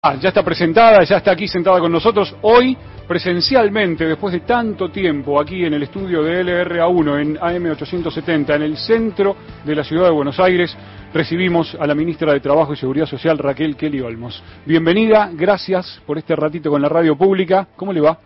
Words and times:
Ah, 0.00 0.14
ya 0.14 0.28
está 0.28 0.44
presentada, 0.44 1.02
ya 1.02 1.16
está 1.16 1.32
aquí 1.32 1.48
sentada 1.48 1.80
con 1.80 1.90
nosotros 1.90 2.32
hoy 2.42 2.76
presencialmente, 3.08 4.06
después 4.06 4.32
de 4.32 4.40
tanto 4.40 4.92
tiempo, 4.92 5.40
aquí 5.40 5.64
en 5.64 5.74
el 5.74 5.82
estudio 5.82 6.22
de 6.22 6.44
LRA1 6.44 7.20
en 7.20 7.36
AM870, 7.36 8.54
en 8.54 8.62
el 8.62 8.76
centro 8.76 9.34
de 9.64 9.74
la 9.74 9.82
ciudad 9.82 10.04
de 10.04 10.12
Buenos 10.12 10.38
Aires, 10.38 10.72
recibimos 11.12 11.74
a 11.74 11.84
la 11.84 11.96
ministra 11.96 12.32
de 12.32 12.38
Trabajo 12.38 12.74
y 12.74 12.76
Seguridad 12.76 13.06
Social, 13.06 13.38
Raquel 13.38 13.74
Kelly 13.74 14.00
Olmos. 14.00 14.40
Bienvenida, 14.64 15.32
gracias 15.34 16.00
por 16.06 16.16
este 16.16 16.36
ratito 16.36 16.70
con 16.70 16.80
la 16.80 16.88
radio 16.88 17.18
pública. 17.18 17.66
¿Cómo 17.74 17.92
le 17.92 18.00
va? 18.00 18.20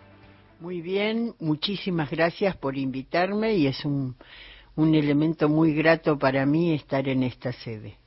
Muy 0.59 0.79
bien, 0.79 1.33
muchísimas 1.39 2.11
gracias 2.11 2.55
por 2.55 2.77
invitarme 2.77 3.55
y 3.55 3.65
es 3.65 3.83
un, 3.83 4.15
un 4.75 4.93
elemento 4.93 5.49
muy 5.49 5.73
grato 5.73 6.19
para 6.19 6.45
mí 6.45 6.71
estar 6.71 7.09
en 7.09 7.23
esta 7.23 7.51
sede 7.51 7.97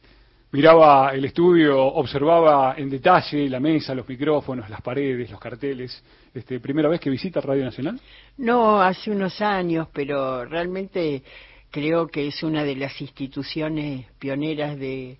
miraba 0.57 1.11
el 1.13 1.23
estudio, 1.27 1.85
observaba 1.85 2.77
en 2.79 2.89
detalle 2.89 3.47
la 3.51 3.61
mesa, 3.61 3.95
los 3.95 4.09
micrófonos, 4.09 4.71
las 4.71 4.81
paredes, 4.81 5.31
los 5.31 5.39
carteles. 5.39 6.03
Este, 6.33 6.61
¿Primera 6.61 6.89
vez 6.89 6.99
que 6.99 7.11
visita 7.11 7.43
Radio 7.43 7.63
Nacional? 7.63 8.01
No, 8.39 8.81
hace 8.81 9.11
unos 9.11 9.43
años, 9.43 9.89
pero 9.93 10.47
realmente 10.47 11.23
creo 11.71 12.07
que 12.07 12.29
es 12.29 12.43
una 12.43 12.65
de 12.65 12.75
las 12.75 12.99
instituciones 13.03 14.07
pioneras 14.19 14.79
de, 14.79 15.19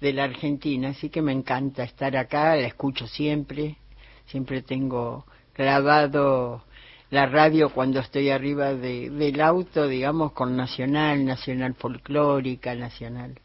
de 0.00 0.12
la 0.14 0.24
Argentina, 0.24 0.88
así 0.88 1.10
que 1.10 1.20
me 1.20 1.32
encanta 1.32 1.84
estar 1.84 2.16
acá, 2.16 2.56
la 2.56 2.66
escucho 2.66 3.06
siempre, 3.06 3.76
siempre 4.24 4.62
tengo 4.62 5.26
grabado 5.54 6.64
la 7.10 7.26
radio 7.26 7.68
cuando 7.68 8.00
estoy 8.00 8.30
arriba 8.30 8.72
de, 8.72 9.10
del 9.10 9.38
auto, 9.42 9.86
digamos, 9.86 10.32
con 10.32 10.56
Nacional, 10.56 11.26
Nacional 11.26 11.74
Folclórica, 11.74 12.74
Nacional. 12.74 13.38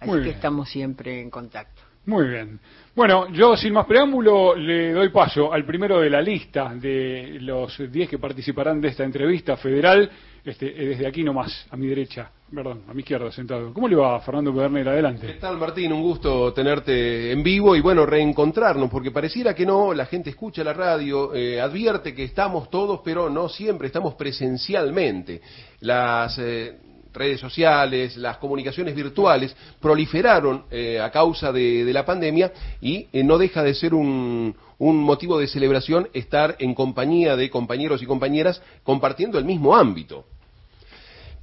Así 0.00 0.22
que 0.22 0.30
estamos 0.30 0.68
siempre 0.68 1.20
en 1.20 1.30
contacto. 1.30 1.82
Muy 2.06 2.28
bien. 2.28 2.58
Bueno, 2.94 3.28
yo 3.30 3.56
sin 3.56 3.74
más 3.74 3.86
preámbulo 3.86 4.56
le 4.56 4.92
doy 4.92 5.10
paso 5.10 5.52
al 5.52 5.64
primero 5.64 6.00
de 6.00 6.10
la 6.10 6.22
lista 6.22 6.74
de 6.74 7.38
los 7.40 7.78
10 7.90 8.08
que 8.08 8.18
participarán 8.18 8.80
de 8.80 8.88
esta 8.88 9.04
entrevista 9.04 9.56
federal, 9.58 10.10
este, 10.42 10.72
desde 10.72 11.06
aquí 11.06 11.22
nomás, 11.22 11.66
a 11.70 11.76
mi 11.76 11.86
derecha, 11.86 12.30
perdón, 12.52 12.82
a 12.88 12.94
mi 12.94 13.00
izquierda 13.00 13.30
sentado. 13.30 13.72
¿Cómo 13.74 13.86
le 13.86 13.96
va 13.96 14.18
Fernando 14.20 14.52
Pederner? 14.54 14.88
Adelante. 14.88 15.26
¿Qué 15.26 15.34
tal 15.34 15.58
Martín? 15.58 15.92
Un 15.92 16.02
gusto 16.02 16.52
tenerte 16.54 17.30
en 17.30 17.42
vivo 17.42 17.76
y 17.76 17.80
bueno, 17.80 18.06
reencontrarnos, 18.06 18.90
porque 18.90 19.10
pareciera 19.10 19.54
que 19.54 19.66
no, 19.66 19.92
la 19.92 20.06
gente 20.06 20.30
escucha 20.30 20.64
la 20.64 20.72
radio, 20.72 21.34
eh, 21.34 21.60
advierte 21.60 22.14
que 22.14 22.24
estamos 22.24 22.70
todos, 22.70 23.02
pero 23.04 23.28
no 23.28 23.48
siempre, 23.50 23.86
estamos 23.88 24.14
presencialmente. 24.14 25.42
Las... 25.80 26.38
Eh, 26.38 26.78
redes 27.12 27.40
sociales, 27.40 28.16
las 28.16 28.38
comunicaciones 28.38 28.94
virtuales 28.94 29.54
proliferaron 29.80 30.64
eh, 30.70 31.00
a 31.00 31.10
causa 31.10 31.52
de, 31.52 31.90
la 31.92 32.04
pandemia 32.04 32.52
y 32.80 33.08
eh, 33.12 33.22
no 33.24 33.38
deja 33.38 33.62
de 33.62 33.74
ser 33.74 33.94
un, 33.94 34.54
un, 34.78 34.96
motivo 34.98 35.38
de 35.38 35.48
celebración 35.48 36.08
estar 36.12 36.56
en 36.58 36.74
compañía 36.74 37.36
de 37.36 37.50
compañeros 37.50 38.02
y 38.02 38.06
compañeras 38.06 38.62
compartiendo 38.82 39.38
el 39.38 39.44
mismo 39.44 39.76
ámbito. 39.76 40.24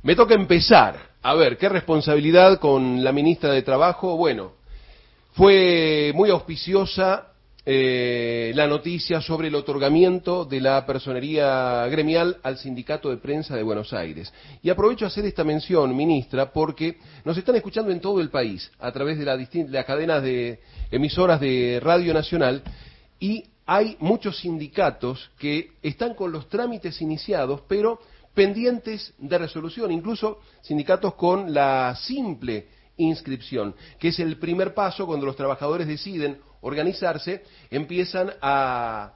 Me 0.03 0.15
toca 0.15 0.35
empezar. 0.35 1.07
A 1.21 1.33
ver, 1.33 1.57
¿qué 1.57 1.67
responsabilidad 1.67 2.59
con 2.59 3.03
la 3.03 3.11
ministra 3.11 3.51
de 3.51 3.61
Trabajo? 3.61 4.15
Bueno, 4.15 4.53
fue 5.33 6.11
muy 6.15 6.29
auspiciosa 6.29 7.27
eh, 7.69 8.53
la 8.55 8.65
noticia 8.65 9.19
sobre 9.19 9.49
el 9.49 9.55
otorgamiento 9.55 10.45
de 10.45 10.61
la 10.61 10.85
personería 10.85 11.85
gremial 11.87 12.37
al 12.41 12.57
Sindicato 12.57 13.09
de 13.09 13.17
Prensa 13.17 13.57
de 13.57 13.63
Buenos 13.63 13.91
Aires. 13.91 14.33
Y 14.63 14.69
aprovecho 14.69 15.03
a 15.03 15.09
hacer 15.09 15.25
esta 15.25 15.43
mención, 15.43 15.93
ministra, 15.93 16.53
porque 16.53 16.97
nos 17.25 17.37
están 17.37 17.57
escuchando 17.57 17.91
en 17.91 17.99
todo 17.99 18.21
el 18.21 18.29
país 18.29 18.71
a 18.79 18.89
través 18.93 19.19
de 19.19 19.25
las 19.25 19.85
cadenas 19.85 20.23
de 20.23 20.61
emisoras 20.91 21.41
de 21.41 21.81
Radio 21.83 22.13
Nacional 22.13 22.63
y 23.19 23.43
hay 23.65 23.97
muchos 23.99 24.39
sindicatos 24.39 25.29
que 25.37 25.71
están 25.83 26.13
con 26.13 26.31
los 26.31 26.47
trámites 26.47 27.01
iniciados, 27.01 27.63
pero 27.67 27.99
pendientes 28.33 29.13
de 29.17 29.37
resolución, 29.39 29.91
incluso 29.91 30.39
sindicatos 30.61 31.15
con 31.15 31.53
la 31.53 31.93
simple 31.97 32.67
inscripción, 32.95 33.75
que 33.99 34.07
es 34.07 34.19
el 34.19 34.37
primer 34.37 34.73
paso 34.73 35.05
cuando 35.05 35.25
los 35.25 35.35
trabajadores 35.35 35.85
deciden 35.85 36.37
organizarse, 36.61 37.43
empiezan 37.69 38.33
a, 38.41 39.13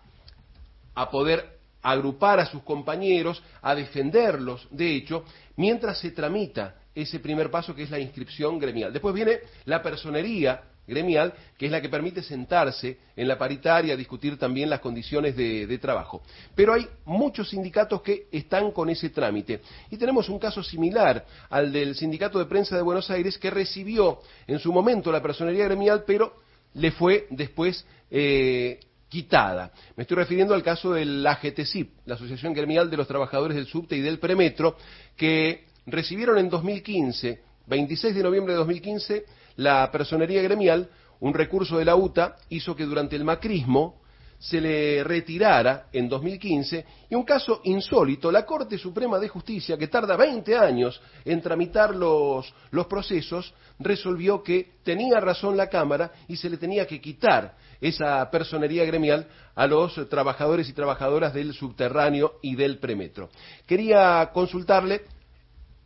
a 0.96 1.10
poder 1.10 1.60
agrupar 1.82 2.40
a 2.40 2.46
sus 2.46 2.64
compañeros, 2.64 3.42
a 3.62 3.76
defenderlos, 3.76 4.68
de 4.70 4.96
hecho, 4.96 5.26
mientras 5.56 6.00
se 6.00 6.12
tramita 6.12 6.76
ese 6.94 7.20
primer 7.20 7.50
paso 7.50 7.74
que 7.74 7.84
es 7.84 7.90
la 7.90 8.00
inscripción 8.00 8.60
gremial. 8.60 8.92
Después 8.92 9.16
viene 9.16 9.40
la 9.66 9.82
personería 9.82 10.62
gremial, 10.88 11.34
que 11.58 11.68
es 11.68 11.72
la 11.72 11.82
que 11.82 11.90
permite 11.90 12.22
sentarse 12.22 12.98
en 13.16 13.28
la 13.28 13.38
paritaria 13.38 13.96
discutir 13.96 14.38
también 14.38 14.70
las 14.70 14.80
condiciones 14.80 15.36
de, 15.36 15.78
trabajo. 15.78 16.22
Pero 16.54 16.74
hay 16.74 16.88
muchos 17.06 17.50
sindicatos 17.50 18.02
que 18.02 18.28
están 18.32 18.72
con 18.72 18.90
ese 18.90 19.10
trámite. 19.10 19.62
Y 19.90 19.98
tenemos 19.98 20.28
un 20.30 20.38
caso 20.38 20.62
similar 20.62 21.26
al 21.50 21.72
del 21.72 21.96
Sindicato 21.96 22.40
de 22.40 22.46
Prensa 22.46 22.76
de 22.76 22.82
Buenos 22.82 23.10
Aires, 23.10 23.38
que 23.38 23.50
recibió 23.50 24.20
en 24.48 24.60
su 24.60 24.74
momento 24.74 25.12
la 25.12 25.22
personería 25.22 25.66
gremial, 25.66 26.04
pero 26.06 26.41
le 26.74 26.92
fue 26.92 27.28
después 27.30 27.86
eh, 28.10 28.80
quitada. 29.10 29.72
Me 29.96 30.04
estoy 30.04 30.18
refiriendo 30.18 30.54
al 30.54 30.64
caso 30.64 30.94
del 30.94 31.26
AGTCIP, 31.26 31.92
la 32.06 32.16
Asociación 32.16 32.54
Gremial 32.54 32.90
de 32.90 32.98
los 32.98 33.08
Trabajadores 33.08 33.58
del 33.58 33.68
Subte 33.68 33.98
y 33.98 34.02
del 34.02 34.20
Premetro, 34.20 34.78
que 35.18 35.66
recibieron 35.86 36.38
en 36.38 36.50
2015, 36.50 37.42
26 37.68 38.16
de 38.16 38.24
noviembre 38.24 38.54
de 38.54 38.60
2015, 38.60 39.26
la 39.58 39.92
personería 39.92 40.42
gremial, 40.42 40.90
un 41.20 41.34
recurso 41.34 41.78
de 41.78 41.86
la 41.86 41.96
UTA 41.96 42.38
hizo 42.50 42.76
que 42.76 42.86
durante 42.86 43.16
el 43.16 43.24
macrismo 43.24 44.01
se 44.42 44.60
le 44.60 45.04
retirara 45.04 45.86
en 45.94 46.10
2015 46.10 46.86
y 47.12 47.14
un 47.14 47.24
caso 47.24 47.62
insólito, 47.64 48.32
la 48.32 48.44
Corte 48.44 48.76
Suprema 48.76 49.20
de 49.20 49.28
Justicia, 49.28 49.78
que 49.78 49.88
tarda 49.88 50.18
20 50.18 50.58
años 50.58 51.00
en 51.24 51.44
tramitar 51.44 51.96
los, 51.96 52.52
los 52.72 52.88
procesos, 52.88 53.54
resolvió 53.78 54.42
que 54.42 54.72
tenía 54.84 55.20
razón 55.20 55.56
la 55.56 55.70
Cámara 55.70 56.12
y 56.28 56.38
se 56.38 56.50
le 56.50 56.58
tenía 56.58 56.88
que 56.88 57.00
quitar 57.00 57.56
esa 57.80 58.28
personería 58.32 58.84
gremial 58.84 59.28
a 59.54 59.68
los 59.68 60.10
trabajadores 60.10 60.68
y 60.68 60.74
trabajadoras 60.74 61.36
del 61.36 61.54
subterráneo 61.54 62.40
y 62.42 62.56
del 62.56 62.80
premetro. 62.80 63.30
Quería 63.68 64.32
consultarle 64.34 65.04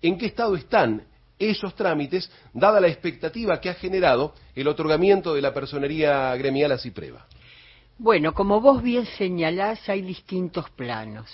en 0.01 0.17
qué 0.17 0.27
estado 0.27 0.55
están 0.55 1.03
esos 1.37 1.75
trámites, 1.75 2.31
dada 2.53 2.79
la 2.79 2.87
expectativa 2.87 3.59
que 3.59 3.69
ha 3.69 3.73
generado 3.73 4.33
el 4.55 4.69
otorgamiento 4.69 5.33
de 5.33 5.41
la 5.41 5.53
personería 5.53 6.33
gremial 6.37 6.71
a 6.71 6.77
Cipreva. 6.77 7.27
Bueno, 7.97 8.33
como 8.33 8.59
vos 8.59 8.83
bien 8.83 9.05
señalás, 9.05 9.87
hay 9.87 10.01
distintos 10.01 10.69
planos. 10.71 11.29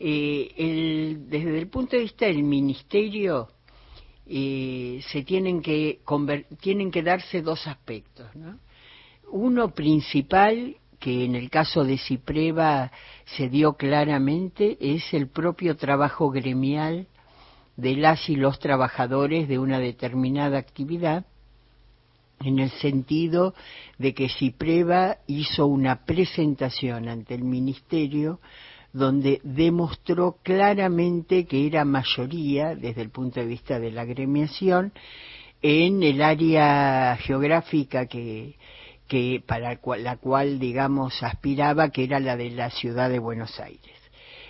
Eh, 0.00 1.16
desde 1.28 1.58
el 1.58 1.68
punto 1.68 1.94
de 1.94 2.02
vista 2.02 2.26
del 2.26 2.42
ministerio, 2.42 3.48
eh, 4.26 5.00
se 5.12 5.22
tienen 5.22 5.62
que, 5.62 6.00
darse 7.04 7.40
dos 7.42 7.68
aspectos. 7.68 8.26
Uno 9.30 9.72
principal, 9.72 10.76
que 10.98 11.24
en 11.24 11.36
el 11.36 11.48
caso 11.50 11.84
de 11.84 11.98
Cipreva 11.98 12.90
se 13.36 13.48
dio 13.48 13.74
claramente, 13.74 14.76
es 14.80 15.14
el 15.14 15.28
propio 15.28 15.76
trabajo 15.76 16.30
gremial 16.30 17.06
de 17.76 17.94
las 17.94 18.28
y 18.28 18.34
los 18.34 18.58
trabajadores 18.58 19.46
de 19.46 19.60
una 19.60 19.78
determinada 19.78 20.58
actividad 20.58 21.26
en 22.40 22.58
el 22.58 22.70
sentido 22.70 23.54
de 23.98 24.14
que 24.14 24.28
Cipreva 24.28 25.18
hizo 25.26 25.66
una 25.66 26.04
presentación 26.04 27.08
ante 27.08 27.34
el 27.34 27.44
Ministerio 27.44 28.40
donde 28.92 29.40
demostró 29.44 30.38
claramente 30.42 31.44
que 31.44 31.66
era 31.66 31.84
mayoría, 31.84 32.74
desde 32.74 33.02
el 33.02 33.10
punto 33.10 33.40
de 33.40 33.46
vista 33.46 33.78
de 33.78 33.92
la 33.92 34.02
agremiación, 34.02 34.92
en 35.62 36.02
el 36.02 36.22
área 36.22 37.16
geográfica 37.20 38.06
que, 38.06 38.56
que 39.06 39.42
para 39.46 39.78
la 39.98 40.16
cual, 40.16 40.58
digamos, 40.58 41.22
aspiraba, 41.22 41.90
que 41.90 42.04
era 42.04 42.18
la 42.18 42.36
de 42.36 42.50
la 42.50 42.70
ciudad 42.70 43.10
de 43.10 43.18
Buenos 43.18 43.60
Aires. 43.60 43.96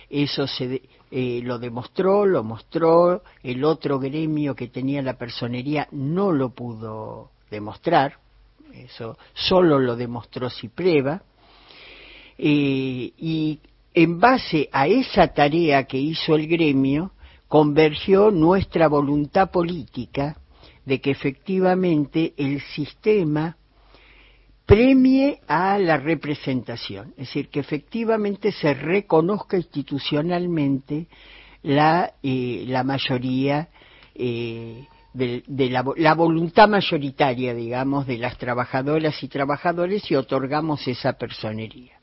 Eso 0.09 0.47
se, 0.47 0.81
eh, 1.11 1.41
lo 1.43 1.59
demostró, 1.59 2.25
lo 2.25 2.43
mostró, 2.43 3.21
el 3.43 3.63
otro 3.63 3.99
gremio 3.99 4.55
que 4.55 4.69
tenía 4.69 5.01
la 5.01 5.17
personería 5.17 5.87
no 5.91 6.31
lo 6.31 6.49
pudo 6.55 7.31
demostrar, 7.51 8.17
eso 8.73 9.17
solo 9.33 9.77
lo 9.77 9.95
demostró 9.95 10.49
Cipreva, 10.49 11.21
eh, 12.37 13.13
y 13.17 13.59
en 13.93 14.19
base 14.19 14.69
a 14.71 14.87
esa 14.87 15.27
tarea 15.27 15.83
que 15.83 15.97
hizo 15.97 16.35
el 16.35 16.47
gremio, 16.47 17.11
convergió 17.47 18.31
nuestra 18.31 18.87
voluntad 18.87 19.51
política 19.51 20.37
de 20.85 21.01
que 21.01 21.11
efectivamente 21.11 22.33
el 22.37 22.61
sistema 22.61 23.57
premie 24.65 25.41
a 25.47 25.77
la 25.77 25.97
representación, 25.97 27.09
es 27.17 27.27
decir, 27.27 27.49
que 27.49 27.59
efectivamente 27.59 28.53
se 28.53 28.73
reconozca 28.73 29.57
institucionalmente 29.57 31.07
la, 31.61 32.13
eh, 32.23 32.63
la 32.67 32.83
mayoría 32.83 33.67
eh, 34.15 34.87
de, 35.13 35.43
la, 35.69 35.83
la, 35.97 36.13
voluntad 36.13 36.69
mayoritaria, 36.69 37.53
digamos, 37.53 38.07
de 38.07 38.17
las 38.17 38.37
trabajadoras 38.37 39.21
y 39.23 39.27
trabajadores 39.27 40.09
y 40.09 40.15
otorgamos 40.15 40.87
esa 40.87 41.13
personería. 41.13 42.01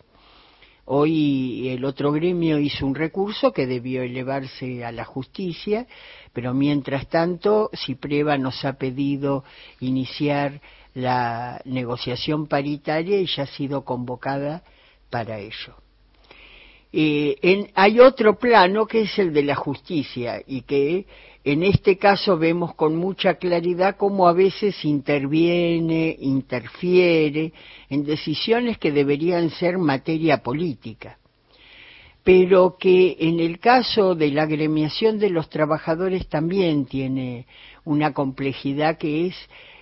Hoy 0.90 1.68
el 1.68 1.84
otro 1.84 2.12
gremio 2.12 2.58
hizo 2.58 2.86
un 2.86 2.94
recurso 2.94 3.52
que 3.52 3.66
debió 3.66 4.02
elevarse 4.02 4.84
a 4.84 4.90
la 4.90 5.04
justicia, 5.04 5.86
pero 6.32 6.54
mientras 6.54 7.08
tanto 7.08 7.70
Cipreva 7.74 8.38
nos 8.38 8.64
ha 8.64 8.78
pedido 8.78 9.44
iniciar 9.80 10.62
la 10.94 11.60
negociación 11.66 12.46
paritaria 12.46 13.20
y 13.20 13.26
ya 13.26 13.42
ha 13.42 13.46
sido 13.46 13.84
convocada 13.84 14.62
para 15.10 15.38
ello. 15.38 15.76
Eh, 16.90 17.70
hay 17.74 18.00
otro 18.00 18.38
plano 18.38 18.86
que 18.86 19.02
es 19.02 19.18
el 19.18 19.34
de 19.34 19.42
la 19.42 19.56
justicia 19.56 20.42
y 20.46 20.62
que 20.62 21.06
en 21.52 21.62
este 21.62 21.96
caso 21.96 22.36
vemos 22.36 22.74
con 22.74 22.94
mucha 22.94 23.36
claridad 23.36 23.96
cómo 23.96 24.28
a 24.28 24.34
veces 24.34 24.84
interviene, 24.84 26.14
interfiere 26.20 27.54
en 27.88 28.04
decisiones 28.04 28.76
que 28.76 28.92
deberían 28.92 29.48
ser 29.48 29.78
materia 29.78 30.42
política, 30.42 31.18
pero 32.22 32.76
que 32.78 33.16
en 33.20 33.40
el 33.40 33.60
caso 33.60 34.14
de 34.14 34.30
la 34.30 34.42
agremiación 34.42 35.18
de 35.18 35.30
los 35.30 35.48
trabajadores 35.48 36.28
también 36.28 36.84
tiene 36.84 37.46
una 37.86 38.12
complejidad 38.12 38.98
que 38.98 39.28
es 39.28 39.34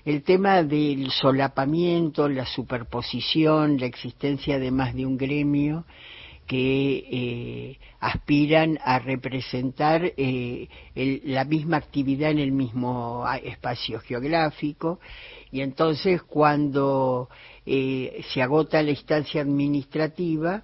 el 0.05 0.23
tema 0.23 0.63
del 0.63 1.11
solapamiento, 1.11 2.29
la 2.29 2.47
superposición, 2.47 3.79
la 3.79 3.87
existencia 3.87 4.61
de 4.61 4.71
más 4.71 4.95
de 4.95 5.05
un 5.05 5.17
gremio, 5.17 5.85
que 6.47 7.05
eh, 7.11 7.79
aspiran 8.01 8.79
a 8.85 8.99
representar 8.99 10.13
eh, 10.17 10.69
la 11.25 11.45
misma 11.45 11.77
actividad 11.77 12.31
en 12.31 12.39
el 12.39 12.53
mismo 12.53 13.25
ah, 13.27 13.37
espacio 13.39 14.01
geográfico. 14.01 15.01
Y 15.51 15.61
entonces 15.61 16.23
cuando 16.23 17.29
eh, 17.65 18.23
se 18.33 18.43
agota 18.43 18.83
la 18.83 18.91
instancia 18.91 19.43
administrativa 19.43 20.63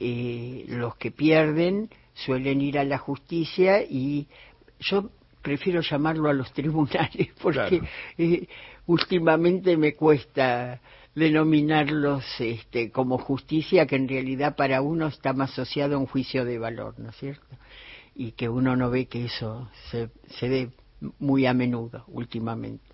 los 0.00 0.94
que 0.94 1.10
pierden 1.10 1.90
suelen 2.14 2.60
ir 2.60 2.78
a 2.78 2.84
la 2.84 2.98
justicia 2.98 3.82
y 3.82 4.28
yo 4.78 5.10
prefiero 5.42 5.80
llamarlo 5.80 6.28
a 6.28 6.32
los 6.32 6.52
tribunales 6.54 7.30
porque 7.42 7.82
últimamente 8.86 9.76
me 9.76 9.94
cuesta 9.94 10.80
denominarlos 11.18 12.24
este, 12.38 12.90
como 12.90 13.18
justicia 13.18 13.86
que 13.86 13.96
en 13.96 14.08
realidad 14.08 14.56
para 14.56 14.80
uno 14.80 15.08
está 15.08 15.32
más 15.32 15.52
asociado 15.52 15.96
a 15.96 15.98
un 15.98 16.06
juicio 16.06 16.44
de 16.44 16.58
valor, 16.58 16.98
¿no 16.98 17.10
es 17.10 17.16
cierto? 17.16 17.56
Y 18.14 18.32
que 18.32 18.48
uno 18.48 18.76
no 18.76 18.90
ve 18.90 19.06
que 19.06 19.26
eso 19.26 19.70
se, 19.90 20.10
se 20.38 20.48
dé 20.48 20.70
muy 21.18 21.46
a 21.46 21.54
menudo 21.54 22.04
últimamente. 22.08 22.84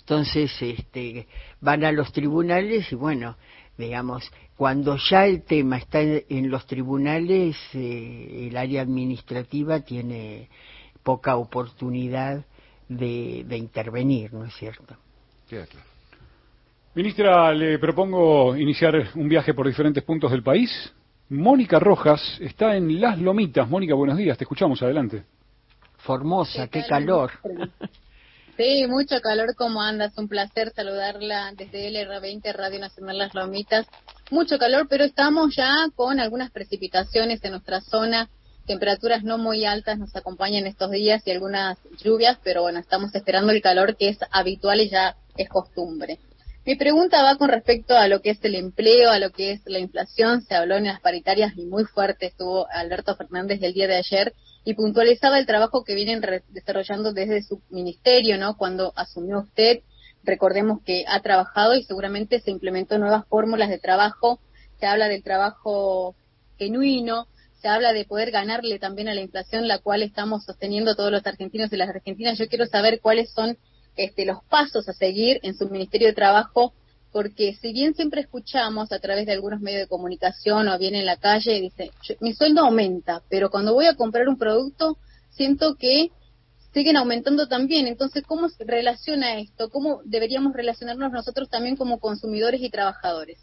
Entonces, 0.00 0.50
este, 0.60 1.26
van 1.60 1.84
a 1.84 1.92
los 1.92 2.12
tribunales 2.12 2.90
y 2.92 2.94
bueno, 2.94 3.36
digamos, 3.78 4.30
cuando 4.56 4.96
ya 4.96 5.26
el 5.26 5.42
tema 5.42 5.78
está 5.78 6.00
en, 6.00 6.50
los 6.50 6.66
tribunales, 6.66 7.56
eh, 7.72 8.48
el 8.48 8.56
área 8.56 8.82
administrativa 8.82 9.80
tiene 9.80 10.48
poca 11.02 11.36
oportunidad 11.36 12.44
de, 12.88 13.56
intervenir, 13.56 14.32
¿no 14.32 14.44
es 14.44 14.54
cierto? 14.54 14.96
claro. 15.48 15.93
Ministra, 16.96 17.52
le 17.52 17.80
propongo 17.80 18.56
iniciar 18.56 18.94
un 19.16 19.28
viaje 19.28 19.52
por 19.52 19.66
diferentes 19.66 20.04
puntos 20.04 20.30
del 20.30 20.44
país. 20.44 20.70
Mónica 21.28 21.80
Rojas 21.80 22.20
está 22.38 22.76
en 22.76 23.00
Las 23.00 23.18
Lomitas. 23.18 23.68
Mónica, 23.68 23.94
buenos 23.94 24.16
días, 24.16 24.38
te 24.38 24.44
escuchamos, 24.44 24.80
adelante. 24.80 25.24
Formosa, 25.96 26.68
qué, 26.68 26.84
calor. 26.86 27.32
Sí, 28.56 28.86
mucho 28.86 29.20
calor, 29.20 29.56
¿cómo 29.56 29.82
andas? 29.82 30.16
Un 30.16 30.28
placer 30.28 30.70
saludarla 30.70 31.52
desde 31.56 31.90
LR20 31.90 32.54
Radio 32.54 32.78
Nacional 32.78 33.18
Las 33.18 33.34
Lomitas. 33.34 33.88
Mucho 34.30 34.56
calor, 34.56 34.86
pero 34.88 35.02
estamos 35.02 35.56
ya 35.56 35.74
con 35.96 36.20
algunas 36.20 36.52
precipitaciones 36.52 37.42
en 37.42 37.50
nuestra 37.50 37.80
zona. 37.80 38.28
Temperaturas 38.68 39.24
no 39.24 39.36
muy 39.36 39.64
altas 39.64 39.98
nos 39.98 40.14
acompañan 40.14 40.68
estos 40.68 40.92
días 40.92 41.26
y 41.26 41.32
algunas 41.32 41.76
lluvias, 42.04 42.38
pero 42.44 42.62
bueno, 42.62 42.78
estamos 42.78 43.12
esperando 43.16 43.50
el 43.50 43.60
calor 43.60 43.96
que 43.96 44.10
es 44.10 44.18
habitual 44.30 44.80
y 44.80 44.90
ya 44.90 45.16
es 45.36 45.48
costumbre. 45.48 46.20
Mi 46.66 46.76
pregunta 46.76 47.22
va 47.22 47.36
con 47.36 47.50
respecto 47.50 47.94
a 47.94 48.08
lo 48.08 48.22
que 48.22 48.30
es 48.30 48.42
el 48.42 48.54
empleo, 48.54 49.10
a 49.10 49.18
lo 49.18 49.30
que 49.32 49.52
es 49.52 49.60
la 49.66 49.78
inflación. 49.78 50.40
Se 50.40 50.54
habló 50.54 50.76
en 50.76 50.84
las 50.84 50.98
paritarias 50.98 51.52
y 51.58 51.66
muy 51.66 51.84
fuerte 51.84 52.24
estuvo 52.24 52.66
Alberto 52.70 53.14
Fernández 53.16 53.62
el 53.62 53.74
día 53.74 53.86
de 53.86 53.96
ayer 53.96 54.32
y 54.64 54.72
puntualizaba 54.72 55.38
el 55.38 55.44
trabajo 55.44 55.84
que 55.84 55.94
vienen 55.94 56.22
desarrollando 56.48 57.12
desde 57.12 57.42
su 57.42 57.60
ministerio, 57.68 58.38
¿no? 58.38 58.56
Cuando 58.56 58.94
asumió 58.96 59.40
usted, 59.40 59.80
recordemos 60.22 60.80
que 60.86 61.04
ha 61.06 61.20
trabajado 61.20 61.74
y 61.74 61.84
seguramente 61.84 62.40
se 62.40 62.50
implementó 62.50 62.96
nuevas 62.96 63.26
fórmulas 63.28 63.68
de 63.68 63.78
trabajo. 63.78 64.40
Se 64.80 64.86
habla 64.86 65.08
del 65.08 65.22
trabajo 65.22 66.16
genuino, 66.56 67.26
se 67.60 67.68
habla 67.68 67.92
de 67.92 68.06
poder 68.06 68.30
ganarle 68.30 68.78
también 68.78 69.08
a 69.08 69.14
la 69.14 69.20
inflación, 69.20 69.68
la 69.68 69.80
cual 69.80 70.02
estamos 70.02 70.46
sosteniendo 70.46 70.96
todos 70.96 71.12
los 71.12 71.26
argentinos 71.26 71.70
y 71.74 71.76
las 71.76 71.90
argentinas. 71.90 72.38
Yo 72.38 72.48
quiero 72.48 72.64
saber 72.64 73.00
cuáles 73.02 73.30
son 73.32 73.58
este, 73.96 74.24
los 74.24 74.42
pasos 74.44 74.88
a 74.88 74.92
seguir 74.92 75.40
en 75.42 75.56
su 75.56 75.68
Ministerio 75.68 76.08
de 76.08 76.14
Trabajo, 76.14 76.72
porque 77.12 77.54
si 77.54 77.72
bien 77.72 77.94
siempre 77.94 78.20
escuchamos 78.20 78.90
a 78.90 78.98
través 78.98 79.26
de 79.26 79.32
algunos 79.32 79.60
medios 79.60 79.82
de 79.82 79.88
comunicación 79.88 80.68
o 80.68 80.78
bien 80.78 80.94
en 80.94 81.06
la 81.06 81.16
calle, 81.16 81.60
dice, 81.60 81.90
mi 82.20 82.34
sueldo 82.34 82.62
aumenta, 82.62 83.22
pero 83.28 83.50
cuando 83.50 83.72
voy 83.72 83.86
a 83.86 83.94
comprar 83.94 84.28
un 84.28 84.36
producto 84.36 84.98
siento 85.30 85.76
que 85.76 86.10
siguen 86.72 86.96
aumentando 86.96 87.46
también. 87.46 87.86
Entonces, 87.86 88.24
¿cómo 88.26 88.48
se 88.48 88.64
relaciona 88.64 89.38
esto? 89.38 89.70
¿Cómo 89.70 90.00
deberíamos 90.04 90.52
relacionarnos 90.52 91.12
nosotros 91.12 91.48
también 91.48 91.76
como 91.76 91.98
consumidores 91.98 92.60
y 92.60 92.68
trabajadores? 92.68 93.38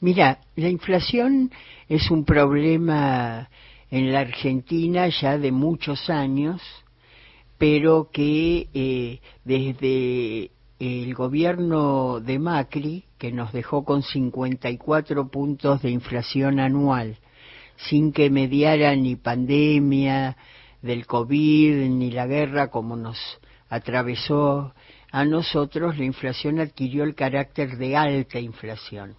Mira, 0.00 0.38
la 0.54 0.68
inflación 0.68 1.50
es 1.88 2.10
un 2.10 2.24
problema 2.24 3.50
en 3.90 4.12
la 4.12 4.20
Argentina 4.20 5.08
ya 5.08 5.36
de 5.36 5.50
muchos 5.50 6.08
años 6.08 6.62
pero 7.58 8.10
que 8.12 8.68
eh, 8.74 9.20
desde 9.44 10.50
el 10.78 11.14
gobierno 11.14 12.20
de 12.20 12.38
Macri, 12.38 13.04
que 13.18 13.32
nos 13.32 13.52
dejó 13.52 13.84
con 13.84 14.02
54 14.02 15.28
puntos 15.28 15.82
de 15.82 15.90
inflación 15.90 16.58
anual, 16.58 17.18
sin 17.76 18.12
que 18.12 18.30
mediara 18.30 18.94
ni 18.96 19.16
pandemia 19.16 20.36
del 20.82 21.06
COVID 21.06 21.88
ni 21.88 22.10
la 22.10 22.26
guerra 22.26 22.70
como 22.70 22.96
nos 22.96 23.18
atravesó 23.68 24.74
a 25.10 25.24
nosotros, 25.24 25.96
la 25.96 26.04
inflación 26.04 26.58
adquirió 26.58 27.04
el 27.04 27.14
carácter 27.14 27.78
de 27.78 27.96
alta 27.96 28.40
inflación. 28.40 29.14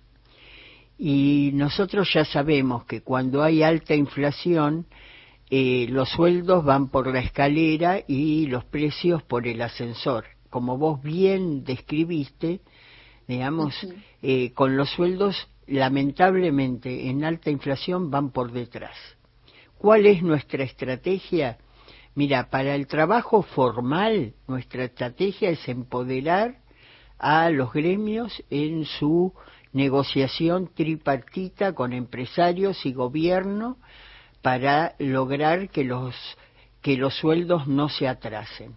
Y 0.98 1.52
nosotros 1.54 2.10
ya 2.14 2.26
sabemos 2.26 2.86
que 2.86 3.02
cuando 3.02 3.44
hay 3.44 3.64
alta 3.64 3.96
inflación, 3.96 4.86
eh, 5.58 5.88
los 5.88 6.10
sueldos 6.10 6.66
van 6.66 6.90
por 6.90 7.08
la 7.08 7.22
escalera 7.22 8.04
y 8.06 8.46
los 8.48 8.66
precios 8.66 9.24
por 9.24 9.48
el 9.48 9.62
ascensor. 9.62 10.26
Como 10.50 10.78
vos 10.78 11.02
bien 11.02 11.64
describiste, 11.64 12.60
digamos, 13.26 13.74
eh, 14.22 14.52
con 14.52 14.76
los 14.76 14.90
sueldos 14.90 15.48
lamentablemente 15.66 17.08
en 17.10 17.24
alta 17.24 17.52
inflación 17.52 18.12
van 18.12 18.32
por 18.32 18.52
detrás. 18.52 18.98
¿Cuál 19.78 20.08
es 20.08 20.22
nuestra 20.22 20.66
estrategia? 20.66 21.58
Mira, 22.16 22.50
para 22.50 22.76
el 22.76 22.86
trabajo 22.88 23.42
formal, 23.42 24.34
nuestra 24.50 24.84
estrategia 24.84 25.52
es 25.52 25.66
empoderar 25.70 26.58
a 27.18 27.50
los 27.50 27.72
gremios 27.72 28.44
en 28.50 28.84
su 28.84 29.34
negociación 29.72 30.70
tripartita 30.76 31.72
con 31.72 31.94
empresarios 31.94 32.86
y 32.86 32.92
gobierno 32.92 33.78
para 34.46 34.94
lograr 35.00 35.70
que 35.70 35.84
los, 35.84 36.14
que 36.84 36.98
los 36.98 37.16
sueldos 37.16 37.66
no 37.66 37.90
se 37.90 38.08
atrasen. 38.08 38.76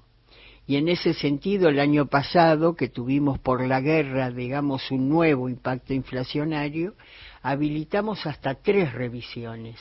Y 0.67 0.77
en 0.77 0.89
ese 0.89 1.13
sentido, 1.13 1.69
el 1.69 1.79
año 1.79 2.07
pasado, 2.07 2.75
que 2.75 2.89
tuvimos 2.89 3.39
por 3.39 3.63
la 3.67 3.83
guerra, 3.83 4.31
digamos, 4.31 4.91
un 4.91 5.11
nuevo 5.11 5.47
impacto 5.47 5.93
inflacionario, 5.93 6.95
habilitamos 7.43 8.25
hasta 8.25 8.55
tres 8.55 8.95
revisiones 8.95 9.77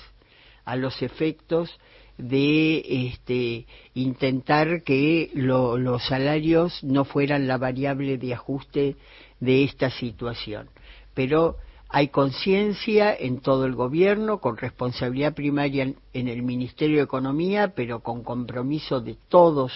a 0.66 0.76
los 0.76 1.02
efectos 1.02 1.80
de 2.18 3.08
este, 3.08 3.66
intentar 3.94 4.84
que 4.84 5.32
los 5.36 6.06
salarios 6.06 6.84
no 6.84 7.06
fueran 7.06 7.48
la 7.48 7.58
variable 7.58 8.18
de 8.18 8.34
ajuste 8.34 8.98
de 9.40 9.64
esta 9.64 9.90
situación. 9.90 10.68
Pero 11.14 11.56
hay 11.90 12.10
conciencia 12.10 13.16
en 13.16 13.40
todo 13.40 13.66
el 13.66 13.74
gobierno, 13.74 14.40
con 14.40 14.58
responsabilidad 14.58 15.34
primaria 15.34 15.94
en, 16.14 16.28
el 16.28 16.44
Ministerio 16.44 16.98
de 16.98 17.04
Economía, 17.04 17.74
pero 17.76 18.02
con 18.02 18.24
compromiso 18.24 19.00
de 19.00 19.16
todos 19.30 19.72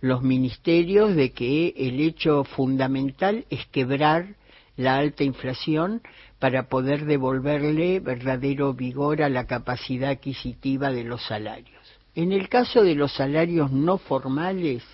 los 0.00 0.22
ministerios 0.22 1.14
de 1.14 1.32
que 1.32 1.74
el 1.76 2.00
hecho 2.00 2.44
fundamental 2.44 3.44
es 3.50 3.66
quebrar 3.66 4.36
la 4.76 4.96
alta 4.96 5.24
inflación 5.24 6.02
para 6.38 6.68
poder 6.68 7.04
devolverle 7.04 8.00
verdadero 8.00 8.72
vigor 8.72 9.22
a 9.22 9.28
la 9.28 9.46
capacidad 9.46 10.10
adquisitiva 10.10 10.92
de 10.92 11.04
los 11.04 11.26
salarios. 11.26 11.82
En 12.14 12.32
el 12.32 12.48
caso 12.48 12.82
de 12.82 12.94
los 12.94 13.12
salarios 13.12 13.72
no 13.72 13.98
formales, 13.98 14.84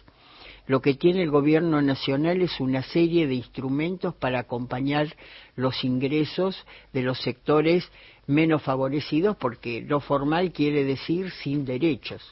lo 0.67 0.81
que 0.81 0.95
tiene 0.95 1.23
el 1.23 1.31
gobierno 1.31 1.83
nacional 1.83 2.41
es 2.41 2.59
una 2.59 2.83
serie 2.83 3.27
de 3.27 3.35
instrumentos 3.35 4.15
para 4.15 4.41
acompañar 4.41 5.15
los 5.57 5.85
ingresos 5.85 6.65
de 6.93 7.03
los 7.03 7.21
sectores 7.21 7.91
menos 8.27 8.63
favorecidos, 8.63 9.37
porque 9.37 9.83
lo 9.83 10.01
formal 10.01 10.53
quiere 10.53 10.85
decir 10.85 11.31
sin 11.43 11.67
derechos. 11.67 12.23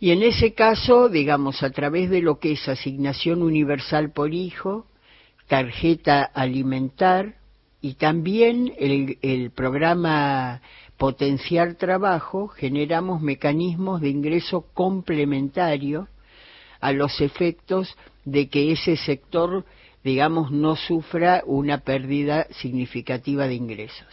Y 0.00 0.10
en 0.10 0.22
ese 0.24 0.52
caso, 0.54 1.08
digamos, 1.08 1.62
a 1.62 1.70
través 1.70 2.10
de 2.10 2.22
lo 2.22 2.40
que 2.40 2.52
es 2.52 2.68
asignación 2.68 3.42
universal 3.42 4.10
por 4.10 4.34
hijo, 4.34 4.86
tarjeta 5.46 6.24
alimentar 6.24 7.36
y 7.80 7.94
también 7.94 8.72
el, 8.78 9.18
el 9.22 9.52
programa 9.52 10.60
Potenciar 10.96 11.74
Trabajo, 11.74 12.48
generamos 12.48 13.22
mecanismos 13.22 14.00
de 14.00 14.08
ingreso 14.08 14.66
complementario 14.74 16.08
a 16.82 16.92
los 16.92 17.20
efectos 17.20 17.96
de 18.24 18.48
que 18.48 18.72
ese 18.72 18.96
sector, 18.96 19.64
digamos, 20.02 20.50
no 20.50 20.74
sufra 20.74 21.42
una 21.46 21.78
pérdida 21.78 22.48
significativa 22.50 23.46
de 23.46 23.54
ingresos. 23.54 24.08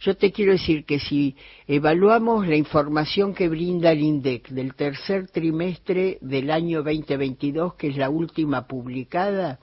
Yo 0.00 0.14
te 0.16 0.30
quiero 0.30 0.52
decir 0.52 0.84
que 0.84 0.98
si 0.98 1.36
evaluamos 1.66 2.46
la 2.46 2.56
información 2.56 3.34
que 3.34 3.48
brinda 3.48 3.92
el 3.92 4.00
INDEC 4.00 4.48
del 4.48 4.74
tercer 4.74 5.28
trimestre 5.28 6.18
del 6.20 6.50
año 6.50 6.82
2022, 6.82 7.74
que 7.74 7.88
es 7.88 7.96
la 7.96 8.10
última 8.10 8.66
publicada, 8.66 9.58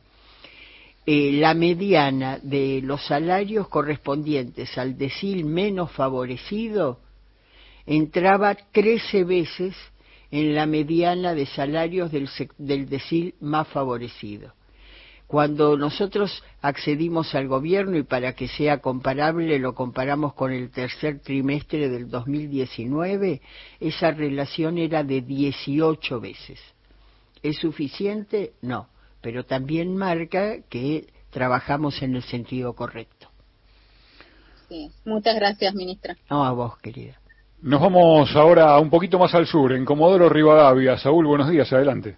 eh, 1.05 1.33
la 1.33 1.53
mediana 1.53 2.39
de 2.41 2.81
los 2.83 3.05
salarios 3.05 3.67
correspondientes 3.67 4.75
al 4.77 4.97
decil 4.97 5.45
menos 5.45 5.91
favorecido 5.91 6.99
entraba 7.85 8.55
13 8.55 9.23
veces 9.23 9.75
en 10.31 10.55
la 10.55 10.65
mediana 10.65 11.33
de 11.33 11.45
salarios 11.45 12.11
del, 12.11 12.29
del 12.57 12.89
decil 12.89 13.35
más 13.39 13.67
favorecido. 13.67 14.53
Cuando 15.29 15.77
nosotros 15.77 16.43
accedimos 16.59 17.35
al 17.35 17.47
gobierno 17.47 17.97
y 17.97 18.03
para 18.03 18.33
que 18.33 18.47
sea 18.47 18.79
comparable 18.79 19.59
lo 19.59 19.75
comparamos 19.75 20.33
con 20.33 20.51
el 20.51 20.71
tercer 20.71 21.19
trimestre 21.19 21.87
del 21.87 22.09
2019, 22.09 23.39
esa 23.79 24.09
relación 24.09 24.79
era 24.79 25.03
de 25.03 25.21
18 25.21 26.19
veces. 26.19 26.59
¿Es 27.43 27.57
suficiente? 27.57 28.53
No, 28.61 28.89
pero 29.21 29.45
también 29.45 29.95
marca 29.95 30.61
que 30.67 31.05
trabajamos 31.29 32.01
en 32.01 32.15
el 32.15 32.23
sentido 32.23 32.73
correcto. 32.73 33.29
Sí, 34.67 34.91
muchas 35.05 35.35
gracias, 35.35 35.75
ministra. 35.75 36.17
No, 36.29 36.43
a 36.43 36.51
vos, 36.53 36.75
querida. 36.79 37.18
Nos 37.61 37.81
vamos 37.81 38.33
ahora 38.37 38.79
un 38.79 38.89
poquito 38.89 39.19
más 39.19 39.35
al 39.35 39.45
sur, 39.45 39.73
en 39.73 39.83
Comodoro 39.83 40.29
Rivadavia. 40.29 40.97
Saúl, 40.97 41.25
buenos 41.25 41.49
días, 41.49 41.71
adelante. 41.73 42.15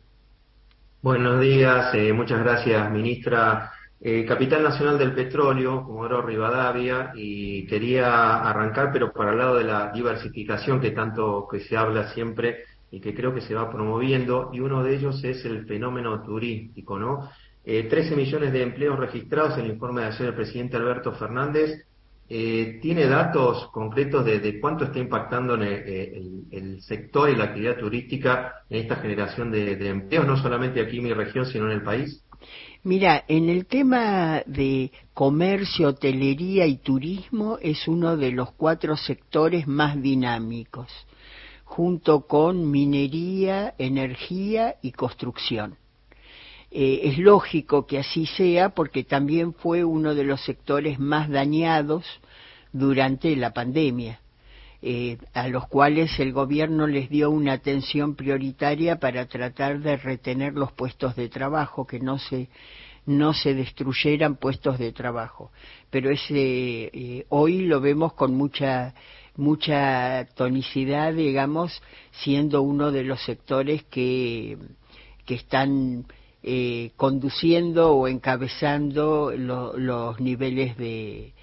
Buenos 1.01 1.41
días, 1.41 1.95
eh, 1.95 2.13
muchas 2.13 2.43
gracias, 2.43 2.91
ministra. 2.91 3.71
Eh, 3.99 4.23
Capital 4.23 4.61
Nacional 4.61 4.99
del 4.99 5.13
Petróleo, 5.13 5.83
Comodoro 5.83 6.21
Rivadavia, 6.21 7.11
y 7.15 7.65
quería 7.65 8.35
arrancar, 8.47 8.91
pero 8.93 9.11
para 9.11 9.31
el 9.31 9.39
lado 9.39 9.55
de 9.55 9.63
la 9.63 9.91
diversificación 9.91 10.79
que 10.79 10.91
tanto 10.91 11.47
que 11.51 11.61
se 11.61 11.75
habla 11.75 12.13
siempre 12.13 12.65
y 12.91 13.01
que 13.01 13.15
creo 13.15 13.33
que 13.33 13.41
se 13.41 13.55
va 13.55 13.71
promoviendo, 13.71 14.51
y 14.53 14.59
uno 14.59 14.83
de 14.83 14.95
ellos 14.95 15.23
es 15.23 15.43
el 15.45 15.65
fenómeno 15.65 16.21
turístico, 16.21 16.99
¿no? 16.99 17.31
Eh, 17.65 17.87
13 17.89 18.15
millones 18.15 18.53
de 18.53 18.61
empleos 18.61 18.99
registrados 18.99 19.57
en 19.57 19.65
el 19.65 19.71
informe 19.71 20.01
de 20.01 20.07
ayer 20.07 20.21
del 20.21 20.35
presidente 20.35 20.77
Alberto 20.77 21.13
Fernández, 21.13 21.83
eh, 22.33 22.79
¿Tiene 22.81 23.07
datos 23.07 23.67
concretos 23.73 24.23
de, 24.23 24.57
cuánto 24.61 24.85
está 24.85 24.99
impactando 24.99 25.55
en 25.55 25.63
el, 26.49 26.81
sector 26.81 27.29
y 27.29 27.35
la 27.35 27.43
actividad 27.43 27.77
turística 27.77 28.63
en 28.69 28.83
esta 28.83 28.95
generación 28.95 29.51
de, 29.51 29.75
de, 29.75 29.89
empleos, 29.89 30.25
no 30.25 30.37
solamente 30.37 30.79
aquí 30.79 30.99
en 30.99 31.03
mi 31.03 31.13
región, 31.13 31.45
sino 31.45 31.65
en 31.65 31.71
el 31.71 31.83
país? 31.83 32.23
Mira, 32.83 33.25
en 33.27 33.49
el 33.49 33.65
tema 33.65 34.43
de 34.45 34.93
comercio, 35.13 35.89
hotelería 35.89 36.65
y 36.67 36.77
turismo 36.77 37.57
es 37.61 37.85
uno 37.89 38.15
de 38.15 38.31
los 38.31 38.53
cuatro 38.53 38.95
sectores 38.95 39.67
más 39.67 40.01
dinámicos, 40.01 40.89
junto 41.65 42.27
con 42.27 42.71
minería, 42.71 43.75
energía 43.77 44.77
y 44.81 44.93
construcción. 44.93 45.75
Eh, 46.73 47.01
es 47.03 47.17
lógico 47.17 47.85
que 47.85 47.99
así 47.99 48.25
sea 48.25 48.69
porque 48.69 49.03
también 49.03 49.53
fue 49.53 49.83
uno 49.83 50.15
de 50.15 50.23
los 50.23 50.41
sectores 50.41 50.99
más 50.99 51.29
dañados 51.29 52.05
durante 52.71 53.35
la 53.35 53.51
pandemia, 53.51 54.21
eh, 54.81 55.17
a 55.33 55.49
los 55.49 55.67
cuales 55.67 56.17
el 56.19 56.31
gobierno 56.31 56.87
les 56.87 57.09
dio 57.09 57.29
una 57.29 57.53
atención 57.53 58.15
prioritaria 58.15 58.99
para 58.99 59.25
tratar 59.27 59.81
de 59.81 59.97
retener 59.97 60.53
los 60.53 60.71
puestos 60.71 61.17
de 61.17 61.27
trabajo, 61.27 61.85
que 61.85 61.99
no 61.99 62.17
se 62.17 62.47
no 63.05 63.33
se 63.33 63.55
destruyeran 63.55 64.35
puestos 64.35 64.77
de 64.77 64.91
trabajo. 64.91 65.51
Pero 65.89 66.11
ese, 66.11 66.91
eh, 66.93 67.25
hoy 67.29 67.65
lo 67.65 67.81
vemos 67.81 68.13
con 68.13 68.35
mucha 68.35 68.93
mucha 69.35 70.25
tonicidad, 70.35 71.13
digamos, 71.13 71.81
siendo 72.11 72.61
uno 72.61 72.91
de 72.91 73.03
los 73.03 73.21
sectores 73.23 73.83
que, 73.83 74.57
que 75.25 75.35
están 75.35 76.05
eh, 76.43 76.91
conduciendo 76.95 77.93
o 77.93 78.07
encabezando 78.07 79.31
los 79.35 80.19
niveles 80.19 80.75
de, 80.77 81.33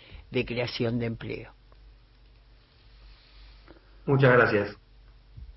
creación 0.45 0.99
de 0.99 1.07
empleo. 1.07 1.53
Muchas 4.07 4.33
gracias. 4.33 4.77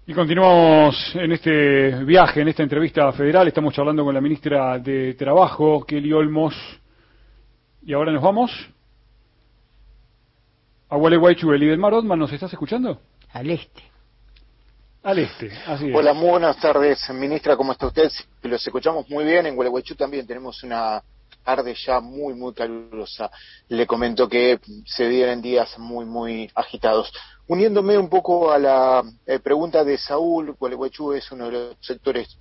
Y 0.05 0.13
continuamos 0.13 0.95
en 1.15 1.31
este 1.31 2.03
viaje, 2.03 2.41
en 2.41 2.50
esta 2.50 2.63
entrevista 2.63 3.12
federal. 3.13 3.48
Estamos 3.48 3.74
charlando 3.74 4.03
con 4.03 4.13
la 4.13 4.21
ministra 4.21 4.77
de 4.77 5.13
Trabajo, 5.13 5.86
Kelly 5.86 6.12
Olmos. 6.12 6.55
Y 7.83 7.93
ahora 7.93 8.12
nos 8.12 8.21
vamos 8.21 8.51
a 10.89 10.95
Gualeguaychú. 10.98 11.51
El 11.53 11.77
Mar 11.77 11.93
Otman, 11.93 12.19
¿nos 12.19 12.33
estás 12.33 12.51
escuchando? 12.51 13.00
Al 13.31 13.50
este. 13.50 13.90
Al 15.03 15.17
este, 15.17 15.51
así 15.65 15.91
Hola, 15.91 16.13
muy 16.13 16.29
buenas 16.29 16.60
tardes, 16.60 17.10
ministra, 17.10 17.58
¿cómo 17.58 17.72
está 17.72 17.88
usted? 17.88 18.12
Los 18.43 18.62
escuchamos 18.67 19.10
muy 19.10 19.25
bien, 19.25 19.48
en 19.48 19.55
Gualeguaychú 19.55 19.96
también 19.96 20.27
tenemos 20.27 20.62
una 20.62 21.01
tarde 21.43 21.74
ya 21.74 22.00
muy, 22.00 22.36
muy 22.36 22.53
calurosa. 22.53 23.31
Le 23.70 23.88
comento 23.88 24.29
que 24.29 24.60
se 24.86 25.08
vienen 25.08 25.41
días 25.41 25.75
muy, 25.79 26.05
muy 26.05 26.51
agitados. 26.53 27.12
Uniéndome 27.48 27.98
un 27.98 28.10
poco 28.10 28.51
a 28.51 28.60
la 28.60 29.03
eh, 29.25 29.39
pregunta 29.39 29.84
de 29.84 29.98
Saúl, 29.98 30.55
Gualeguaychú 30.60 31.13
es 31.13 31.31
uno 31.31 31.46
de 31.46 31.51
los 31.51 31.77
sectores 31.81 32.38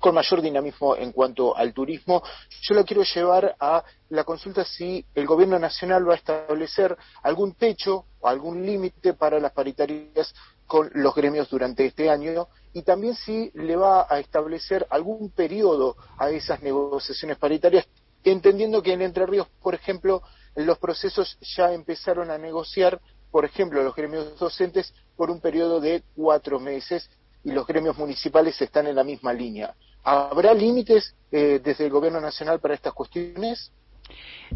con 0.00 0.14
mayor 0.14 0.40
dinamismo 0.40 0.96
en 0.96 1.12
cuanto 1.12 1.54
al 1.54 1.74
turismo. 1.74 2.22
Yo 2.62 2.74
lo 2.74 2.86
quiero 2.86 3.02
llevar 3.02 3.54
a 3.60 3.84
la 4.08 4.24
consulta 4.24 4.64
si 4.64 5.04
el 5.14 5.26
gobierno 5.26 5.58
nacional 5.58 6.08
va 6.08 6.14
a 6.14 6.16
establecer 6.16 6.96
algún 7.22 7.54
techo 7.54 8.06
o 8.20 8.28
algún 8.28 8.64
límite 8.64 9.12
para 9.12 9.38
las 9.38 9.52
paritarias 9.52 10.34
con 10.72 10.90
los 10.94 11.14
gremios 11.14 11.50
durante 11.50 11.84
este 11.84 12.08
año 12.08 12.48
y 12.72 12.80
también 12.80 13.14
si 13.14 13.50
le 13.52 13.76
va 13.76 14.06
a 14.08 14.18
establecer 14.20 14.86
algún 14.88 15.28
periodo 15.28 15.96
a 16.16 16.30
esas 16.30 16.62
negociaciones 16.62 17.36
paritarias, 17.36 17.86
entendiendo 18.24 18.82
que 18.82 18.94
en 18.94 19.02
Entre 19.02 19.26
Ríos, 19.26 19.48
por 19.62 19.74
ejemplo, 19.74 20.22
los 20.54 20.78
procesos 20.78 21.36
ya 21.42 21.74
empezaron 21.74 22.30
a 22.30 22.38
negociar, 22.38 23.02
por 23.30 23.44
ejemplo, 23.44 23.82
los 23.82 23.94
gremios 23.94 24.38
docentes 24.38 24.94
por 25.14 25.30
un 25.30 25.42
periodo 25.42 25.78
de 25.78 26.04
cuatro 26.16 26.58
meses 26.58 27.10
y 27.44 27.52
los 27.52 27.66
gremios 27.66 27.98
municipales 27.98 28.58
están 28.62 28.86
en 28.86 28.96
la 28.96 29.04
misma 29.04 29.34
línea. 29.34 29.74
¿Habrá 30.02 30.54
límites 30.54 31.14
eh, 31.30 31.60
desde 31.62 31.84
el 31.84 31.90
Gobierno 31.90 32.18
Nacional 32.22 32.60
para 32.60 32.72
estas 32.72 32.94
cuestiones? 32.94 33.70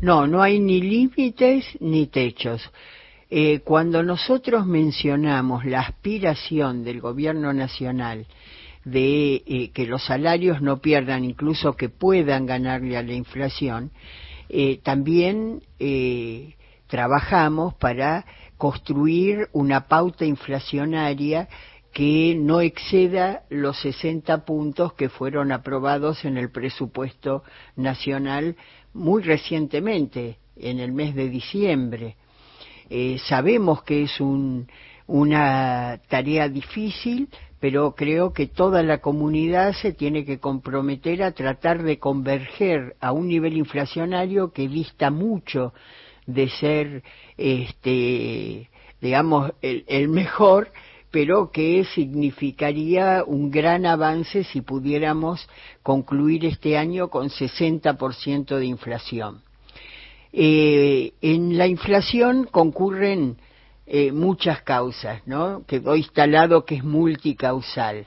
No, 0.01 0.27
no 0.27 0.43
hay 0.43 0.61
ni 0.61 0.81
límites 0.81 1.67
ni 1.79 2.07
techos. 2.07 2.63
Eh, 3.29 3.61
cuando 3.65 4.05
nosotros 4.05 4.67
mencionamos 4.67 5.65
la 5.65 5.81
aspiración 5.81 6.85
del 6.85 7.01
gobierno 7.01 7.53
nacional 7.53 8.27
de 8.85 9.43
eh, 9.47 9.71
que 9.75 9.87
los 9.87 10.05
salarios 10.05 10.63
no 10.63 10.81
pierdan, 10.81 11.25
incluso 11.25 11.75
que 11.75 11.89
puedan 11.89 12.47
ganarle 12.47 12.97
a 12.97 13.03
la 13.03 13.15
inflación, 13.15 13.91
eh, 14.49 14.79
también 14.85 15.61
trabajamos 16.87 17.75
para 17.75 18.25
construir 18.57 19.49
una 19.53 19.89
pauta 19.89 20.25
inflacionaria 20.25 21.49
que 21.93 22.37
no 22.39 22.61
exceda 22.61 23.43
los 23.49 23.81
60 23.81 24.45
puntos 24.45 24.93
que 24.93 25.09
fueron 25.09 25.51
aprobados 25.51 26.25
en 26.25 26.37
el 26.37 26.51
presupuesto 26.51 27.43
nacional 27.75 28.55
muy 28.95 29.23
recientemente, 29.23 30.39
en 30.55 30.79
el 30.79 30.93
mes 30.93 31.17
de 31.17 31.29
diciembre. 31.29 32.17
Eh, 32.89 33.19
sabemos 33.29 33.83
que 33.83 34.05
es 34.05 34.21
una 35.07 36.01
tarea 36.09 36.49
difícil, 36.49 37.29
pero 37.61 37.95
creo 37.95 38.33
que 38.33 38.47
toda 38.47 38.83
la 38.83 38.99
comunidad 38.99 39.73
se 39.73 39.93
tiene 39.93 40.25
que 40.25 40.39
comprometer 40.39 41.23
a 41.23 41.33
tratar 41.33 41.83
de 41.83 41.99
converger 41.99 42.97
a 43.01 43.13
un 43.13 43.29
nivel 43.29 43.57
inflacionario 43.57 44.53
que 44.53 44.69
vista 44.69 45.11
mucho 45.11 45.73
de 46.27 46.49
ser, 46.49 47.03
este, 47.37 48.69
digamos, 49.01 49.53
el, 49.63 50.09
mejor, 50.09 50.71
pero 51.11 51.51
que 51.51 51.85
significaría 51.95 53.25
un 53.27 53.51
gran 53.51 53.87
avance 53.87 54.45
si 54.45 54.61
pudiéramos 54.61 55.49
concluir 55.83 56.45
este 56.45 56.77
año 56.77 57.09
con 57.09 57.31
60% 57.31 58.59
de 58.59 58.67
inflación. 58.67 59.46
Eh, 60.39 61.15
en 61.23 61.57
la 61.57 61.67
inflación 61.67 62.45
concurren 62.45 63.39
eh, 63.87 64.13
muchas 64.13 64.61
causas, 64.61 65.23
¿no? 65.27 65.65
Quedó 65.67 65.97
instalado 65.97 66.67
que 66.67 66.75
es 66.75 66.85
multicausal. 66.85 68.07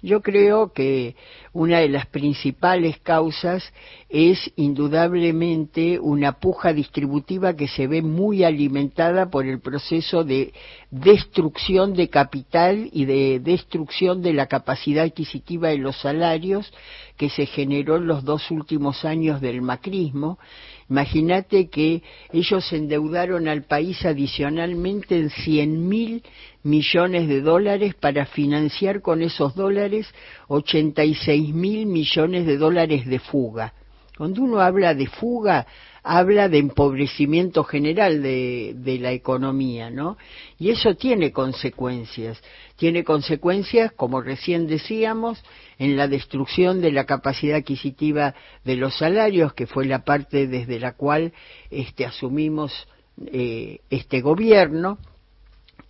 Yo 0.00 0.20
creo 0.22 0.72
que 0.72 1.16
una 1.54 1.78
de 1.78 1.88
las 1.88 2.06
principales 2.06 2.98
causas 2.98 3.72
es 4.08 4.52
indudablemente 4.56 6.00
una 6.00 6.32
puja 6.40 6.72
distributiva 6.72 7.54
que 7.54 7.68
se 7.68 7.86
ve 7.86 8.02
muy 8.02 8.42
alimentada 8.42 9.30
por 9.30 9.46
el 9.46 9.60
proceso 9.60 10.24
de 10.24 10.52
destrucción 10.90 11.94
de 11.94 12.08
capital 12.08 12.90
y 12.92 13.04
de 13.04 13.38
destrucción 13.38 14.20
de 14.20 14.32
la 14.32 14.46
capacidad 14.46 15.04
adquisitiva 15.04 15.68
de 15.68 15.78
los 15.78 15.96
salarios 16.00 16.72
que 17.16 17.30
se 17.30 17.46
generó 17.46 17.96
en 17.96 18.08
los 18.08 18.24
dos 18.24 18.50
últimos 18.50 19.04
años 19.04 19.40
del 19.40 19.62
macrismo. 19.62 20.38
Imagínate 20.90 21.70
que 21.70 22.02
ellos 22.32 22.70
endeudaron 22.72 23.48
al 23.48 23.62
país 23.62 24.04
adicionalmente 24.04 25.16
en 25.16 25.30
100 25.30 25.88
mil 25.88 26.22
millones 26.62 27.28
de 27.28 27.40
dólares 27.40 27.94
para 27.94 28.26
financiar 28.26 29.00
con 29.00 29.22
esos 29.22 29.54
dólares 29.54 30.06
86 30.48 31.43
mil 31.52 31.86
millones 31.86 32.46
de 32.46 32.56
dólares 32.56 33.06
de 33.06 33.18
fuga. 33.18 33.74
Cuando 34.16 34.42
uno 34.42 34.60
habla 34.60 34.94
de 34.94 35.06
fuga, 35.08 35.66
habla 36.04 36.48
de 36.48 36.58
empobrecimiento 36.58 37.64
general 37.64 38.22
de, 38.22 38.98
la 39.00 39.12
economía, 39.12 39.90
¿no? 39.90 40.16
Y 40.58 40.70
eso 40.70 40.94
tiene 40.94 41.32
consecuencias. 41.32 42.40
Tiene 42.76 43.02
consecuencias, 43.02 43.90
como 43.92 44.20
recién 44.20 44.68
decíamos, 44.68 45.42
en 45.78 45.96
la 45.96 46.06
destrucción 46.06 46.80
de 46.80 46.92
la 46.92 47.06
capacidad 47.06 47.56
adquisitiva 47.56 48.34
de 48.64 48.76
los 48.76 48.96
salarios, 48.98 49.54
que 49.54 49.66
fue 49.66 49.86
la 49.86 50.04
parte 50.04 50.46
desde 50.46 50.78
la 50.78 50.92
cual 50.92 51.32
este, 51.70 52.04
asumimos 52.04 52.86
eh, 53.26 53.80
este 53.90 54.20
gobierno, 54.20 54.98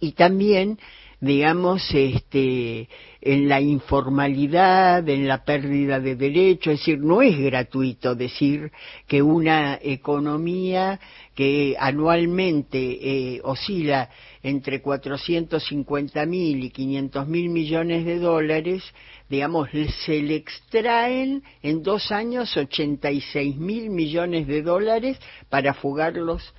y 0.00 0.12
también 0.12 0.78
digamos, 1.24 1.82
este, 1.94 2.88
en 3.22 3.48
la 3.48 3.60
informalidad, 3.60 5.08
en 5.08 5.26
la 5.26 5.42
pérdida 5.44 5.98
de 5.98 6.16
derechos, 6.16 6.74
es 6.74 6.80
decir, 6.80 6.98
no 6.98 7.22
es 7.22 7.38
gratuito 7.38 8.14
decir 8.14 8.70
que 9.08 9.22
una 9.22 9.78
economía 9.82 11.00
que 11.34 11.76
anualmente 11.78 12.78
eh, 12.78 13.40
oscila 13.42 14.10
entre 14.42 14.82
450 14.82 16.26
mil 16.26 16.62
y 16.62 16.70
500 16.70 17.26
mil 17.26 17.48
millones 17.48 18.04
de 18.04 18.18
dólares, 18.18 18.82
digamos, 19.30 19.70
se 20.04 20.20
le 20.20 20.36
extraen 20.36 21.42
en 21.62 21.82
dos 21.82 22.12
años 22.12 22.54
86 22.54 23.56
mil 23.56 23.88
millones 23.88 24.46
de 24.46 24.60
dólares 24.60 25.18
para 25.48 25.72
fugarlos 25.72 26.54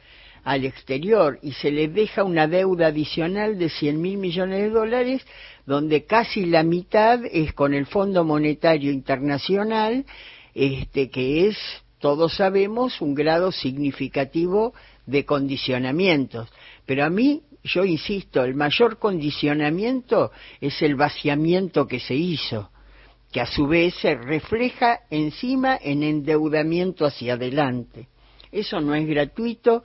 al 0.46 0.64
exterior 0.64 1.40
y 1.42 1.54
se 1.54 1.72
les 1.72 1.92
deja 1.94 2.24
una 2.24 2.48
deuda 2.48 2.88
adicional 2.88 3.58
de 3.58 3.70
100 3.70 4.00
mil 4.00 4.18
millones 4.20 4.62
de 4.62 4.70
dólares, 4.70 5.26
donde 5.66 6.06
casi 6.06 6.46
la 6.46 6.62
mitad 6.62 7.20
es 7.26 7.52
con 7.54 7.74
el 7.74 7.88
Fondo 7.88 8.24
Monetario 8.24 8.92
Internacional, 8.92 10.06
este, 10.54 11.10
que 11.10 11.48
es, 11.48 11.58
todos 12.00 12.36
sabemos, 12.36 13.02
un 13.02 13.16
grado 13.16 13.52
significativo 13.52 14.76
de 15.08 15.26
condicionamientos. 15.26 16.48
Pero 16.86 17.04
a 17.06 17.10
mí, 17.10 17.42
yo 17.64 17.84
insisto, 17.84 18.44
el 18.44 18.54
mayor 18.54 19.00
condicionamiento 19.00 20.32
es 20.62 20.80
el 20.84 20.96
vaciamiento 20.96 21.88
que 21.88 22.00
se 22.00 22.16
hizo 22.16 22.70
que 23.32 23.42
a 23.42 23.48
su 23.48 23.68
vez 23.68 23.94
se 23.96 24.16
refleja 24.16 25.02
encima 25.10 25.78
en 25.82 26.04
endeudamiento 26.04 27.06
hacia 27.06 27.34
adelante. 27.34 28.08
Eso 28.50 28.80
no 28.80 28.96
es 28.96 29.06
gratuito, 29.06 29.84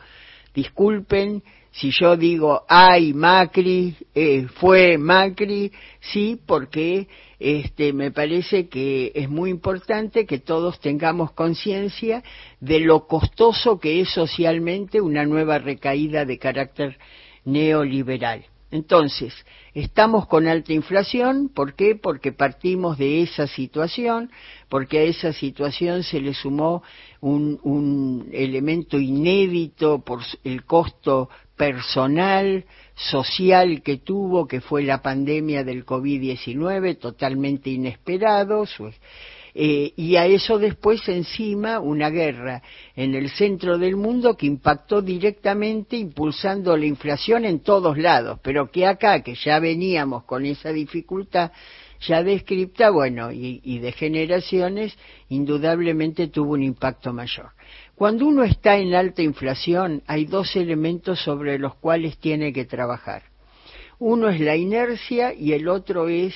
disculpen 0.54 1.42
si 1.72 1.92
yo 1.92 2.16
digo, 2.16 2.64
ay, 2.68 3.14
Macri, 3.14 3.94
eh, 4.14 4.46
fue 4.56 4.98
Macri, 4.98 5.70
sí, 6.00 6.38
porque 6.44 7.06
este, 7.38 7.92
me 7.92 8.10
parece 8.10 8.68
que 8.68 9.12
es 9.14 9.28
muy 9.28 9.50
importante 9.50 10.26
que 10.26 10.40
todos 10.40 10.80
tengamos 10.80 11.32
conciencia 11.32 12.24
de 12.58 12.80
lo 12.80 13.06
costoso 13.06 13.78
que 13.78 14.00
es 14.00 14.10
socialmente 14.10 15.00
una 15.00 15.24
nueva 15.24 15.58
recaída 15.58 16.24
de 16.24 16.38
carácter 16.38 16.98
neoliberal. 17.44 18.49
Entonces, 18.70 19.34
estamos 19.74 20.26
con 20.28 20.46
alta 20.46 20.72
inflación, 20.72 21.48
¿por 21.48 21.74
qué? 21.74 21.96
Porque 21.96 22.30
partimos 22.30 22.98
de 22.98 23.22
esa 23.22 23.48
situación, 23.48 24.30
porque 24.68 24.98
a 24.98 25.02
esa 25.02 25.32
situación 25.32 26.04
se 26.04 26.20
le 26.20 26.34
sumó 26.34 26.82
un, 27.20 27.58
un 27.64 28.28
elemento 28.32 28.98
inédito 28.98 30.04
por 30.04 30.20
el 30.44 30.64
costo 30.64 31.28
personal, 31.56 32.64
social 32.94 33.82
que 33.82 33.96
tuvo, 33.98 34.46
que 34.46 34.60
fue 34.60 34.82
la 34.82 35.02
pandemia 35.02 35.64
del 35.64 35.84
COVID-19, 35.84 36.98
totalmente 36.98 37.70
inesperado, 37.70 38.66
eh, 39.54 39.92
y 39.96 40.16
a 40.16 40.26
eso 40.26 40.58
después 40.58 41.08
encima 41.08 41.80
una 41.80 42.10
guerra 42.10 42.62
en 42.94 43.14
el 43.14 43.30
centro 43.30 43.78
del 43.78 43.96
mundo 43.96 44.36
que 44.36 44.46
impactó 44.46 45.02
directamente 45.02 45.96
impulsando 45.96 46.76
la 46.76 46.86
inflación 46.86 47.44
en 47.44 47.60
todos 47.60 47.98
lados, 47.98 48.38
pero 48.42 48.70
que 48.70 48.86
acá, 48.86 49.22
que 49.22 49.34
ya 49.34 49.58
veníamos 49.58 50.24
con 50.24 50.46
esa 50.46 50.72
dificultad 50.72 51.52
ya 52.00 52.22
descripta, 52.22 52.90
bueno, 52.90 53.30
y, 53.30 53.60
y 53.62 53.78
de 53.78 53.92
generaciones, 53.92 54.96
indudablemente 55.28 56.28
tuvo 56.28 56.52
un 56.52 56.62
impacto 56.62 57.12
mayor. 57.12 57.50
Cuando 57.94 58.26
uno 58.26 58.42
está 58.42 58.78
en 58.78 58.94
alta 58.94 59.20
inflación, 59.20 60.02
hay 60.06 60.24
dos 60.24 60.56
elementos 60.56 61.20
sobre 61.22 61.58
los 61.58 61.74
cuales 61.74 62.16
tiene 62.16 62.52
que 62.52 62.64
trabajar. 62.64 63.24
Uno 63.98 64.30
es 64.30 64.40
la 64.40 64.56
inercia 64.56 65.34
y 65.34 65.52
el 65.52 65.68
otro 65.68 66.08
es 66.08 66.34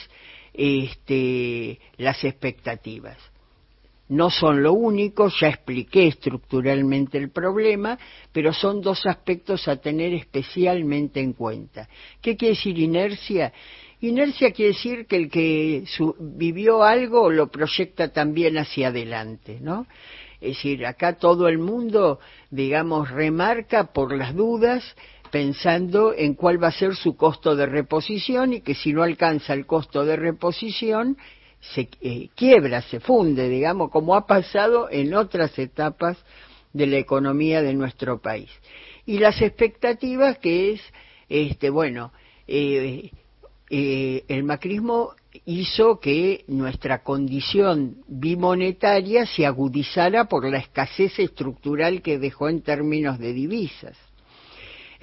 este, 0.54 1.78
las 1.98 2.22
expectativas. 2.24 3.18
No 4.08 4.30
son 4.30 4.62
lo 4.62 4.74
único, 4.74 5.28
ya 5.40 5.48
expliqué 5.48 6.08
estructuralmente 6.08 7.18
el 7.18 7.30
problema, 7.30 7.98
pero 8.32 8.52
son 8.52 8.80
dos 8.82 9.06
aspectos 9.06 9.66
a 9.66 9.76
tener 9.76 10.12
especialmente 10.12 11.20
en 11.20 11.32
cuenta. 11.32 11.88
¿Qué 12.20 12.36
quiere 12.36 12.54
decir 12.54 12.78
inercia? 12.78 13.52
Inercia 14.02 14.52
quiere 14.52 14.72
decir 14.72 15.06
que 15.06 15.16
el 15.16 15.30
que 15.30 15.84
vivió 16.18 16.82
algo 16.82 17.30
lo 17.30 17.50
proyecta 17.50 18.12
también 18.12 18.58
hacia 18.58 18.88
adelante, 18.88 19.58
¿no? 19.60 19.86
Es 20.40 20.56
decir, 20.56 20.84
acá 20.84 21.14
todo 21.14 21.48
el 21.48 21.56
mundo, 21.56 22.20
digamos, 22.50 23.10
remarca 23.10 23.92
por 23.94 24.14
las 24.14 24.34
dudas 24.34 24.84
pensando 25.34 26.14
en 26.16 26.34
cuál 26.34 26.62
va 26.62 26.68
a 26.68 26.70
ser 26.70 26.94
su 26.94 27.16
costo 27.16 27.56
de 27.56 27.66
reposición 27.66 28.52
y 28.52 28.60
que 28.60 28.76
si 28.76 28.92
no 28.92 29.02
alcanza 29.02 29.52
el 29.52 29.66
costo 29.66 30.04
de 30.04 30.14
reposición 30.14 31.16
se 31.58 31.88
eh, 32.02 32.28
quiebra, 32.36 32.82
se 32.82 33.00
funde, 33.00 33.48
digamos, 33.48 33.90
como 33.90 34.14
ha 34.14 34.28
pasado 34.28 34.88
en 34.92 35.12
otras 35.12 35.58
etapas 35.58 36.16
de 36.72 36.86
la 36.86 36.98
economía 36.98 37.62
de 37.62 37.74
nuestro 37.74 38.20
país. 38.20 38.48
Y 39.06 39.18
las 39.18 39.42
expectativas 39.42 40.38
que 40.38 40.74
es, 40.74 40.80
este, 41.28 41.68
bueno, 41.68 42.12
eh, 42.46 43.10
eh, 43.70 44.24
el 44.28 44.44
macrismo 44.44 45.14
hizo 45.46 45.98
que 45.98 46.44
nuestra 46.46 47.02
condición 47.02 48.04
bimonetaria 48.06 49.26
se 49.26 49.46
agudizara 49.46 50.26
por 50.26 50.48
la 50.48 50.58
escasez 50.58 51.18
estructural 51.18 52.02
que 52.02 52.20
dejó 52.20 52.48
en 52.48 52.62
términos 52.62 53.18
de 53.18 53.32
divisas. 53.32 53.98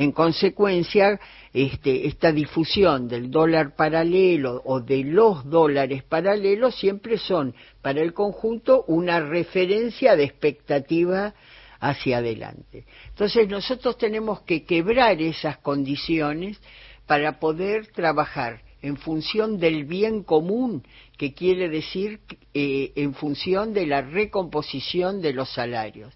En 0.01 0.13
consecuencia, 0.13 1.19
este, 1.53 2.07
esta 2.07 2.31
difusión 2.31 3.07
del 3.07 3.29
dólar 3.29 3.75
paralelo 3.75 4.59
o 4.65 4.79
de 4.79 5.03
los 5.03 5.47
dólares 5.47 6.01
paralelos 6.01 6.73
siempre 6.73 7.19
son 7.19 7.53
para 7.83 8.01
el 8.01 8.11
conjunto 8.11 8.83
una 8.87 9.19
referencia 9.19 10.15
de 10.15 10.23
expectativa 10.23 11.35
hacia 11.79 12.17
adelante. 12.17 12.85
Entonces 13.09 13.47
nosotros 13.47 13.95
tenemos 13.99 14.41
que 14.41 14.63
quebrar 14.63 15.21
esas 15.21 15.59
condiciones 15.59 16.59
para 17.05 17.39
poder 17.39 17.85
trabajar 17.91 18.63
en 18.81 18.97
función 18.97 19.59
del 19.59 19.85
bien 19.85 20.23
común, 20.23 20.81
que 21.15 21.35
quiere 21.35 21.69
decir 21.69 22.21
eh, 22.55 22.91
en 22.95 23.13
función 23.13 23.71
de 23.71 23.85
la 23.85 24.01
recomposición 24.01 25.21
de 25.21 25.33
los 25.33 25.53
salarios. 25.53 26.11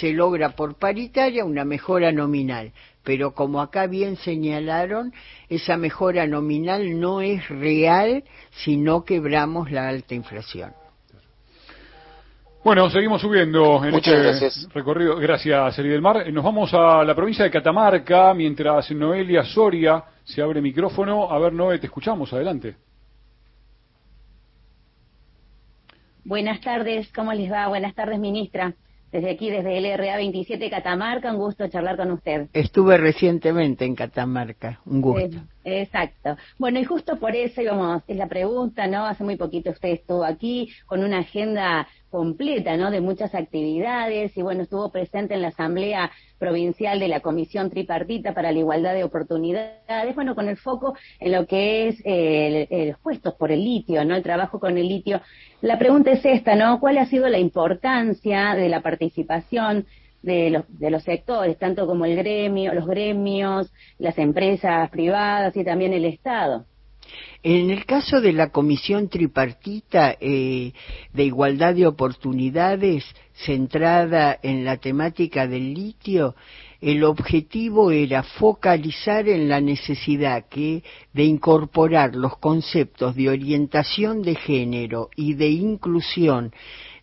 Se 0.00 0.12
logra 0.12 0.56
por 0.56 0.78
paritaria 0.78 1.44
una 1.44 1.64
mejora 1.64 2.12
nominal, 2.12 2.72
pero 3.04 3.34
como 3.34 3.60
acá 3.60 3.86
bien 3.86 4.16
señalaron, 4.16 5.12
esa 5.48 5.76
mejora 5.76 6.26
nominal 6.26 7.00
no 7.00 7.20
es 7.20 7.48
real 7.48 8.24
si 8.50 8.76
no 8.76 9.04
quebramos 9.04 9.70
la 9.70 9.88
alta 9.88 10.14
inflación. 10.14 10.72
Bueno, 12.62 12.90
seguimos 12.90 13.22
subiendo 13.22 13.82
en 13.82 13.94
este 13.94 14.50
recorrido. 14.74 15.16
Gracias, 15.16 15.78
Eli 15.78 15.88
del 15.88 16.02
Mar. 16.02 16.30
Nos 16.30 16.44
vamos 16.44 16.74
a 16.74 17.02
la 17.04 17.14
provincia 17.14 17.42
de 17.44 17.50
Catamarca, 17.50 18.34
mientras 18.34 18.90
Noelia 18.90 19.44
Soria 19.44 20.04
se 20.24 20.42
abre 20.42 20.60
micrófono. 20.60 21.30
A 21.30 21.38
ver, 21.38 21.54
Noé, 21.54 21.78
te 21.78 21.86
escuchamos. 21.86 22.30
Adelante. 22.34 22.76
Buenas 26.22 26.60
tardes, 26.60 27.10
¿cómo 27.14 27.32
les 27.32 27.50
va? 27.50 27.66
Buenas 27.68 27.94
tardes, 27.94 28.18
ministra. 28.18 28.74
Desde 29.12 29.30
aquí, 29.30 29.50
desde 29.50 29.76
el 29.76 29.84
LRA 29.84 30.16
27 30.16 30.70
Catamarca, 30.70 31.32
un 31.32 31.38
gusto 31.38 31.66
charlar 31.68 31.96
con 31.96 32.12
usted. 32.12 32.48
Estuve 32.52 32.96
recientemente 32.96 33.84
en 33.84 33.96
Catamarca, 33.96 34.80
un 34.86 35.00
gusto. 35.00 35.38
exacto. 35.64 36.36
Bueno, 36.58 36.78
y 36.78 36.84
justo 36.84 37.18
por 37.18 37.34
eso 37.34 37.60
íbamos, 37.60 38.02
es 38.06 38.16
la 38.16 38.28
pregunta, 38.28 38.86
¿no? 38.86 39.04
Hace 39.04 39.24
muy 39.24 39.36
poquito 39.36 39.70
usted 39.70 39.88
estuvo 39.88 40.24
aquí 40.24 40.70
con 40.86 41.02
una 41.02 41.18
agenda 41.18 41.88
completa, 42.10 42.76
¿no? 42.76 42.90
De 42.90 43.00
muchas 43.00 43.34
actividades 43.34 44.36
y 44.36 44.42
bueno, 44.42 44.62
estuvo 44.62 44.90
presente 44.90 45.34
en 45.34 45.42
la 45.42 45.48
Asamblea 45.48 46.10
Provincial 46.38 46.98
de 46.98 47.08
la 47.08 47.20
Comisión 47.20 47.70
Tripartita 47.70 48.34
para 48.34 48.52
la 48.52 48.58
Igualdad 48.58 48.94
de 48.94 49.04
Oportunidades, 49.04 50.14
bueno, 50.14 50.34
con 50.34 50.48
el 50.48 50.56
foco 50.56 50.94
en 51.20 51.32
lo 51.32 51.46
que 51.46 51.88
es 51.88 52.02
eh, 52.04 52.86
los 52.88 52.98
puestos 52.98 53.34
por 53.34 53.52
el 53.52 53.64
litio, 53.64 54.04
¿no? 54.04 54.16
El 54.16 54.22
trabajo 54.22 54.58
con 54.58 54.76
el 54.76 54.88
litio. 54.88 55.20
La 55.60 55.78
pregunta 55.78 56.10
es 56.10 56.24
esta, 56.24 56.56
¿no? 56.56 56.80
¿Cuál 56.80 56.98
ha 56.98 57.06
sido 57.06 57.28
la 57.28 57.38
importancia 57.38 58.54
de 58.54 58.68
la 58.68 58.80
participación 58.82 59.86
de 60.22 60.50
los, 60.50 60.64
de 60.78 60.90
los 60.90 61.02
sectores, 61.04 61.58
tanto 61.58 61.86
como 61.86 62.04
el 62.04 62.16
gremio, 62.16 62.74
los 62.74 62.86
gremios, 62.86 63.72
las 63.98 64.18
empresas 64.18 64.90
privadas 64.90 65.56
y 65.56 65.64
también 65.64 65.92
el 65.92 66.04
Estado? 66.04 66.66
En 67.42 67.70
el 67.70 67.86
caso 67.86 68.20
de 68.20 68.32
la 68.32 68.50
Comisión 68.50 69.08
Tripartita 69.08 70.16
eh, 70.20 70.72
de 71.12 71.24
Igualdad 71.24 71.74
de 71.74 71.86
Oportunidades, 71.86 73.04
centrada 73.32 74.38
en 74.42 74.64
la 74.64 74.76
temática 74.76 75.46
del 75.46 75.72
litio, 75.72 76.34
el 76.80 77.04
objetivo 77.04 77.90
era 77.90 78.22
focalizar 78.22 79.28
en 79.28 79.48
la 79.48 79.60
necesidad 79.60 80.48
que, 80.48 80.82
de 81.12 81.24
incorporar 81.24 82.14
los 82.14 82.38
conceptos 82.38 83.14
de 83.14 83.28
orientación 83.28 84.22
de 84.22 84.34
género 84.34 85.10
y 85.16 85.34
de 85.34 85.48
inclusión 85.48 86.52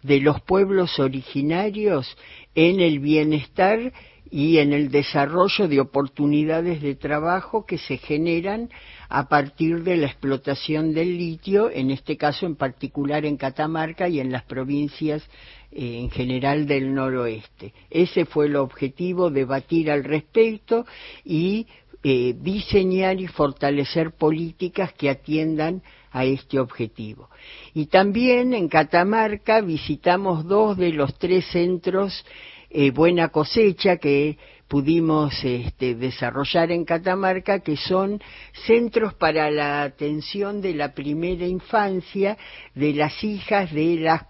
de 0.03 0.19
los 0.19 0.41
pueblos 0.41 0.99
originarios 0.99 2.15
en 2.55 2.79
el 2.79 2.99
bienestar 2.99 3.93
y 4.31 4.57
en 4.57 4.73
el 4.73 4.89
desarrollo 4.89 5.67
de 5.67 5.79
oportunidades 5.79 6.81
de 6.81 6.95
trabajo 6.95 7.65
que 7.65 7.77
se 7.77 7.97
generan 7.97 8.69
a 9.09 9.27
partir 9.29 9.83
de 9.83 9.97
la 9.97 10.07
explotación 10.07 10.93
del 10.93 11.17
litio, 11.17 11.69
en 11.69 11.91
este 11.91 12.17
caso 12.17 12.45
en 12.45 12.55
particular 12.55 13.25
en 13.25 13.37
Catamarca 13.37 14.09
y 14.09 14.19
en 14.19 14.31
las 14.31 14.43
provincias 14.43 15.23
eh, 15.71 15.99
en 15.99 16.09
general 16.09 16.67
del 16.67 16.93
noroeste. 16.93 17.73
Ese 17.89 18.25
fue 18.25 18.47
el 18.47 18.55
objetivo, 18.55 19.29
debatir 19.29 19.91
al 19.91 20.03
respecto 20.03 20.85
y 21.23 21.67
eh, 22.03 22.35
diseñar 22.39 23.19
y 23.19 23.27
fortalecer 23.27 24.11
políticas 24.11 24.93
que 24.93 25.09
atiendan 25.09 25.81
a 26.11 26.25
este 26.25 26.59
objetivo. 26.59 27.29
Y 27.73 27.87
también 27.87 28.53
en 28.53 28.69
Catamarca 28.69 29.61
visitamos 29.61 30.45
dos 30.45 30.77
de 30.77 30.93
los 30.93 31.17
tres 31.17 31.45
centros 31.47 32.25
eh, 32.79 32.91
Buena 32.91 33.29
Cosecha 33.29 33.97
que 33.97 34.37
pudimos 34.67 35.33
este, 35.43 35.95
desarrollar 35.95 36.71
en 36.71 36.85
Catamarca, 36.85 37.61
que 37.61 37.75
son 37.75 38.21
centros 38.67 39.15
para 39.15 39.49
la 39.49 39.81
atención 39.81 40.61
de 40.61 40.75
la 40.75 40.93
primera 40.93 41.47
infancia 41.47 42.37
de 42.75 42.93
las 42.93 43.23
hijas 43.23 43.73
de 43.73 43.95
las, 43.95 44.27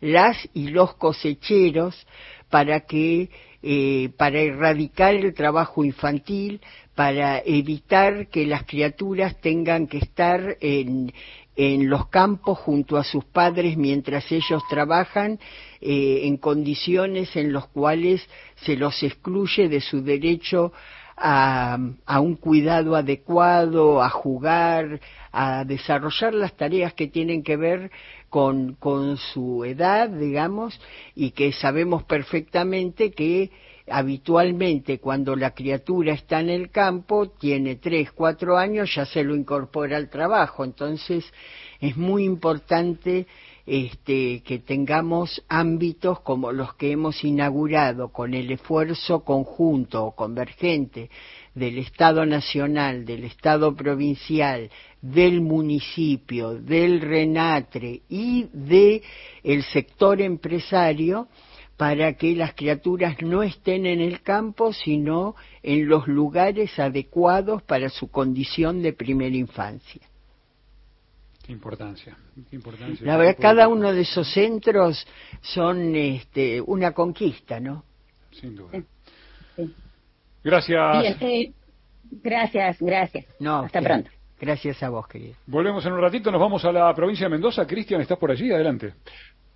las 0.00 0.48
y 0.54 0.68
los 0.68 0.94
cosecheros, 0.94 2.06
para 2.48 2.80
que 2.86 3.28
eh, 3.62 4.08
para 4.16 4.40
erradicar 4.40 5.14
el 5.14 5.34
trabajo 5.34 5.84
infantil, 5.84 6.62
para 6.94 7.42
evitar 7.44 8.28
que 8.28 8.46
las 8.46 8.64
criaturas 8.64 9.38
tengan 9.42 9.86
que 9.86 9.98
estar 9.98 10.56
en, 10.62 11.12
en 11.56 11.90
los 11.90 12.08
campos 12.08 12.58
junto 12.58 12.96
a 12.96 13.04
sus 13.04 13.24
padres 13.24 13.76
mientras 13.76 14.30
ellos 14.32 14.62
trabajan 14.68 15.38
eh, 15.80 16.20
en 16.24 16.36
condiciones 16.36 17.34
en 17.36 17.52
las 17.52 17.66
cuales 17.66 18.26
se 18.56 18.76
los 18.76 19.02
excluye 19.02 19.68
de 19.68 19.80
su 19.80 20.02
derecho 20.02 20.72
a, 21.16 21.78
a, 22.06 22.20
un 22.20 22.36
cuidado 22.36 22.96
adecuado, 22.96 24.02
a 24.02 24.08
jugar, 24.08 25.00
a 25.32 25.64
desarrollar 25.64 26.32
las 26.32 26.56
tareas 26.56 26.94
que 26.94 27.08
tienen 27.08 27.42
que 27.42 27.56
ver 27.56 27.90
con, 28.30 28.74
con 28.76 29.18
su 29.18 29.64
edad, 29.64 30.08
digamos, 30.08 30.80
y 31.14 31.32
que 31.32 31.52
sabemos 31.52 32.04
perfectamente 32.04 33.10
que 33.10 33.50
habitualmente 33.90 34.98
cuando 34.98 35.36
la 35.36 35.50
criatura 35.50 36.14
está 36.14 36.40
en 36.40 36.50
el 36.50 36.70
campo, 36.70 37.28
tiene 37.28 37.76
tres, 37.76 38.12
cuatro 38.12 38.56
años, 38.56 38.94
ya 38.94 39.04
se 39.04 39.24
lo 39.24 39.34
incorpora 39.34 39.96
al 39.96 40.08
trabajo. 40.08 40.64
Entonces, 40.64 41.24
es 41.80 41.96
muy 41.96 42.24
importante 42.24 43.26
este, 43.66 44.42
que 44.42 44.58
tengamos 44.58 45.44
ámbitos 45.48 46.20
como 46.20 46.52
los 46.52 46.74
que 46.74 46.92
hemos 46.92 47.22
inaugurado 47.22 48.08
con 48.08 48.34
el 48.34 48.50
esfuerzo 48.50 49.24
conjunto 49.24 50.04
o 50.04 50.14
convergente 50.14 51.10
del 51.54 51.78
Estado 51.78 52.24
Nacional, 52.26 53.04
del 53.04 53.24
Estado 53.24 53.74
Provincial, 53.74 54.70
del 55.02 55.40
municipio, 55.40 56.54
del 56.54 57.00
RENATRE 57.00 58.02
y 58.08 58.46
del 58.52 59.02
el 59.42 59.62
sector 59.64 60.20
empresario, 60.20 61.28
para 61.80 62.12
que 62.12 62.36
las 62.36 62.52
criaturas 62.52 63.16
no 63.22 63.42
estén 63.42 63.86
en 63.86 64.02
el 64.02 64.20
campo, 64.20 64.70
sino 64.70 65.34
en 65.62 65.88
los 65.88 66.06
lugares 66.08 66.78
adecuados 66.78 67.62
para 67.62 67.88
su 67.88 68.10
condición 68.10 68.82
de 68.82 68.92
primera 68.92 69.34
infancia. 69.34 70.02
Qué 71.42 71.52
importancia, 71.52 72.18
importancia. 72.52 73.06
La 73.06 73.16
verdad, 73.16 73.36
cada 73.40 73.66
uno 73.68 73.94
de 73.94 74.02
esos 74.02 74.30
centros 74.30 75.06
son 75.40 75.96
este, 75.96 76.60
una 76.60 76.92
conquista, 76.92 77.58
¿no? 77.60 77.82
Sin 78.30 78.56
duda. 78.56 78.78
Gracias. 80.44 81.16
Eh, 81.22 81.50
gracias, 82.10 82.76
gracias. 82.78 83.24
No, 83.38 83.60
Hasta 83.60 83.80
pronto. 83.80 84.10
Gracias 84.38 84.82
a 84.82 84.90
vos, 84.90 85.08
querido. 85.08 85.36
Volvemos 85.46 85.82
en 85.86 85.94
un 85.94 86.00
ratito, 86.02 86.30
nos 86.30 86.42
vamos 86.42 86.62
a 86.62 86.72
la 86.72 86.94
provincia 86.94 87.24
de 87.24 87.30
Mendoza. 87.30 87.66
Cristian, 87.66 88.02
¿estás 88.02 88.18
por 88.18 88.30
allí? 88.30 88.52
Adelante. 88.52 88.92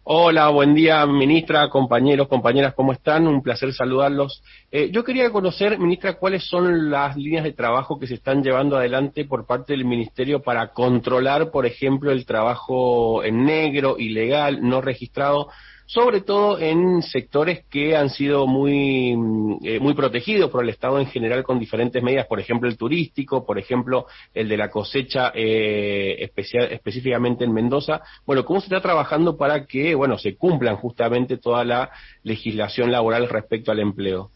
Hola, 0.06 0.50
buen 0.50 0.74
día, 0.74 1.06
ministra, 1.06 1.70
compañeros, 1.70 2.28
compañeras, 2.28 2.74
¿cómo 2.74 2.92
están? 2.92 3.26
Un 3.26 3.40
placer 3.40 3.72
saludarlos. 3.72 4.42
Eh, 4.70 4.90
yo 4.92 5.02
quería 5.02 5.30
conocer, 5.30 5.78
ministra, 5.78 6.18
cuáles 6.18 6.46
son 6.46 6.90
las 6.90 7.16
líneas 7.16 7.42
de 7.42 7.54
trabajo 7.54 7.98
que 7.98 8.06
se 8.06 8.12
están 8.12 8.42
llevando 8.42 8.76
adelante 8.76 9.24
por 9.24 9.46
parte 9.46 9.72
del 9.72 9.86
Ministerio 9.86 10.42
para 10.42 10.74
controlar, 10.74 11.50
por 11.50 11.64
ejemplo, 11.64 12.12
el 12.12 12.26
trabajo 12.26 13.24
en 13.24 13.46
negro, 13.46 13.96
ilegal, 13.98 14.60
no 14.60 14.82
registrado 14.82 15.48
sobre 15.86 16.22
todo 16.22 16.58
en 16.58 17.02
sectores 17.02 17.64
que 17.70 17.96
han 17.96 18.10
sido 18.10 18.46
muy, 18.46 19.14
mm, 19.16 19.58
eh, 19.62 19.80
muy 19.80 19.94
protegidos 19.94 20.50
por 20.50 20.62
el 20.62 20.70
Estado 20.70 20.98
en 20.98 21.06
general 21.06 21.44
con 21.44 21.58
diferentes 21.58 22.02
medidas, 22.02 22.26
por 22.26 22.40
ejemplo 22.40 22.68
el 22.68 22.76
turístico, 22.76 23.44
por 23.44 23.58
ejemplo 23.58 24.06
el 24.32 24.48
de 24.48 24.56
la 24.56 24.70
cosecha 24.70 25.32
eh, 25.34 26.16
especial, 26.20 26.72
específicamente 26.72 27.44
en 27.44 27.52
Mendoza. 27.52 28.00
Bueno, 28.26 28.44
¿cómo 28.44 28.60
se 28.60 28.66
está 28.66 28.80
trabajando 28.80 29.36
para 29.36 29.66
que, 29.66 29.94
bueno, 29.94 30.18
se 30.18 30.36
cumplan 30.36 30.76
justamente 30.76 31.36
toda 31.36 31.64
la 31.64 31.90
legislación 32.22 32.90
laboral 32.90 33.28
respecto 33.28 33.70
al 33.70 33.80
empleo? 33.80 34.30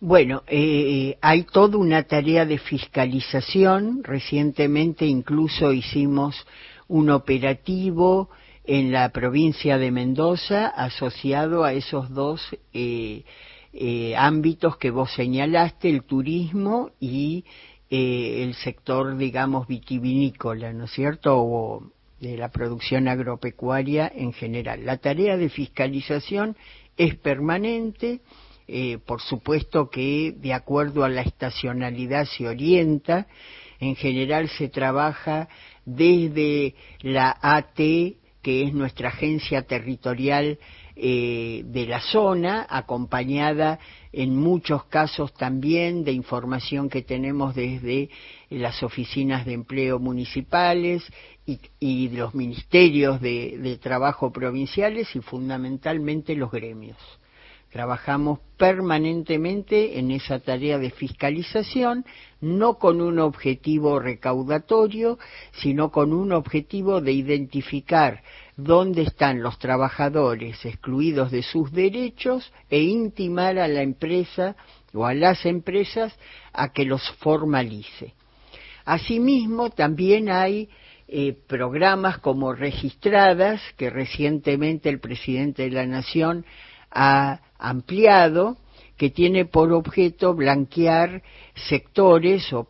Bueno, 0.00 0.42
eh, 0.48 1.16
hay 1.20 1.44
toda 1.44 1.78
una 1.78 2.02
tarea 2.02 2.44
de 2.44 2.58
fiscalización. 2.58 4.02
Recientemente 4.02 5.06
incluso 5.06 5.72
hicimos 5.72 6.44
un 6.88 7.10
operativo 7.10 8.28
en 8.64 8.92
la 8.92 9.08
provincia 9.10 9.78
de 9.78 9.90
Mendoza 9.90 10.66
asociado 10.68 11.64
a 11.64 11.72
esos 11.72 12.10
dos 12.10 12.40
eh, 12.72 13.24
eh, 13.72 14.14
ámbitos 14.16 14.76
que 14.76 14.90
vos 14.90 15.12
señalaste, 15.14 15.88
el 15.88 16.04
turismo 16.04 16.90
y 17.00 17.44
eh, 17.90 18.42
el 18.44 18.54
sector, 18.54 19.16
digamos, 19.16 19.66
vitivinícola, 19.66 20.72
¿no 20.72 20.84
es 20.84 20.92
cierto? 20.92 21.36
O 21.36 21.92
de 22.20 22.36
la 22.36 22.50
producción 22.50 23.08
agropecuaria 23.08 24.10
en 24.14 24.32
general. 24.32 24.86
La 24.86 24.98
tarea 24.98 25.36
de 25.36 25.48
fiscalización 25.48 26.56
es 26.96 27.16
permanente, 27.16 28.20
por 29.06 29.20
supuesto 29.20 29.90
que 29.90 30.32
de 30.38 30.54
acuerdo 30.54 31.02
a 31.04 31.08
la 31.08 31.22
estacionalidad 31.22 32.26
se 32.26 32.46
orienta, 32.46 33.26
en 33.80 33.96
general 33.96 34.48
se 34.48 34.68
trabaja 34.68 35.48
desde 35.84 36.76
la 37.00 37.36
AT 37.42 37.80
que 38.42 38.64
es 38.64 38.74
nuestra 38.74 39.08
agencia 39.08 39.62
territorial 39.62 40.58
eh, 40.96 41.62
de 41.64 41.86
la 41.86 42.00
zona, 42.00 42.66
acompañada 42.68 43.78
en 44.12 44.36
muchos 44.36 44.84
casos 44.84 45.32
también 45.32 46.04
de 46.04 46.12
información 46.12 46.90
que 46.90 47.02
tenemos 47.02 47.54
desde 47.54 48.10
las 48.50 48.82
oficinas 48.82 49.46
de 49.46 49.54
empleo 49.54 49.98
municipales 49.98 51.02
y, 51.46 51.60
y 51.80 52.08
los 52.10 52.34
ministerios 52.34 53.20
de 53.20 53.78
trabajo 53.80 54.32
provinciales 54.32 55.14
y 55.16 55.20
fundamentalmente 55.20 56.34
los 56.34 56.50
gremios. 56.50 56.98
Trabajamos 57.72 58.40
permanentemente 58.58 59.98
en 59.98 60.10
esa 60.10 60.40
tarea 60.40 60.78
de 60.78 60.90
fiscalización, 60.90 62.04
no 62.42 62.74
con 62.74 63.00
un 63.00 63.18
objetivo 63.18 63.98
recaudatorio, 63.98 65.18
sino 65.52 65.90
con 65.90 66.12
un 66.12 66.32
objetivo 66.32 67.00
de 67.00 67.12
identificar 67.12 68.22
dónde 68.58 69.02
están 69.02 69.42
los 69.42 69.58
trabajadores 69.58 70.62
excluidos 70.66 71.30
de 71.30 71.42
sus 71.42 71.72
derechos 71.72 72.52
e 72.68 72.82
intimar 72.82 73.58
a 73.58 73.68
la 73.68 73.80
empresa 73.80 74.54
o 74.92 75.06
a 75.06 75.14
las 75.14 75.46
empresas 75.46 76.14
a 76.52 76.72
que 76.72 76.84
los 76.84 77.02
formalice. 77.20 78.12
Asimismo, 78.84 79.70
también 79.70 80.28
hay 80.28 80.68
eh, 81.08 81.34
programas 81.46 82.18
como 82.18 82.52
registradas 82.52 83.62
que 83.78 83.88
recientemente 83.88 84.90
el 84.90 85.00
presidente 85.00 85.62
de 85.62 85.70
la 85.70 85.86
Nación 85.86 86.44
ha 86.94 87.40
ampliado 87.58 88.56
que 88.96 89.10
tiene 89.10 89.46
por 89.46 89.72
objeto 89.72 90.34
blanquear 90.34 91.22
sectores 91.68 92.52
o, 92.52 92.68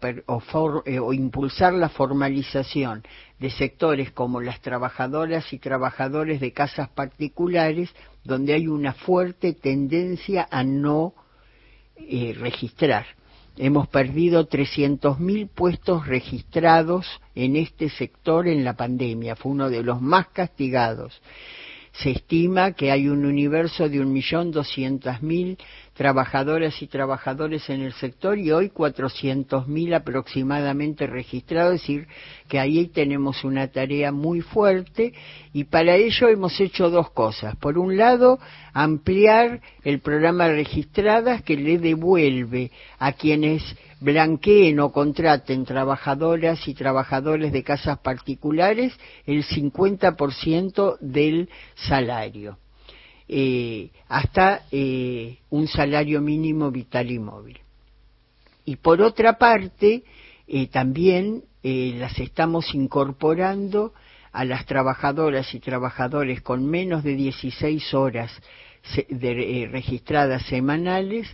eh, 0.87 0.99
o, 0.99 1.13
impulsar 1.13 1.75
la 1.75 1.89
formalización 1.91 3.03
de 3.39 3.51
sectores 3.51 4.13
como 4.13 4.41
las 4.41 4.61
trabajadoras 4.61 5.53
y 5.53 5.59
trabajadores 5.59 6.41
de 6.41 6.53
casas 6.53 6.89
particulares, 6.89 7.91
donde 8.25 8.55
hay 8.55 8.67
una 8.67 8.95
fuerte 8.95 9.53
tendencia 9.53 10.49
a 10.51 10.65
no 10.65 11.13
eh, 11.97 12.35
registrar. 12.39 13.05
Hemos 13.59 13.89
perdido 13.89 14.49
300.000 14.49 15.51
puestos 15.51 16.07
registrados 16.07 17.07
en 17.35 17.57
este 17.57 17.91
sector 17.91 18.49
en 18.49 18.65
la 18.65 18.75
pandemia, 18.75 19.37
fue 19.37 19.53
uno 19.53 19.69
de 19.69 19.83
los 19.83 20.01
más 20.01 20.29
castigados 20.29 21.21
se 21.93 22.11
estima 22.11 22.73
que 22.73 22.91
hay 22.91 23.09
un 23.09 23.25
universo 23.25 23.89
de 23.89 24.01
un 24.01 24.13
millón 24.13 24.51
doscientas 24.51 25.23
mil 25.23 25.59
trabajadoras 25.95 26.81
y 26.81 26.87
trabajadores 26.87 27.69
en 27.69 27.83
el 27.83 27.93
sector 27.93 28.39
y 28.39 28.51
hoy 28.51 28.71
cuatrocientos 28.71 29.69
mil 29.69 29.93
aproximadamente 29.95 31.07
registrados, 31.07 31.75
es 31.75 31.81
decir, 31.81 32.09
que 32.49 32.59
ahí 32.59 32.87
tenemos 32.87 33.45
una 33.45 33.69
tarea 33.69 34.13
muy 34.13 34.41
fuerte 34.41 35.13
y 35.53 35.65
para 35.65 35.97
ello 35.97 36.29
hemos 36.29 36.59
hecho 36.61 36.91
dos 36.91 37.11
cosas. 37.11 37.57
Por 37.57 37.79
un 37.79 37.97
lado, 37.97 38.39
ampliar 38.73 39.61
el 39.85 40.01
programa 40.01 40.49
registradas 40.49 41.43
que 41.43 41.57
le 41.57 41.79
devuelve 41.79 42.71
a 42.99 43.13
quienes 43.13 43.63
blanqueen 44.01 44.81
o 44.81 44.93
contraten 44.93 45.65
trabajadoras 45.65 46.67
y 46.67 46.75
trabajadores 46.75 47.53
de 47.53 47.63
casas 47.63 47.99
particulares 47.99 48.93
el 49.27 49.45
50% 49.45 50.99
del 51.01 51.49
salario, 51.75 52.59
eh, 53.35 53.89
hasta 54.09 54.67
eh, 54.71 55.39
un 55.49 55.67
salario 55.67 56.21
mínimo 56.21 56.71
vital 56.71 57.11
y 57.11 57.19
móvil. 57.19 57.59
Y 58.67 58.77
por 58.77 59.01
otra 59.01 59.39
parte, 59.39 60.03
eh, 60.47 60.67
también 60.67 61.45
las 61.63 62.19
estamos 62.19 62.75
incorporando 62.75 63.95
a 64.33 64.45
las 64.45 64.67
trabajadoras 64.67 65.55
y 65.55 65.61
trabajadores 65.61 66.43
con 66.43 66.67
menos 66.67 67.05
de 67.05 67.15
16 67.15 67.95
horas 67.95 68.31
registradas 69.71 70.43
semanales 70.47 71.29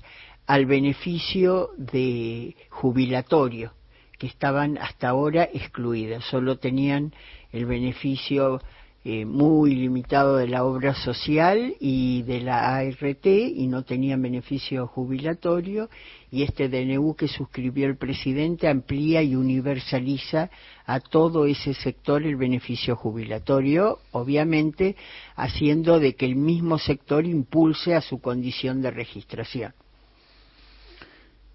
al 0.46 0.66
beneficio 0.66 1.70
de 1.78 2.54
jubilatorio, 2.68 3.72
que 4.18 4.28
estaban 4.28 4.78
hasta 4.78 5.08
ahora 5.08 5.48
excluidas, 5.52 6.24
solo 6.26 6.58
tenían 6.58 7.12
el 7.50 7.64
beneficio 7.64 8.60
eh, 9.10 9.24
muy 9.24 9.74
limitado 9.74 10.36
de 10.36 10.48
la 10.48 10.64
obra 10.64 10.94
social 10.94 11.74
y 11.80 12.20
de 12.24 12.42
la 12.42 12.76
ART 12.76 13.24
y 13.24 13.66
no 13.66 13.82
tenían 13.82 14.20
beneficio 14.20 14.86
jubilatorio 14.86 15.88
y 16.30 16.42
este 16.42 16.68
DNU 16.68 17.14
que 17.14 17.26
suscribió 17.26 17.86
el 17.86 17.96
presidente 17.96 18.68
amplía 18.68 19.22
y 19.22 19.34
universaliza 19.34 20.50
a 20.84 21.00
todo 21.00 21.46
ese 21.46 21.72
sector 21.72 22.22
el 22.22 22.36
beneficio 22.36 22.96
jubilatorio, 22.96 23.98
obviamente 24.12 24.94
haciendo 25.36 26.00
de 26.00 26.14
que 26.14 26.26
el 26.26 26.36
mismo 26.36 26.76
sector 26.76 27.24
impulse 27.24 27.94
a 27.94 28.02
su 28.02 28.20
condición 28.20 28.82
de 28.82 28.90
registración. 28.90 29.72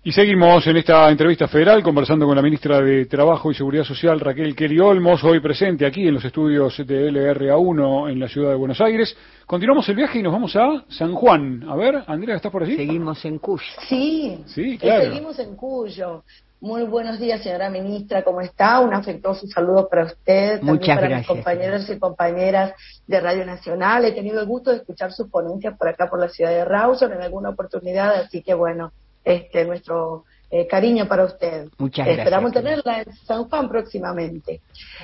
Y 0.06 0.12
seguimos 0.12 0.68
en 0.68 0.76
esta 0.76 1.10
entrevista 1.10 1.48
federal 1.48 1.82
conversando 1.82 2.26
con 2.26 2.36
la 2.36 2.42
ministra 2.42 2.82
de 2.82 3.06
Trabajo 3.06 3.50
y 3.50 3.56
Seguridad 3.56 3.86
Social, 3.86 4.20
Raquel 4.20 4.54
Kelly 4.54 4.78
Olmos, 4.78 5.24
hoy 5.24 5.40
presente 5.40 5.86
aquí 5.86 6.06
en 6.06 6.16
los 6.16 6.26
estudios 6.26 6.76
de 6.86 7.10
LRA1 7.10 8.12
en 8.12 8.20
la 8.20 8.28
ciudad 8.28 8.50
de 8.50 8.56
Buenos 8.56 8.82
Aires. 8.82 9.16
Continuamos 9.46 9.88
el 9.88 9.96
viaje 9.96 10.20
y 10.20 10.22
nos 10.22 10.34
vamos 10.34 10.54
a 10.58 10.84
San 10.90 11.14
Juan. 11.14 11.64
A 11.70 11.78
ver, 11.78 12.04
Andrea, 12.06 12.36
¿estás 12.36 12.52
por 12.52 12.64
allí? 12.64 12.76
Seguimos 12.76 13.24
en 13.24 13.40
Cuyo. 13.40 13.64
Sí, 13.88 14.44
sí 14.48 14.78
claro. 14.78 15.06
seguimos 15.06 15.40
en 15.40 15.56
Cuyo. 15.56 16.24
Muy 16.60 16.84
buenos 16.84 17.18
días, 17.18 17.42
señora 17.42 17.70
ministra, 17.70 18.24
¿cómo 18.24 18.42
está? 18.42 18.82
Un 18.82 18.94
afectuoso 18.94 19.48
saludo 19.48 19.88
para 19.88 20.04
usted, 20.04 20.60
también 20.60 20.98
para 20.98 21.18
mis 21.18 21.28
compañeros 21.28 21.90
y 21.90 21.98
compañeras 21.98 22.74
de 23.08 23.22
Radio 23.22 23.46
Nacional. 23.46 24.04
He 24.04 24.12
tenido 24.12 24.42
el 24.42 24.48
gusto 24.48 24.72
de 24.72 24.78
escuchar 24.78 25.14
sus 25.14 25.30
ponencias 25.30 25.78
por 25.78 25.88
acá, 25.88 26.10
por 26.10 26.20
la 26.20 26.28
ciudad 26.28 26.52
de 26.52 26.66
Rawson, 26.66 27.14
en 27.14 27.22
alguna 27.22 27.52
oportunidad, 27.52 28.14
así 28.16 28.42
que 28.42 28.54
bueno, 28.54 28.92
este, 29.24 29.66
nuestro 29.66 30.26
eh, 30.56 30.68
cariño 30.68 31.08
para 31.08 31.26
usted. 31.26 31.68
Muchas 31.80 32.06
gracias. 32.06 32.20
Esperamos 32.20 32.52
tenerla 32.52 33.02
en 33.02 33.12
San 33.26 33.50
Juan 33.50 33.68
próximamente. 33.68 34.62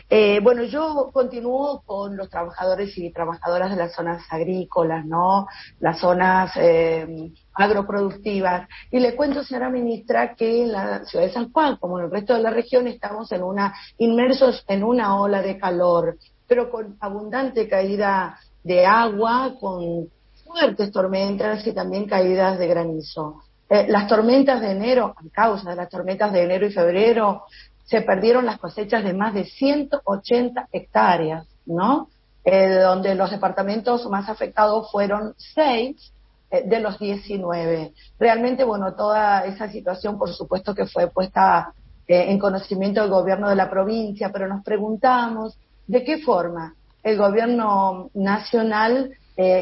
Eh, 0.08 0.40
bueno, 0.44 0.62
yo 0.62 1.10
continúo 1.12 1.82
con 1.88 2.16
los 2.16 2.30
trabajadores 2.30 2.96
y 3.00 3.12
trabajadoras 3.12 3.72
de 3.72 3.78
las 3.78 3.96
zonas 3.96 4.22
agrícolas, 4.30 5.08
¿no? 5.08 5.48
Las 5.80 6.02
zonas 6.02 6.52
eh, 6.56 7.32
agroproductivas. 7.56 8.70
Y 8.92 9.00
le 9.00 9.16
cuento, 9.16 9.44
señora 9.44 9.72
ministra, 9.72 10.36
que 10.36 10.62
en 10.62 10.72
la 10.72 11.04
ciudad 11.06 11.26
de 11.26 11.34
San 11.34 11.52
Juan, 11.52 11.78
como 11.78 11.98
en 11.98 12.06
el 12.06 12.12
resto 12.12 12.36
de 12.36 12.44
la 12.44 12.52
región, 12.52 12.88
estamos 12.88 13.32
en 13.32 13.42
una, 13.42 13.74
inmersos 13.98 14.64
en 14.68 14.84
una 14.84 15.20
ola 15.20 15.42
de 15.42 15.58
calor, 15.58 16.16
pero 16.48 16.70
con 16.70 16.96
abundante 17.00 17.68
caída 17.68 18.38
de 18.64 18.86
agua, 18.86 19.56
con 19.60 20.10
fuertes 20.46 20.92
tormentas 20.92 21.66
y 21.66 21.74
también 21.74 22.06
caídas 22.06 22.60
de 22.60 22.68
granizo. 22.68 23.42
Eh, 23.70 23.86
las 23.88 24.08
tormentas 24.08 24.62
de 24.62 24.72
enero, 24.72 25.14
a 25.16 25.30
causa 25.32 25.70
de 25.70 25.76
las 25.76 25.90
tormentas 25.90 26.34
de 26.34 26.42
enero 26.42 26.66
y 26.66 26.72
febrero, 26.72 27.44
se 27.86 28.02
perdieron 28.02 28.46
las 28.46 28.58
cosechas 28.58 29.04
de 29.04 29.14
más 29.14 29.36
de 29.36 29.46
180 29.46 30.70
hectáreas, 30.72 31.48
¿no? 31.68 32.10
Eh, 32.44 32.80
donde 32.80 33.14
los 33.14 33.30
departamentos 33.30 34.10
más 34.10 34.28
afectados 34.28 34.92
fueron 34.92 35.36
seis 35.38 36.12
eh, 36.50 36.64
de 36.66 36.80
los 36.80 36.98
19. 36.98 37.94
Realmente, 38.18 38.64
bueno, 38.64 38.96
toda 38.96 39.46
esa 39.46 39.70
situación, 39.70 40.18
por 40.18 40.34
supuesto, 40.34 40.74
que 40.74 40.88
fue 40.88 41.08
puesta 41.08 41.74
en 42.12 42.40
conocimiento 42.40 43.02
del 43.02 43.12
gobierno 43.12 43.50
de 43.50 43.56
la 43.56 43.70
provincia, 43.70 44.32
pero 44.32 44.48
nos 44.48 44.64
preguntamos 44.64 45.60
de 45.86 46.04
qué 46.04 46.18
forma 46.18 46.74
el 47.04 47.20
gobierno 47.20 48.10
nacional, 48.16 49.12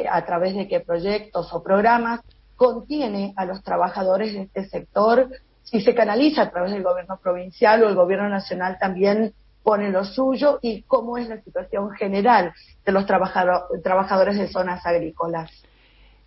a 0.09 0.25
través 0.25 0.55
de 0.55 0.65
qué 0.65 0.79
proyectos 0.79 1.51
o 1.51 1.61
programas, 1.61 2.21
contiene 2.57 3.33
a 3.37 3.45
los 3.45 3.63
trabajadores 3.63 4.33
de 4.33 4.41
este 4.41 4.67
sector, 4.67 5.29
si 5.63 5.81
se 5.81 5.95
canaliza 5.95 6.41
a 6.41 6.51
través 6.51 6.71
del 6.71 6.83
gobierno 6.83 7.17
provincial 7.21 7.83
o 7.83 7.89
el 7.89 7.95
gobierno 7.95 8.27
nacional 8.27 8.77
también 8.79 9.33
pone 9.63 9.91
lo 9.91 10.03
suyo 10.05 10.59
y 10.61 10.81
cómo 10.83 11.17
es 11.17 11.27
la 11.27 11.41
situación 11.41 11.91
general 11.91 12.53
de 12.85 12.91
los 12.91 13.05
trabajadores 13.05 14.37
de 14.37 14.47
zonas 14.47 14.85
agrícolas. 14.85 15.51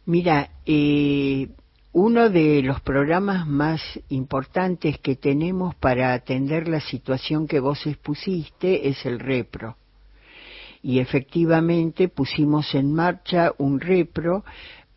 Mira, 0.05 0.51
eh, 0.66 1.49
uno 1.93 2.31
de 2.31 2.62
los 2.62 2.81
programas 2.83 3.47
más 3.47 3.81
importantes 4.11 4.99
que 4.99 5.16
tenemos 5.16 5.75
para 5.75 6.12
atender 6.12 6.69
la 6.69 6.81
situación 6.81 7.49
que 7.49 7.61
vos 7.61 7.87
expusiste 7.87 8.88
es 8.88 9.05
el 9.07 9.19
REPRO. 9.19 9.77
Y 10.83 11.01
efectivamente 11.01 12.09
pusimos 12.09 12.75
en 12.75 12.93
marcha 12.93 13.53
un 13.59 13.81
REPRO 13.81 14.45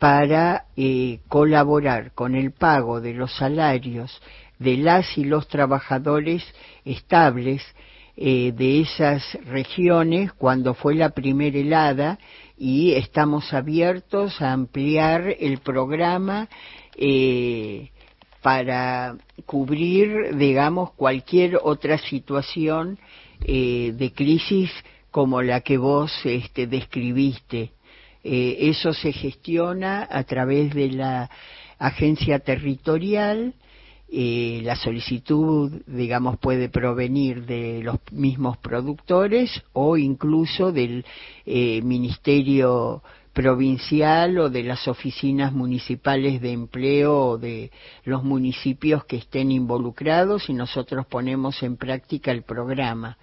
para 0.04 0.66
eh, 0.76 1.20
colaborar 1.28 2.12
con 2.12 2.34
el 2.34 2.52
pago 2.52 3.00
de 3.00 3.14
los 3.14 3.34
salarios 3.36 4.20
de 4.58 4.76
las 4.76 5.16
y 5.16 5.24
los 5.24 5.48
trabajadores 5.48 6.44
estables 6.84 7.62
eh, 8.14 8.52
de 8.52 8.82
esas 8.82 9.22
regiones 9.46 10.30
cuando 10.34 10.74
fue 10.74 10.94
la 10.94 11.08
primera 11.08 11.56
helada 11.58 12.18
y 12.58 12.92
estamos 12.92 13.54
abiertos 13.54 14.42
a 14.42 14.52
ampliar 14.52 15.36
el 15.40 15.56
programa 15.60 16.50
eh, 16.98 17.88
para 18.42 19.16
cubrir, 19.46 20.36
digamos, 20.36 20.92
cualquier 20.92 21.58
otra 21.62 21.96
situación 21.96 22.98
de 23.40 24.12
crisis 24.14 24.70
como 25.10 25.40
la 25.40 25.62
que 25.62 25.78
vos 25.78 26.12
este, 26.24 26.66
describiste 26.66 27.73
Eh, 28.24 28.70
eso 28.70 28.94
se 28.94 29.12
gestiona 29.12 30.08
a 30.10 30.24
través 30.24 30.74
de 30.74 30.90
la 30.90 31.30
agencia 31.78 32.38
territorial. 32.38 33.54
Eh, 34.10 34.60
la 34.64 34.76
solicitud, 34.76 35.82
digamos, 35.86 36.38
puede 36.38 36.70
provenir 36.70 37.44
de 37.44 37.82
los 37.82 37.98
mismos 38.12 38.56
productores 38.58 39.50
o 39.74 39.98
incluso 39.98 40.72
del 40.72 41.04
eh, 41.44 41.82
Ministerio 41.82 43.02
provincial 43.34 44.38
o 44.38 44.48
de 44.48 44.62
las 44.62 44.88
oficinas 44.88 45.52
municipales 45.52 46.40
de 46.40 46.52
empleo 46.52 47.18
o 47.18 47.38
de 47.38 47.72
los 48.04 48.22
municipios 48.22 49.04
que 49.04 49.16
estén 49.16 49.50
involucrados 49.50 50.48
y 50.48 50.54
nosotros 50.54 51.04
ponemos 51.06 51.62
en 51.62 51.76
práctica 51.76 52.30
el 52.30 52.44
programa 52.44 53.18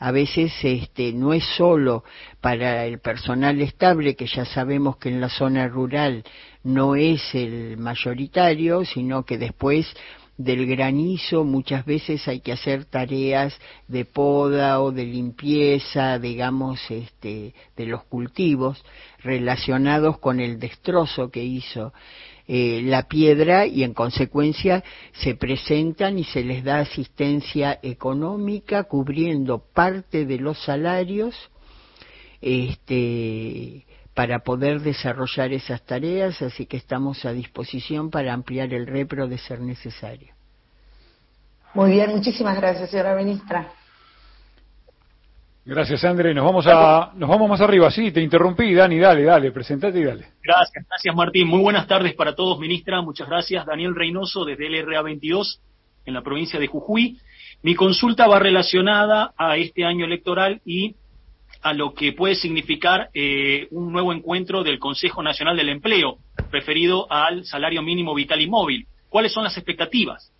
a 0.00 0.12
veces 0.12 0.52
este, 0.62 1.12
no 1.12 1.34
es 1.34 1.44
solo 1.56 2.04
para 2.40 2.86
el 2.86 3.00
personal 3.00 3.60
estable, 3.60 4.16
que 4.16 4.26
ya 4.26 4.46
sabemos 4.46 4.96
que 4.96 5.10
en 5.10 5.20
la 5.20 5.28
zona 5.28 5.68
rural 5.68 6.24
no 6.64 6.96
es 6.96 7.22
el 7.34 7.76
mayoritario, 7.76 8.86
sino 8.86 9.24
que 9.24 9.36
después 9.36 9.86
del 10.38 10.66
granizo 10.66 11.44
muchas 11.44 11.84
veces 11.84 12.26
hay 12.26 12.40
que 12.40 12.52
hacer 12.52 12.86
tareas 12.86 13.54
de 13.88 14.06
poda 14.06 14.80
o 14.80 14.90
de 14.90 15.04
limpieza, 15.04 16.18
digamos, 16.18 16.80
este, 16.90 17.52
de 17.76 17.86
los 17.86 18.04
cultivos 18.04 18.82
relacionados 19.18 20.18
con 20.18 20.40
el 20.40 20.58
destrozo 20.58 21.30
que 21.30 21.44
hizo 21.44 21.92
eh, 22.52 22.82
la 22.82 23.04
piedra 23.04 23.64
y 23.64 23.84
en 23.84 23.94
consecuencia 23.94 24.82
se 25.12 25.36
presentan 25.36 26.18
y 26.18 26.24
se 26.24 26.42
les 26.42 26.64
da 26.64 26.80
asistencia 26.80 27.78
económica 27.80 28.82
cubriendo 28.82 29.60
parte 29.72 30.26
de 30.26 30.38
los 30.38 30.58
salarios 30.64 31.36
este, 32.40 33.86
para 34.14 34.40
poder 34.40 34.80
desarrollar 34.80 35.52
esas 35.52 35.86
tareas, 35.86 36.42
así 36.42 36.66
que 36.66 36.76
estamos 36.76 37.24
a 37.24 37.32
disposición 37.32 38.10
para 38.10 38.32
ampliar 38.32 38.74
el 38.74 38.88
repro 38.88 39.28
de 39.28 39.38
ser 39.38 39.60
necesario. 39.60 40.34
Muy 41.72 41.92
bien, 41.92 42.10
muchísimas 42.10 42.56
gracias, 42.56 42.90
señora 42.90 43.14
ministra. 43.14 43.79
Gracias, 45.70 46.02
André. 46.02 46.34
Nos 46.34 46.44
vamos 46.44 46.66
a, 46.66 47.12
nos 47.14 47.28
vamos 47.28 47.48
más 47.48 47.60
arriba. 47.60 47.92
Sí, 47.92 48.10
te 48.10 48.20
interrumpí, 48.20 48.74
Dani, 48.74 48.98
dale, 48.98 49.22
dale, 49.22 49.52
presentate 49.52 50.00
y 50.00 50.04
dale. 50.04 50.26
Gracias, 50.42 50.84
gracias, 50.84 51.14
Martín. 51.14 51.46
Muy 51.46 51.60
buenas 51.60 51.86
tardes 51.86 52.12
para 52.14 52.34
todos, 52.34 52.58
ministra. 52.58 53.00
Muchas 53.02 53.28
gracias. 53.28 53.64
Daniel 53.64 53.94
Reynoso, 53.94 54.44
desde 54.44 54.68
LRA 54.68 55.02
22, 55.02 55.60
en 56.06 56.14
la 56.14 56.22
provincia 56.22 56.58
de 56.58 56.66
Jujuy. 56.66 57.20
Mi 57.62 57.76
consulta 57.76 58.26
va 58.26 58.40
relacionada 58.40 59.32
a 59.36 59.58
este 59.58 59.84
año 59.84 60.06
electoral 60.06 60.60
y 60.64 60.96
a 61.62 61.72
lo 61.72 61.94
que 61.94 62.14
puede 62.14 62.34
significar 62.34 63.08
eh, 63.14 63.68
un 63.70 63.92
nuevo 63.92 64.12
encuentro 64.12 64.64
del 64.64 64.80
Consejo 64.80 65.22
Nacional 65.22 65.56
del 65.56 65.68
Empleo, 65.68 66.18
referido 66.50 67.06
al 67.12 67.44
salario 67.44 67.80
mínimo 67.80 68.12
vital 68.12 68.40
y 68.40 68.50
móvil. 68.50 68.88
¿Cuáles 69.08 69.32
son 69.32 69.44
las 69.44 69.56
expectativas? 69.56 70.32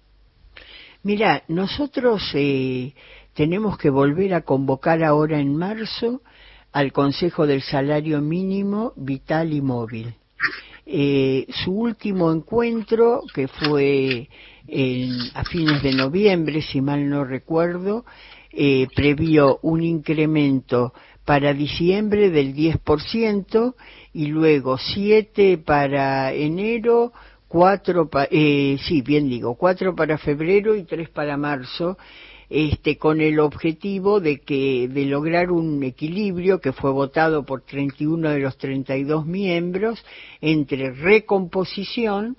Mira, 1.04 1.44
nosotros 1.46 2.20
eh, 2.34 2.94
tenemos 3.40 3.78
que 3.78 3.88
volver 3.88 4.34
a 4.34 4.42
convocar 4.42 5.02
ahora 5.02 5.40
en 5.40 5.56
marzo 5.56 6.20
al 6.72 6.92
Consejo 6.92 7.46
del 7.46 7.62
Salario 7.62 8.20
Mínimo 8.20 8.92
Vital 8.96 9.54
y 9.54 9.62
Móvil. 9.62 10.12
Eh, 10.84 11.46
su 11.48 11.72
último 11.72 12.30
encuentro, 12.32 13.22
que 13.32 13.48
fue 13.48 14.28
a 15.32 15.44
fines 15.44 15.82
de 15.82 15.94
noviembre, 15.94 16.60
si 16.60 16.82
mal 16.82 17.08
no 17.08 17.24
recuerdo, 17.24 18.04
eh, 18.52 18.86
previó 18.94 19.58
un 19.62 19.84
incremento 19.84 20.92
para 21.24 21.54
diciembre 21.54 22.28
del 22.28 22.54
10% 22.54 23.74
y 24.12 24.26
luego 24.26 24.76
7 24.76 25.56
para 25.56 26.34
enero, 26.34 27.14
4 27.48 28.10
eh, 28.30 28.76
sí, 28.86 29.00
bien 29.00 29.30
digo, 29.30 29.54
4 29.54 29.96
para 29.96 30.18
febrero 30.18 30.76
y 30.76 30.84
3 30.84 31.08
para 31.08 31.38
marzo 31.38 31.96
este, 32.50 32.98
con 32.98 33.20
el 33.20 33.38
objetivo 33.38 34.20
de 34.20 34.40
que 34.40 34.88
de 34.88 35.04
lograr 35.06 35.52
un 35.52 35.82
equilibrio 35.84 36.60
que 36.60 36.72
fue 36.72 36.90
votado 36.90 37.46
por 37.46 37.62
31 37.62 38.28
de 38.30 38.40
los 38.40 38.58
32 38.58 39.24
miembros 39.24 40.04
entre 40.40 40.90
recomposición 40.90 42.36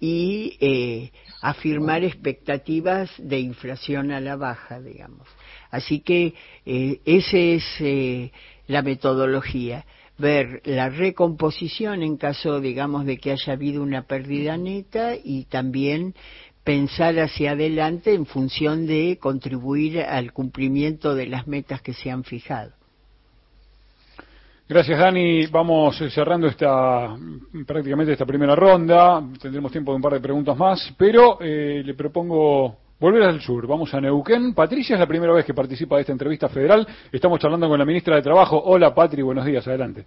y 0.00 0.56
eh, 0.60 1.12
afirmar 1.40 2.02
expectativas 2.02 3.10
de 3.18 3.38
inflación 3.38 4.10
a 4.10 4.20
la 4.20 4.34
baja, 4.34 4.80
digamos. 4.80 5.28
Así 5.70 6.00
que 6.00 6.34
eh, 6.66 7.00
esa 7.04 7.38
es 7.38 7.64
eh, 7.78 8.32
la 8.66 8.82
metodología 8.82 9.86
ver 10.16 10.60
la 10.64 10.88
recomposición 10.88 12.02
en 12.02 12.16
caso, 12.16 12.60
digamos, 12.60 13.04
de 13.04 13.18
que 13.18 13.32
haya 13.32 13.52
habido 13.52 13.82
una 13.82 14.06
pérdida 14.06 14.56
neta 14.56 15.14
y 15.16 15.44
también 15.44 16.14
pensar 16.64 17.18
hacia 17.20 17.52
adelante 17.52 18.14
en 18.14 18.24
función 18.24 18.86
de 18.86 19.18
contribuir 19.20 20.00
al 20.00 20.32
cumplimiento 20.32 21.14
de 21.14 21.26
las 21.26 21.46
metas 21.46 21.82
que 21.82 21.92
se 21.92 22.10
han 22.10 22.24
fijado. 22.24 22.72
Gracias, 24.66 24.98
Dani. 24.98 25.46
Vamos 25.46 25.98
cerrando 26.12 26.46
esta 26.46 27.14
prácticamente 27.66 28.12
esta 28.12 28.24
primera 28.24 28.56
ronda. 28.56 29.22
Tendremos 29.40 29.70
tiempo 29.70 29.92
de 29.92 29.96
un 29.96 30.02
par 30.02 30.14
de 30.14 30.20
preguntas 30.20 30.56
más, 30.56 30.94
pero 30.96 31.38
eh, 31.42 31.82
le 31.84 31.92
propongo 31.92 32.78
volver 32.98 33.24
al 33.24 33.42
sur. 33.42 33.66
Vamos 33.66 33.92
a 33.92 34.00
Neuquén. 34.00 34.54
Patricia 34.54 34.94
es 34.94 35.00
la 35.00 35.06
primera 35.06 35.34
vez 35.34 35.44
que 35.44 35.52
participa 35.52 35.96
de 35.96 36.00
esta 36.00 36.12
entrevista 36.12 36.48
federal. 36.48 36.86
Estamos 37.12 37.38
charlando 37.40 37.68
con 37.68 37.78
la 37.78 37.84
ministra 37.84 38.16
de 38.16 38.22
Trabajo. 38.22 38.58
Hola, 38.64 38.94
Patri. 38.94 39.20
Buenos 39.20 39.44
días. 39.44 39.68
Adelante. 39.68 40.06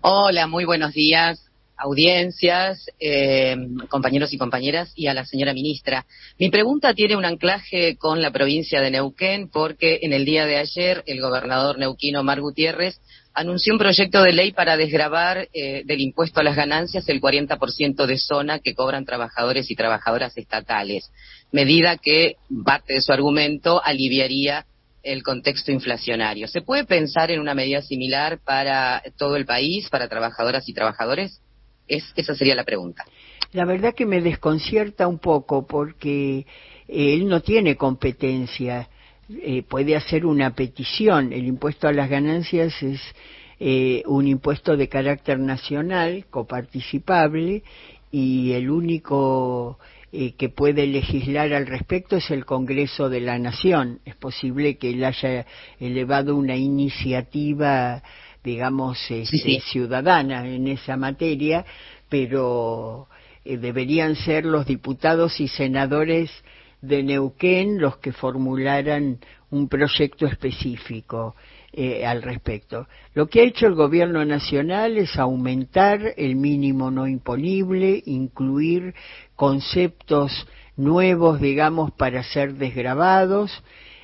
Hola, 0.00 0.48
muy 0.48 0.64
buenos 0.64 0.92
días 0.92 1.53
audiencias, 1.76 2.86
eh, 3.00 3.56
compañeros 3.88 4.32
y 4.32 4.38
compañeras, 4.38 4.92
y 4.94 5.06
a 5.08 5.14
la 5.14 5.24
señora 5.24 5.52
ministra. 5.52 6.06
Mi 6.38 6.50
pregunta 6.50 6.94
tiene 6.94 7.16
un 7.16 7.24
anclaje 7.24 7.96
con 7.96 8.22
la 8.22 8.30
provincia 8.30 8.80
de 8.80 8.90
Neuquén, 8.90 9.48
porque 9.48 10.00
en 10.02 10.12
el 10.12 10.24
día 10.24 10.46
de 10.46 10.56
ayer 10.56 11.02
el 11.06 11.20
gobernador 11.20 11.78
neuquino 11.78 12.22
Mar 12.22 12.40
Gutiérrez 12.40 13.00
anunció 13.34 13.72
un 13.72 13.80
proyecto 13.80 14.22
de 14.22 14.32
ley 14.32 14.52
para 14.52 14.76
desgravar 14.76 15.48
eh, 15.52 15.82
del 15.84 16.00
impuesto 16.00 16.40
a 16.40 16.44
las 16.44 16.56
ganancias 16.56 17.08
el 17.08 17.20
40% 17.20 18.06
de 18.06 18.18
zona 18.18 18.60
que 18.60 18.74
cobran 18.74 19.04
trabajadores 19.04 19.70
y 19.70 19.74
trabajadoras 19.74 20.36
estatales, 20.36 21.10
medida 21.50 21.96
que, 21.96 22.36
parte 22.64 22.94
de 22.94 23.00
su 23.00 23.12
argumento, 23.12 23.82
aliviaría 23.84 24.66
el 25.02 25.22
contexto 25.22 25.70
inflacionario. 25.70 26.48
¿Se 26.48 26.62
puede 26.62 26.84
pensar 26.84 27.30
en 27.30 27.40
una 27.40 27.54
medida 27.54 27.82
similar 27.82 28.38
para 28.42 29.02
todo 29.18 29.36
el 29.36 29.44
país, 29.44 29.88
para 29.90 30.08
trabajadoras 30.08 30.68
y 30.68 30.72
trabajadores? 30.72 31.40
Esa 31.88 32.34
sería 32.34 32.54
la 32.54 32.64
pregunta. 32.64 33.04
La 33.54 33.64
verdad 33.64 33.94
que 33.94 34.04
me 34.04 34.20
desconcierta 34.20 35.06
un 35.06 35.20
poco 35.20 35.64
porque 35.64 36.38
eh, 36.88 37.14
él 37.14 37.28
no 37.28 37.40
tiene 37.40 37.76
competencia. 37.76 38.88
Eh, 39.30 39.62
puede 39.62 39.94
hacer 39.94 40.26
una 40.26 40.54
petición. 40.54 41.32
El 41.32 41.46
impuesto 41.46 41.86
a 41.86 41.92
las 41.92 42.10
ganancias 42.10 42.82
es 42.82 43.00
eh, 43.60 44.02
un 44.06 44.26
impuesto 44.26 44.76
de 44.76 44.88
carácter 44.88 45.38
nacional, 45.38 46.26
coparticipable, 46.30 47.62
y 48.10 48.52
el 48.52 48.70
único 48.70 49.78
que 50.38 50.48
puede 50.48 50.86
legislar 50.86 51.52
al 51.52 51.66
respecto 51.66 52.14
es 52.14 52.30
el 52.30 52.44
Congreso 52.44 53.08
de 53.08 53.20
la 53.20 53.36
Nación. 53.40 53.98
Es 54.04 54.14
posible 54.14 54.76
que 54.76 54.90
él 54.90 55.04
haya 55.04 55.44
elevado 55.80 56.36
una 56.36 56.54
iniciativa 56.54 58.00
digamos, 58.44 58.98
este, 59.10 59.60
ciudadana 59.60 60.46
en 60.46 60.68
esa 60.68 60.96
materia, 60.96 61.64
pero 62.08 63.08
eh, 63.44 63.56
deberían 63.56 64.14
ser 64.14 64.44
los 64.44 64.66
diputados 64.66 65.40
y 65.40 65.48
senadores 65.48 66.30
de 66.82 67.02
Neuquén 67.02 67.80
los 67.80 67.96
que 67.96 68.12
formularan 68.12 69.18
un 69.50 69.68
proyecto 69.68 70.26
específico 70.26 71.34
eh, 71.72 72.04
al 72.04 72.22
respecto. 72.22 72.86
Lo 73.14 73.28
que 73.28 73.40
ha 73.40 73.44
hecho 73.44 73.66
el 73.66 73.74
gobierno 73.74 74.24
nacional 74.24 74.98
es 74.98 75.16
aumentar 75.16 76.12
el 76.16 76.36
mínimo 76.36 76.90
no 76.90 77.06
imponible, 77.06 78.02
incluir 78.04 78.94
conceptos 79.34 80.46
nuevos, 80.76 81.40
digamos, 81.40 81.92
para 81.92 82.22
ser 82.22 82.54
desgravados, 82.54 83.62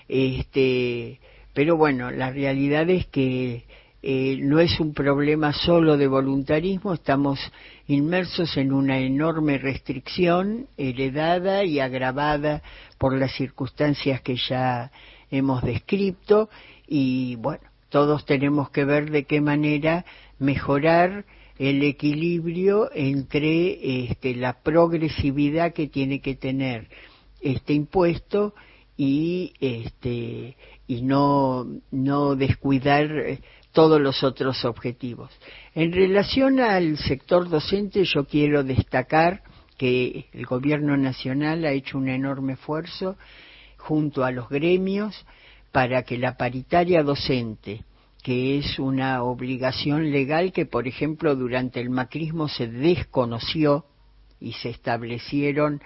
este, 0.09 1.21
pero 1.53 1.77
bueno, 1.77 2.11
la 2.11 2.31
realidad 2.31 2.89
es 2.89 3.07
que 3.07 3.65
eh, 4.03 4.39
no 4.41 4.61
es 4.61 4.81
un 4.81 4.95
problema 4.95 5.53
solo 5.53 5.99
de 5.99 6.07
voluntarismo, 6.07 6.95
estamos 6.95 7.39
inmersos 7.87 8.57
en 8.57 8.73
una 8.73 8.99
enorme 8.99 9.59
restricción 9.59 10.69
heredada 10.79 11.65
y 11.65 11.81
agravada 11.81 12.63
por 12.97 13.19
las 13.19 13.35
circunstancias 13.35 14.23
que 14.23 14.37
ya 14.37 14.91
hemos 15.31 15.63
descrito 15.63 16.49
y 16.87 17.37
bueno, 17.37 17.63
todos 17.91 18.25
tenemos 18.25 18.71
que 18.71 18.85
ver 18.85 19.11
de 19.11 19.25
qué 19.25 19.41
manera 19.41 20.07
mejorar 20.39 21.27
el 21.59 21.83
equilibrio 21.83 22.91
entre 22.95 24.05
este, 24.07 24.35
la 24.35 24.63
progresividad 24.63 25.75
que 25.75 25.89
tiene 25.89 26.21
que 26.21 26.37
tener 26.37 26.89
este 27.43 27.75
impuesto 27.75 28.55
y 28.97 29.53
este 29.61 30.57
y 30.87 31.03
no 31.03 31.67
no 31.91 32.37
descuidar 32.37 33.39
todos 33.73 34.01
los 34.01 34.23
otros 34.23 34.65
objetivos. 34.65 35.31
En 35.75 35.93
relación 35.93 36.61
al 36.61 36.97
sector 36.99 37.49
docente, 37.49 38.05
yo 38.05 38.25
quiero 38.25 38.65
destacar 38.65 39.43
que 39.79 40.27
el 40.33 40.47
Gobierno 40.47 40.97
Nacional 40.97 41.65
ha 41.65 41.73
hecho 41.73 41.99
un 41.99 42.09
enorme 42.09 42.55
esfuerzo 42.55 43.17
junto 43.79 44.25
a 44.25 44.31
los 44.31 44.49
gremios 44.49 45.25
para 45.73 46.03
que 46.03 46.19
la 46.19 46.37
paritaria 46.37 47.03
docente, 47.03 47.85
que 48.23 48.59
es 48.59 48.79
una 48.79 49.23
obligación 49.23 50.11
legal 50.11 50.53
que, 50.53 50.67
por 50.67 50.87
ejemplo, 50.87 51.35
durante 51.37 51.81
el 51.81 51.91
macrismo 51.91 52.49
se 52.49 52.67
desconoció 52.67 53.87
y 54.41 54.53
se 54.55 54.71
establecieron 54.71 55.81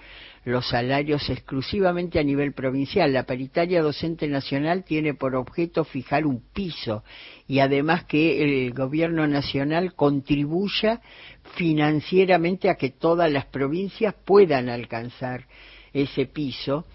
los 0.45 0.69
salarios 0.69 1.29
exclusivamente 1.29 2.19
a 2.19 2.23
nivel 2.23 2.53
provincial. 2.53 3.11
La 3.11 3.25
paritaria 3.25 3.81
docente 3.81 4.27
nacional 4.27 4.83
tiene 4.83 5.13
por 5.13 5.35
objeto 5.35 5.83
fijar 5.83 6.25
un 6.25 6.41
piso 6.53 7.03
y 7.47 7.59
además 7.59 8.05
que 8.05 8.43
el 8.43 8.73
gobierno 8.73 9.27
nacional 9.27 9.93
contribuya 9.93 11.01
financieramente 11.55 12.69
a 12.69 12.75
que 12.75 12.91
todas 12.91 13.31
las 13.31 13.45
provincias 13.45 14.15
puedan 14.25 14.69
alcanzar 14.69 15.45
ese 15.93 16.25
piso 16.25 16.85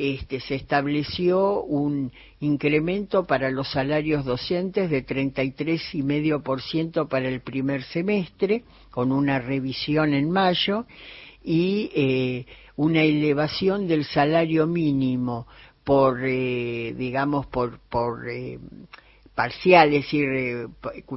este, 0.00 0.40
se 0.40 0.54
estableció 0.54 1.62
un 1.62 2.10
incremento 2.40 3.26
para 3.26 3.50
los 3.50 3.70
salarios 3.70 4.24
docentes 4.24 4.88
de 4.88 5.06
33,5% 5.06 7.08
para 7.08 7.28
el 7.28 7.42
primer 7.42 7.82
semestre, 7.82 8.64
con 8.90 9.12
una 9.12 9.38
revisión 9.38 10.14
en 10.14 10.30
mayo, 10.30 10.86
y 11.44 11.90
eh, 11.94 12.46
una 12.76 13.02
elevación 13.02 13.86
del 13.86 14.04
salario 14.04 14.66
mínimo 14.66 15.46
por, 15.84 16.24
eh, 16.24 16.94
digamos, 16.96 17.46
por, 17.46 17.78
eh, 18.28 18.58
parcial, 19.34 19.92
es 19.94 20.04
decir, 20.04 20.68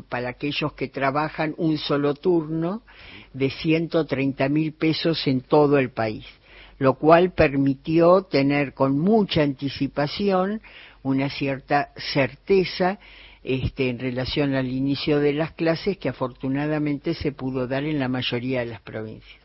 para 0.10 0.30
aquellos 0.30 0.74
que 0.74 0.90
trabajan 0.90 1.56
un 1.58 1.78
solo 1.78 2.14
turno, 2.14 2.84
de 3.34 3.50
130 3.50 4.50
mil 4.50 4.74
pesos 4.74 5.26
en 5.26 5.42
todo 5.42 5.80
el 5.80 5.92
país 5.92 6.26
lo 6.80 6.96
cual 6.96 7.32
permitió 7.34 8.24
tener 8.24 8.74
con 8.74 9.00
mucha 9.00 9.44
anticipación 9.44 10.62
una 11.02 11.30
cierta 11.30 11.90
certeza 12.14 13.00
este, 13.44 13.90
en 13.90 14.00
relación 14.00 14.56
al 14.56 14.68
inicio 14.68 15.20
de 15.20 15.34
las 15.34 15.52
clases 15.52 15.98
que 15.98 16.10
afortunadamente 16.10 17.14
se 17.14 17.34
pudo 17.34 17.68
dar 17.68 17.84
en 17.84 18.00
la 18.00 18.08
mayoría 18.08 18.62
de 18.62 18.68
las 18.68 18.82
provincias. 18.82 19.43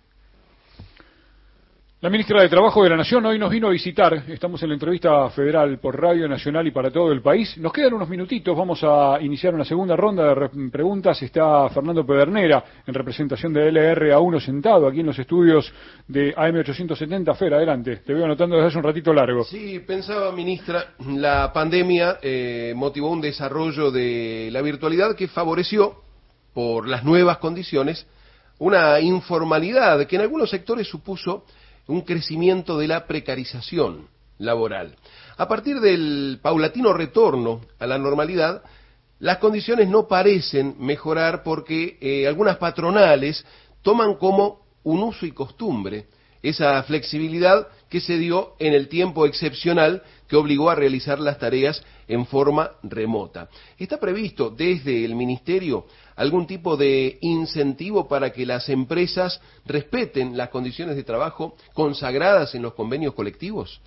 La 2.01 2.11
ministra 2.11 2.41
de 2.41 2.49
Trabajo 2.49 2.85
de 2.85 2.91
la 2.91 2.97
Nación 2.97 3.27
hoy 3.27 3.41
nos 3.41 3.51
vino 3.51 3.67
a 3.67 3.71
visitar. 3.71 4.23
Estamos 4.29 4.63
en 4.63 4.69
la 4.69 4.75
entrevista 4.75 5.29
federal 5.31 5.81
por 5.81 6.01
Radio 6.01 6.29
Nacional 6.29 6.65
y 6.65 6.71
para 6.71 6.93
todo 6.93 7.11
el 7.11 7.21
país. 7.21 7.59
Nos 7.59 7.73
quedan 7.73 7.93
unos 7.93 8.09
minutitos. 8.09 8.57
Vamos 8.57 8.85
a 8.85 9.19
iniciar 9.21 9.53
una 9.53 9.65
segunda 9.65 9.97
ronda 9.97 10.33
de 10.33 10.71
preguntas. 10.71 11.21
Está 11.21 11.69
Fernando 11.71 12.07
Pedernera 12.07 12.63
en 12.87 12.95
representación 12.95 13.53
de 13.53 13.73
LRA1 13.73 14.39
sentado 14.39 14.87
aquí 14.87 15.01
en 15.01 15.07
los 15.07 15.19
estudios 15.19 15.73
de 16.07 16.37
AM870. 16.37 17.35
Fer, 17.37 17.55
adelante. 17.55 17.97
Te 17.97 18.15
veo 18.15 18.27
anotando 18.27 18.55
desde 18.55 18.69
hace 18.69 18.79
un 18.79 18.85
ratito 18.85 19.13
largo. 19.13 19.43
Sí, 19.43 19.81
pensaba, 19.81 20.31
ministra, 20.31 20.95
la 21.05 21.53
pandemia 21.53 22.19
eh, 22.23 22.75
motivó 22.77 23.11
un 23.11 23.21
desarrollo 23.21 23.91
de 23.91 24.51
la 24.53 24.63
virtualidad 24.63 25.17
que 25.17 25.27
favoreció, 25.27 25.97
por 26.55 26.87
las 26.87 27.03
nuevas 27.03 27.39
condiciones, 27.39 28.07
una 28.61 29.01
informalidad 29.01 30.07
que 30.07 30.15
en 30.15 30.23
algunos 30.23 30.49
sectores 30.49 30.87
supuso 30.87 31.45
un 31.89 32.03
crecimiento 32.03 32.79
de 32.79 32.87
la 32.87 33.07
precarización 33.07 34.09
laboral. 34.39 34.95
A 35.37 35.49
partir 35.49 35.81
del 35.81 36.39
paulatino 36.41 36.93
retorno 36.93 37.63
a 37.79 37.87
la 37.87 37.99
normalidad, 37.99 38.63
las 39.19 39.39
condiciones 39.39 39.89
no 39.89 40.07
parecen 40.07 40.77
mejorar 40.79 41.43
porque 41.43 41.99
eh, 42.01 42.27
algunas 42.29 42.59
patronales 42.59 43.45
toman 43.83 44.15
como 44.15 44.61
un 44.85 45.03
uso 45.03 45.27
y 45.27 45.33
costumbre 45.33 46.07
esa 46.43 46.81
flexibilidad 46.85 47.67
que 47.89 48.01
se 48.01 48.17
dio 48.17 48.55
en 48.61 48.75
el 48.75 48.89
tiempo 48.89 49.27
excepcional 49.27 50.03
que 50.29 50.37
obligó 50.37 50.71
a 50.71 50.75
realizar 50.75 51.19
las 51.19 51.39
tareas 51.39 51.83
en 52.07 52.27
forma 52.27 52.73
remota. 52.83 53.49
¿Está 53.79 53.99
previsto 53.99 54.51
desde 54.51 55.05
el 55.05 55.15
Ministerio 55.15 55.87
algún 56.17 56.47
tipo 56.47 56.77
de 56.77 57.19
incentivo 57.21 58.07
para 58.07 58.33
que 58.33 58.47
las 58.47 58.69
empresas 58.69 59.41
respeten 59.65 60.37
las 60.37 60.51
condiciones 60.51 60.97
de 60.97 61.05
trabajo 61.05 61.57
consagradas 61.75 62.55
en 62.55 62.63
los 62.63 62.75
convenios 62.75 63.15
colectivos? 63.15 63.81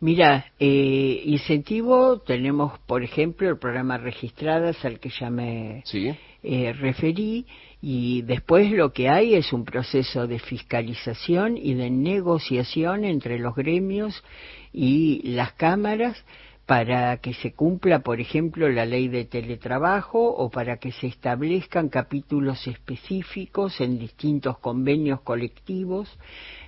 Mira, 0.00 0.52
eh, 0.58 1.22
incentivo 1.24 2.18
tenemos, 2.18 2.78
por 2.80 3.02
ejemplo, 3.02 3.48
el 3.48 3.58
programa 3.58 3.96
Registradas 3.96 4.84
al 4.84 5.00
que 5.00 5.08
ya 5.08 5.30
me 5.30 5.82
eh, 6.42 6.72
referí 6.74 7.46
y 7.88 8.22
después 8.22 8.72
lo 8.72 8.92
que 8.92 9.08
hay 9.08 9.36
es 9.36 9.52
un 9.52 9.64
proceso 9.64 10.26
de 10.26 10.40
fiscalización 10.40 11.56
y 11.56 11.74
de 11.74 11.88
negociación 11.88 13.04
entre 13.04 13.38
los 13.38 13.54
gremios 13.54 14.24
y 14.72 15.22
las 15.22 15.52
cámaras 15.52 16.16
para 16.66 17.18
que 17.18 17.32
se 17.32 17.52
cumpla, 17.52 18.00
por 18.00 18.20
ejemplo, 18.20 18.68
la 18.68 18.86
ley 18.86 19.06
de 19.06 19.24
teletrabajo 19.24 20.18
o 20.18 20.50
para 20.50 20.78
que 20.78 20.90
se 20.90 21.06
establezcan 21.06 21.88
capítulos 21.88 22.66
específicos 22.66 23.80
en 23.80 24.00
distintos 24.00 24.58
convenios 24.58 25.20
colectivos 25.20 26.08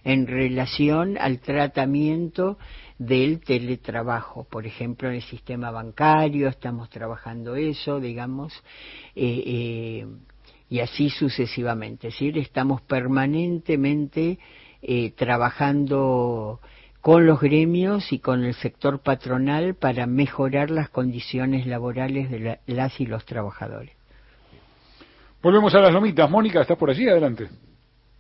en 0.05 0.29
relación 0.29 1.19
al 1.19 1.41
tratamiento 1.41 2.59
del 2.97 3.41
teletrabajo. 3.41 4.45
Por 4.45 4.67
ejemplo, 4.67 5.09
en 5.09 5.17
el 5.17 5.23
sistema 5.23 5.73
bancario 5.73 6.47
estamos 6.47 6.89
trabajando 6.91 7.57
eso, 7.57 7.99
digamos, 7.99 8.53
eh, 9.17 9.43
eh, 9.45 10.07
y 10.69 10.81
así 10.81 11.11
sucesivamente. 11.11 12.09
Es 12.09 12.15
decir, 12.15 12.39
estamos 12.39 12.83
permanentemente 12.83 14.39
eh, 14.83 15.11
trabajando 15.13 16.61
con 17.01 17.27
los 17.27 17.41
gremios 17.41 18.13
y 18.13 18.19
con 18.19 18.45
el 18.45 18.55
sector 18.55 19.01
patronal 19.01 19.75
para 19.75 20.07
mejorar 20.07 20.71
las 20.71 20.91
condiciones 20.91 21.67
laborales 21.67 22.31
de 22.31 22.59
las 22.67 23.01
y 23.01 23.07
los 23.07 23.25
trabajadores. 23.25 23.93
Volvemos 25.43 25.75
a 25.75 25.81
las 25.81 25.93
lomitas. 25.93 26.29
Mónica, 26.29 26.61
¿estás 26.61 26.77
por 26.77 26.91
allí? 26.91 27.09
Adelante. 27.09 27.49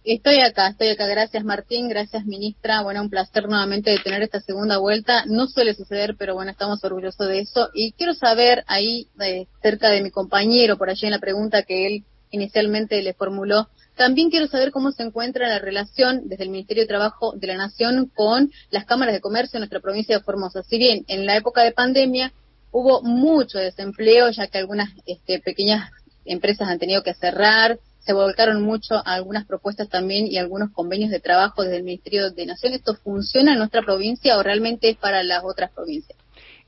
Estoy 0.05 0.41
acá, 0.41 0.69
estoy 0.69 0.89
acá. 0.89 1.07
Gracias 1.07 1.45
Martín, 1.45 1.89
gracias 1.89 2.25
ministra. 2.25 2.83
Bueno, 2.83 3.03
un 3.03 3.11
placer 3.11 3.49
nuevamente 3.49 3.91
de 3.91 3.99
tener 3.99 4.23
esta 4.23 4.41
segunda 4.41 4.79
vuelta. 4.79 5.25
No 5.27 5.49
suele 5.49 5.75
suceder, 5.75 6.15
pero 6.17 6.35
bueno, 6.35 6.53
estamos 6.53 6.83
orgullosos 6.85 7.27
de 7.27 7.41
eso. 7.41 7.69
Y 7.75 7.93
quiero 7.93 8.15
saber 8.15 8.65
ahí, 8.69 9.09
eh, 9.21 9.49
cerca 9.61 9.91
de 9.91 10.03
mi 10.03 10.11
compañero, 10.11 10.79
por 10.79 10.89
allí 10.89 11.07
en 11.07 11.13
la 11.13 11.19
pregunta 11.19 11.65
que 11.65 11.87
él 11.87 12.05
inicialmente 12.31 13.03
le 13.03 13.15
formuló, 13.15 13.69
también 13.97 14.31
quiero 14.31 14.47
saber 14.47 14.71
cómo 14.71 14.93
se 14.93 15.03
encuentra 15.03 15.49
la 15.49 15.59
relación 15.59 16.29
desde 16.29 16.45
el 16.45 16.51
Ministerio 16.51 16.85
de 16.85 16.89
Trabajo 16.89 17.33
de 17.37 17.49
la 17.49 17.57
Nación 17.57 18.11
con 18.15 18.51
las 18.71 18.85
cámaras 18.85 19.13
de 19.13 19.21
comercio 19.21 19.57
en 19.57 19.63
nuestra 19.63 19.81
provincia 19.81 20.17
de 20.17 20.23
Formosa. 20.23 20.63
Si 20.63 20.79
bien 20.79 21.05
en 21.09 21.27
la 21.27 21.37
época 21.37 21.63
de 21.63 21.73
pandemia 21.73 22.33
hubo 22.71 23.03
mucho 23.03 23.59
desempleo, 23.59 24.31
ya 24.31 24.47
que 24.47 24.59
algunas 24.59 24.91
este, 25.07 25.41
pequeñas 25.41 25.91
empresas 26.25 26.69
han 26.69 26.79
tenido 26.79 27.03
que 27.03 27.15
cerrar, 27.15 27.79
se 27.99 28.13
volcaron 28.13 28.63
mucho 28.63 29.03
algunas 29.05 29.45
propuestas 29.47 29.89
también 29.89 30.27
y 30.27 30.39
algunos 30.39 30.71
convenios 30.71 31.11
de 31.11 31.21
trabajo 31.21 31.63
desde 31.63 31.77
el 31.77 31.83
Ministerio 31.83 32.31
de 32.31 32.47
Nación. 32.47 32.73
¿Esto 32.73 32.95
funciona 32.95 33.53
en 33.53 33.59
nuestra 33.59 33.83
provincia 33.83 34.39
o 34.39 34.43
realmente 34.43 34.89
es 34.91 34.97
para 34.97 35.23
las 35.23 35.43
otras 35.45 35.71
provincias? 35.73 36.18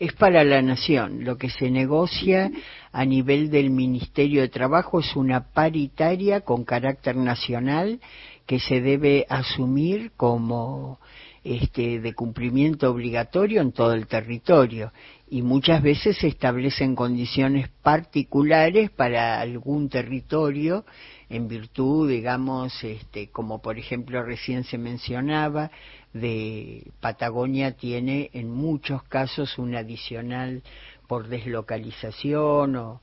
Es 0.01 0.14
para 0.14 0.42
la 0.42 0.62
nación. 0.62 1.24
Lo 1.24 1.36
que 1.36 1.51
se 1.51 1.70
negocia 1.70 2.51
a 2.90 3.05
nivel 3.05 3.51
del 3.51 3.70
Ministerio 3.70 4.40
de 4.40 4.48
Trabajo 4.48 4.98
es 4.98 5.14
una 5.14 5.53
paritaria 5.53 6.40
con 6.40 6.64
carácter 6.64 7.16
nacional 7.16 8.01
que 8.46 8.59
se 8.59 8.80
debe 8.80 9.26
asumir 9.28 10.11
como 10.16 10.98
este, 11.44 12.01
de 12.01 12.14
cumplimiento 12.14 12.90
obligatorio 12.90 13.61
en 13.61 13.72
todo 13.72 13.92
el 13.92 14.07
territorio 14.07 14.92
y 15.28 15.42
muchas 15.42 15.82
veces 15.82 16.16
se 16.18 16.26
establecen 16.26 16.96
condiciones 16.96 17.68
particulares 17.82 18.90
para 18.90 19.40
algún 19.40 19.88
territorio 19.88 20.84
en 21.28 21.46
virtud, 21.46 22.11
digamos, 22.11 22.82
este, 22.82 23.30
como 23.30 23.62
por 23.62 23.78
ejemplo 23.78 24.22
recién 24.22 24.64
se 24.64 24.76
mencionaba, 24.76 25.70
de 26.12 26.90
Patagonia 27.00 27.76
tiene 27.76 28.30
en 28.32 28.50
muchos 28.50 29.02
casos 29.04 29.58
un 29.58 29.74
adicional 29.76 30.62
por 31.06 31.28
deslocalización 31.28 32.76
o, 32.76 33.00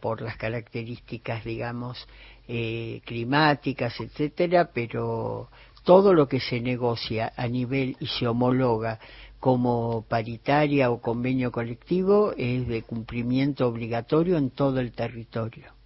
por 0.00 0.20
las 0.20 0.36
características, 0.36 1.44
digamos, 1.44 2.06
eh, 2.48 3.00
climáticas, 3.04 3.98
etcétera, 4.00 4.70
pero 4.74 5.48
todo 5.84 6.12
lo 6.12 6.28
que 6.28 6.40
se 6.40 6.60
negocia 6.60 7.32
a 7.36 7.46
nivel 7.48 7.96
y 8.00 8.06
se 8.06 8.26
homologa 8.26 8.98
como 9.38 10.04
paritaria 10.06 10.90
o 10.90 11.00
convenio 11.00 11.50
colectivo 11.50 12.34
es 12.36 12.68
de 12.68 12.82
cumplimiento 12.82 13.66
obligatorio 13.66 14.36
en 14.36 14.50
todo 14.50 14.80
el 14.80 14.92
territorio. 14.92 15.79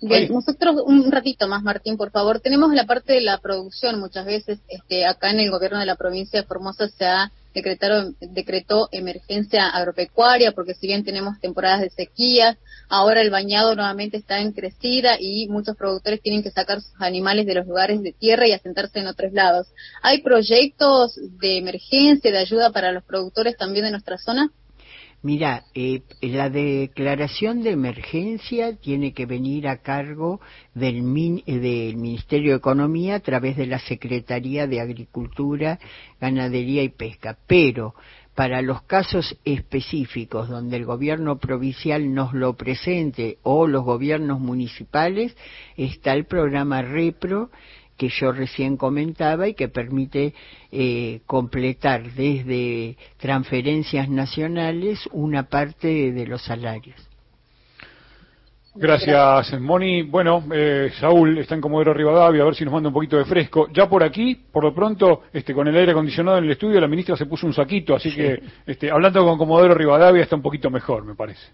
Bien, 0.00 0.32
nosotros 0.32 0.76
un 0.84 1.10
ratito 1.12 1.46
más, 1.46 1.62
Martín, 1.62 1.96
por 1.96 2.10
favor. 2.10 2.40
Tenemos 2.40 2.72
la 2.72 2.86
parte 2.86 3.12
de 3.12 3.20
la 3.20 3.38
producción 3.38 4.00
muchas 4.00 4.24
veces. 4.24 4.60
Este, 4.68 5.06
acá 5.06 5.30
en 5.30 5.40
el 5.40 5.50
gobierno 5.50 5.78
de 5.78 5.86
la 5.86 5.96
provincia 5.96 6.40
de 6.40 6.46
Formosa 6.46 6.88
se 6.88 7.04
ha 7.04 7.32
decretaron, 7.54 8.16
decretó 8.20 8.88
emergencia 8.92 9.68
agropecuaria, 9.68 10.52
porque 10.52 10.74
si 10.74 10.86
bien 10.86 11.04
tenemos 11.04 11.40
temporadas 11.40 11.80
de 11.80 11.90
sequía, 11.90 12.58
ahora 12.88 13.20
el 13.20 13.30
bañado 13.30 13.74
nuevamente 13.74 14.16
está 14.16 14.40
en 14.40 14.52
crecida 14.52 15.16
y 15.18 15.48
muchos 15.48 15.76
productores 15.76 16.20
tienen 16.22 16.42
que 16.42 16.50
sacar 16.50 16.80
sus 16.80 16.92
animales 17.00 17.46
de 17.46 17.54
los 17.54 17.66
lugares 17.66 18.02
de 18.02 18.12
tierra 18.12 18.46
y 18.46 18.52
asentarse 18.52 19.00
en 19.00 19.08
otros 19.08 19.32
lados. 19.32 19.68
¿Hay 20.02 20.22
proyectos 20.22 21.18
de 21.40 21.58
emergencia, 21.58 22.30
de 22.30 22.38
ayuda 22.38 22.70
para 22.70 22.92
los 22.92 23.04
productores 23.04 23.56
también 23.56 23.84
de 23.84 23.90
nuestra 23.90 24.18
zona? 24.18 24.50
Mira, 25.22 25.64
eh, 25.74 26.00
la 26.22 26.48
declaración 26.48 27.62
de 27.62 27.72
emergencia 27.72 28.74
tiene 28.76 29.12
que 29.12 29.26
venir 29.26 29.68
a 29.68 29.82
cargo 29.82 30.40
del, 30.74 31.04
eh, 31.46 31.58
del, 31.58 31.96
Ministerio 31.96 32.52
de 32.52 32.56
Economía 32.56 33.16
a 33.16 33.20
través 33.20 33.58
de 33.58 33.66
la 33.66 33.78
Secretaría 33.80 34.66
de 34.66 34.80
Agricultura, 34.80 35.78
Ganadería 36.20 36.82
y 36.82 36.88
Pesca. 36.88 37.36
Pero 37.46 37.94
para 38.34 38.62
los 38.62 38.80
casos 38.82 39.36
específicos 39.44 40.48
donde 40.48 40.78
el 40.78 40.86
gobierno 40.86 41.38
provincial 41.38 42.14
nos 42.14 42.32
lo 42.32 42.54
presente 42.54 43.36
o 43.42 43.66
los 43.66 43.84
gobiernos 43.84 44.40
municipales, 44.40 45.36
está 45.76 46.14
el 46.14 46.24
programa 46.24 46.80
REPRO 46.80 47.50
que 48.00 48.08
yo 48.08 48.32
recién 48.32 48.78
comentaba 48.78 49.46
y 49.46 49.52
que 49.52 49.68
permite 49.68 50.32
eh, 50.72 51.20
completar 51.26 52.10
desde 52.12 52.96
transferencias 53.18 54.08
nacionales 54.08 55.06
una 55.12 55.42
parte 55.42 56.10
de 56.10 56.26
los 56.26 56.40
salarios. 56.40 56.96
Gracias, 58.74 59.60
Moni. 59.60 60.00
Bueno, 60.00 60.44
eh, 60.50 60.90
Saúl 60.98 61.36
está 61.36 61.56
en 61.56 61.60
Comodoro 61.60 61.92
Rivadavia, 61.92 62.40
a 62.40 62.46
ver 62.46 62.54
si 62.54 62.64
nos 62.64 62.72
manda 62.72 62.88
un 62.88 62.94
poquito 62.94 63.18
de 63.18 63.26
fresco. 63.26 63.68
Ya 63.70 63.86
por 63.86 64.02
aquí, 64.02 64.34
por 64.50 64.64
lo 64.64 64.74
pronto, 64.74 65.24
este, 65.30 65.52
con 65.52 65.68
el 65.68 65.76
aire 65.76 65.92
acondicionado 65.92 66.38
en 66.38 66.44
el 66.44 66.52
estudio, 66.52 66.80
la 66.80 66.88
ministra 66.88 67.16
se 67.16 67.26
puso 67.26 67.46
un 67.46 67.52
saquito, 67.52 67.94
así 67.94 68.14
que 68.14 68.40
este, 68.64 68.90
hablando 68.90 69.22
con 69.26 69.36
Comodoro 69.36 69.74
Rivadavia 69.74 70.22
está 70.22 70.36
un 70.36 70.42
poquito 70.42 70.70
mejor, 70.70 71.04
me 71.04 71.14
parece. 71.14 71.48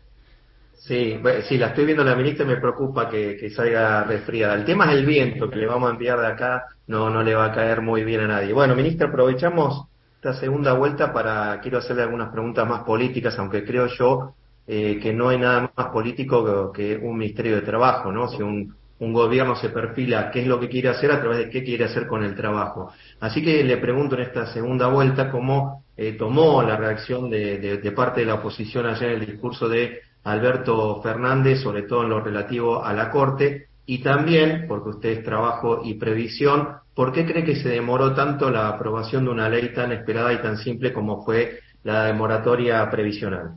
Sí, 0.87 1.19
sí, 1.49 1.59
la 1.59 1.69
estoy 1.69 1.85
viendo 1.85 2.05
la 2.05 2.15
ministra 2.15 2.45
y 2.45 2.49
me 2.49 2.59
preocupa 2.59 3.09
que, 3.09 3.51
salga 3.51 4.05
resfriada. 4.05 4.55
El 4.55 4.65
tema 4.65 4.85
es 4.87 4.93
el 4.93 5.05
viento 5.05 5.51
que 5.51 5.57
le 5.57 5.67
vamos 5.67 5.89
a 5.89 5.93
enviar 5.93 6.21
de 6.21 6.29
acá, 6.29 6.65
no, 6.87 7.11
no 7.11 7.25
le 7.25 7.35
va 7.35 7.47
a 7.47 7.53
caer 7.53 7.83
muy 7.83 8.05
bien 8.05 8.21
a 8.21 8.29
nadie. 8.29 8.53
Bueno, 8.53 8.77
ministra, 8.77 9.09
aprovechamos 9.09 9.89
esta 10.15 10.35
segunda 10.35 10.75
vuelta 10.75 11.13
para, 11.13 11.59
quiero 11.61 11.79
hacerle 11.79 12.03
algunas 12.03 12.31
preguntas 12.31 12.69
más 12.69 12.85
políticas, 12.85 13.37
aunque 13.37 13.65
creo 13.65 13.89
yo 13.89 14.35
eh, 14.69 15.01
que 15.03 15.13
no 15.13 15.31
hay 15.31 15.39
nada 15.39 15.73
más 15.77 15.89
político 15.89 16.71
que, 16.71 16.97
un 16.97 17.19
Ministerio 17.19 17.57
de 17.57 17.63
Trabajo, 17.63 18.13
¿no? 18.13 18.29
Si 18.29 18.41
un, 18.41 18.77
un 19.01 19.13
gobierno 19.13 19.57
se 19.57 19.71
perfila 19.71 20.31
qué 20.31 20.43
es 20.43 20.47
lo 20.47 20.61
que 20.61 20.69
quiere 20.69 20.89
hacer 20.89 21.11
a 21.11 21.21
través 21.21 21.39
de 21.39 21.51
qué 21.51 21.65
quiere 21.65 21.85
hacer 21.85 22.07
con 22.07 22.23
el 22.23 22.37
trabajo. 22.37 22.93
Así 23.19 23.43
que 23.43 23.65
le 23.65 23.79
pregunto 23.79 24.15
en 24.15 24.23
esta 24.23 24.47
segunda 24.53 24.87
vuelta 24.87 25.33
cómo 25.33 25.85
eh, 25.97 26.13
tomó 26.13 26.63
la 26.63 26.77
reacción 26.77 27.29
de, 27.29 27.59
de, 27.59 27.93
parte 27.93 28.21
de 28.21 28.27
la 28.27 28.35
oposición 28.35 28.87
ayer 28.87 29.13
en 29.13 29.21
el 29.21 29.27
discurso 29.27 29.69
de 29.69 30.01
Alberto 30.27 31.01
Fernández, 31.03 31.61
sobre 31.61 31.83
todo 31.83 32.03
en 32.03 32.11
lo 32.11 32.21
relativo 32.21 32.85
a 32.85 32.93
la 32.93 33.11
Corte, 33.11 33.69
y 33.87 33.99
también, 33.99 34.65
porque 34.67 34.89
usted 34.89 35.09
es 35.11 35.25
trabajo 35.25 35.83
y 35.85 35.95
previsión, 35.95 36.69
¿por 36.97 37.13
qué 37.13 37.25
cree 37.25 37.45
que 37.45 37.55
se 37.55 37.69
demoró 37.69 38.13
tanto 38.13 38.51
la 38.51 38.69
aprobación 38.69 39.25
de 39.25 39.31
una 39.31 39.49
ley 39.49 39.73
tan 39.73 39.93
esperada 39.93 40.33
y 40.33 40.43
tan 40.43 40.59
simple 40.59 40.93
como 40.93 41.25
fue 41.25 41.61
la 41.85 42.07
de 42.07 42.13
moratoria 42.13 42.91
previsional? 42.91 43.55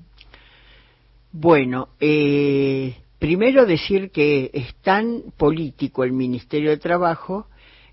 Bueno, 1.32 1.90
eh, 2.00 2.98
primero 3.18 3.66
decir 3.66 4.12
que 4.12 4.52
es 4.54 4.76
tan 4.84 5.24
político 5.38 6.04
el 6.04 6.12
Ministerio 6.12 6.70
de 6.70 6.78
Trabajo 6.78 7.48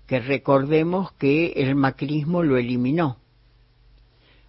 que 0.05 0.19
recordemos 0.19 1.13
que 1.13 1.53
el 1.55 1.73
macrismo 1.73 2.43
lo 2.43 2.57
eliminó, 2.57 3.17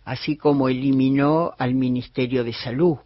así 0.04 0.36
como 0.36 0.68
eliminó 0.68 1.54
al 1.56 1.74
Ministerio 1.74 2.44
de 2.44 2.52
Salud 2.52 2.98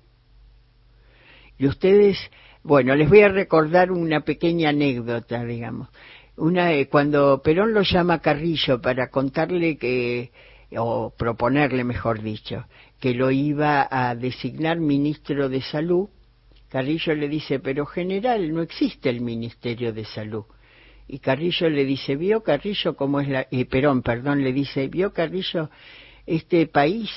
y 1.59 1.67
ustedes, 1.67 2.19
bueno, 2.63 2.95
les 2.95 3.09
voy 3.09 3.21
a 3.21 3.29
recordar 3.29 3.93
una 3.93 4.21
pequeña 4.21 4.71
anécdota, 4.71 5.45
digamos. 5.45 5.89
Una, 6.37 6.73
eh, 6.73 6.89
cuando 6.89 7.43
Perón 7.43 7.75
lo 7.75 7.83
llama 7.83 8.21
Carrillo 8.21 8.81
para 8.81 9.11
contarle 9.11 9.77
que, 9.77 10.33
o 10.77 11.13
proponerle, 11.17 11.85
mejor 11.85 12.23
dicho, 12.23 12.65
que 12.99 13.15
lo 13.15 13.31
iba 13.31 13.87
a 13.91 14.15
designar 14.15 14.79
ministro 14.79 15.49
de 15.49 15.61
Salud, 15.61 16.09
Carrillo 16.69 17.15
le 17.15 17.29
dice, 17.29 17.59
pero 17.59 17.85
general, 17.85 18.53
no 18.55 18.63
existe 18.63 19.11
el 19.11 19.21
Ministerio 19.21 19.93
de 19.93 20.07
Salud. 20.07 20.45
Y 21.07 21.19
Carrillo 21.19 21.69
le 21.69 21.85
dice, 21.85 22.17
vio 22.17 22.43
Carrillo 22.43 22.97
cómo 22.97 23.21
es 23.21 23.29
la... 23.29 23.47
Eh, 23.51 23.67
Perón, 23.67 24.01
perdón, 24.01 24.43
le 24.43 24.55
dice, 24.55 24.89
vio 24.89 25.13
Carrillo, 25.13 25.69
este 26.25 26.67
país 26.67 27.11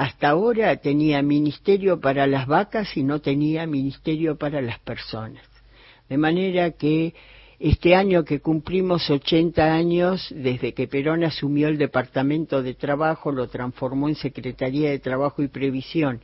hasta 0.00 0.30
ahora 0.30 0.74
tenía 0.76 1.20
ministerio 1.20 2.00
para 2.00 2.26
las 2.26 2.46
vacas 2.46 2.96
y 2.96 3.02
no 3.02 3.20
tenía 3.20 3.66
ministerio 3.66 4.38
para 4.38 4.62
las 4.62 4.78
personas. 4.78 5.44
De 6.08 6.16
manera 6.16 6.70
que 6.70 7.12
este 7.58 7.94
año 7.94 8.24
que 8.24 8.40
cumplimos 8.40 9.10
80 9.10 9.62
años 9.62 10.32
desde 10.34 10.72
que 10.72 10.88
Perón 10.88 11.22
asumió 11.22 11.68
el 11.68 11.76
Departamento 11.76 12.62
de 12.62 12.72
Trabajo, 12.72 13.30
lo 13.30 13.48
transformó 13.48 14.08
en 14.08 14.14
Secretaría 14.14 14.88
de 14.88 15.00
Trabajo 15.00 15.42
y 15.42 15.48
Previsión 15.48 16.22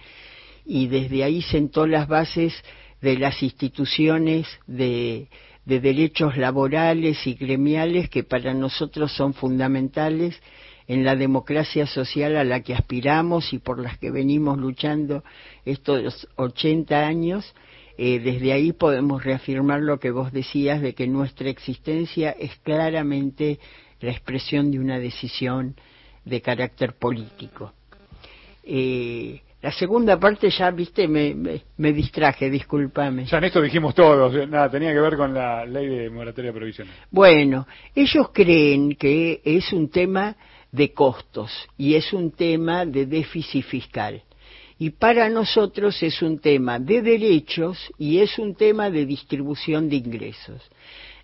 y 0.65 0.87
desde 0.87 1.23
ahí 1.23 1.43
sentó 1.43 1.87
las 1.87 2.09
bases 2.09 2.55
de 3.03 3.19
las 3.19 3.43
instituciones 3.43 4.47
de, 4.67 5.29
de 5.67 5.81
derechos 5.81 6.39
laborales 6.39 7.27
y 7.27 7.35
gremiales 7.35 8.09
que 8.09 8.25
para 8.25 8.55
nosotros 8.55 9.13
son 9.13 9.35
fundamentales 9.35 10.41
en 10.89 11.05
la 11.05 11.17
democracia 11.17 11.87
social 11.87 12.37
a 12.37 12.45
la 12.45 12.61
que 12.61 12.75
aspiramos 12.75 13.53
y 13.53 13.59
por 13.59 13.79
las 13.79 13.99
que 13.99 14.11
venimos 14.11 14.59
luchando 14.59 15.25
estos 15.65 16.29
80 16.37 17.07
años, 17.07 17.55
eh, 17.99 18.21
desde 18.21 18.53
ahí 18.53 18.73
podemos 18.73 19.25
reafirmar 19.25 19.81
lo 19.81 19.99
que 19.99 20.11
vos 20.11 20.33
decías 20.33 20.81
de 20.81 20.95
que 20.95 21.07
nuestra 21.07 21.49
existencia 21.49 22.31
es 22.31 22.55
claramente 22.57 23.59
la 24.01 24.11
expresión 24.11 24.71
de 24.71 24.79
una 24.79 24.99
decisión 24.99 25.75
de 26.25 26.43
carácter 26.43 26.95
político. 26.95 27.73
Eh, 28.65 29.41
la 29.63 29.73
segunda 29.73 30.21
parte 30.21 30.51
ya, 30.51 30.71
viste, 30.71 31.09
me, 31.09 31.35
me, 31.77 31.93
distraje, 31.93 32.51
discúlpame. 32.51 33.25
Ya 33.25 33.39
en 33.39 33.45
esto 33.45 33.63
dijimos 33.63 33.95
todos, 33.95 34.49
nada, 34.49 34.71
tenía 34.71 34.93
que 34.93 35.01
ver 35.01 35.17
con 35.17 35.33
la 35.33 35.65
ley 35.65 35.89
de 35.89 36.11
moratoria 36.11 36.53
provisional. 36.53 36.95
Bueno, 37.11 37.67
ellos 37.95 38.29
creen 38.33 38.95
que 38.97 39.41
es 39.45 39.73
un 39.73 39.89
tema 39.89 40.37
de 40.73 40.93
costos 40.93 41.51
y 41.77 41.95
es 41.95 42.13
un 42.13 42.31
tema 42.31 42.85
de 42.85 43.07
déficit 43.07 43.65
fiscal. 43.65 44.23
Y 44.79 44.91
para 44.91 45.31
nosotros 45.31 46.03
es 46.03 46.21
un 46.21 46.39
tema 46.39 46.79
de 46.79 47.01
derechos 47.01 47.79
y 47.99 48.19
es 48.19 48.39
un 48.39 48.55
tema 48.55 48.91
de 48.91 49.07
distribución 49.07 49.89
de 49.89 49.97
ingresos. 49.97 50.63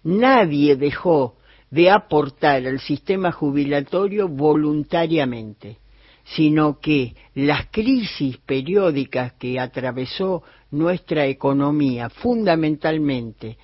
Nadie 0.05 0.77
dejó 0.77 1.37
de 1.71 1.91
aportar 1.91 2.67
al 2.67 2.81
sistema 2.81 3.31
jubilatorio 3.31 4.29
voluntariamente, 4.29 5.79
sino 6.25 6.79
que 6.81 7.15
las 7.35 7.67
crisis 7.71 8.39
periódicas 8.39 9.35
que 9.35 9.59
atravesó 9.59 10.43
nuestra 10.71 11.27
economía, 11.27 12.09
fundamentalmente 12.09 13.59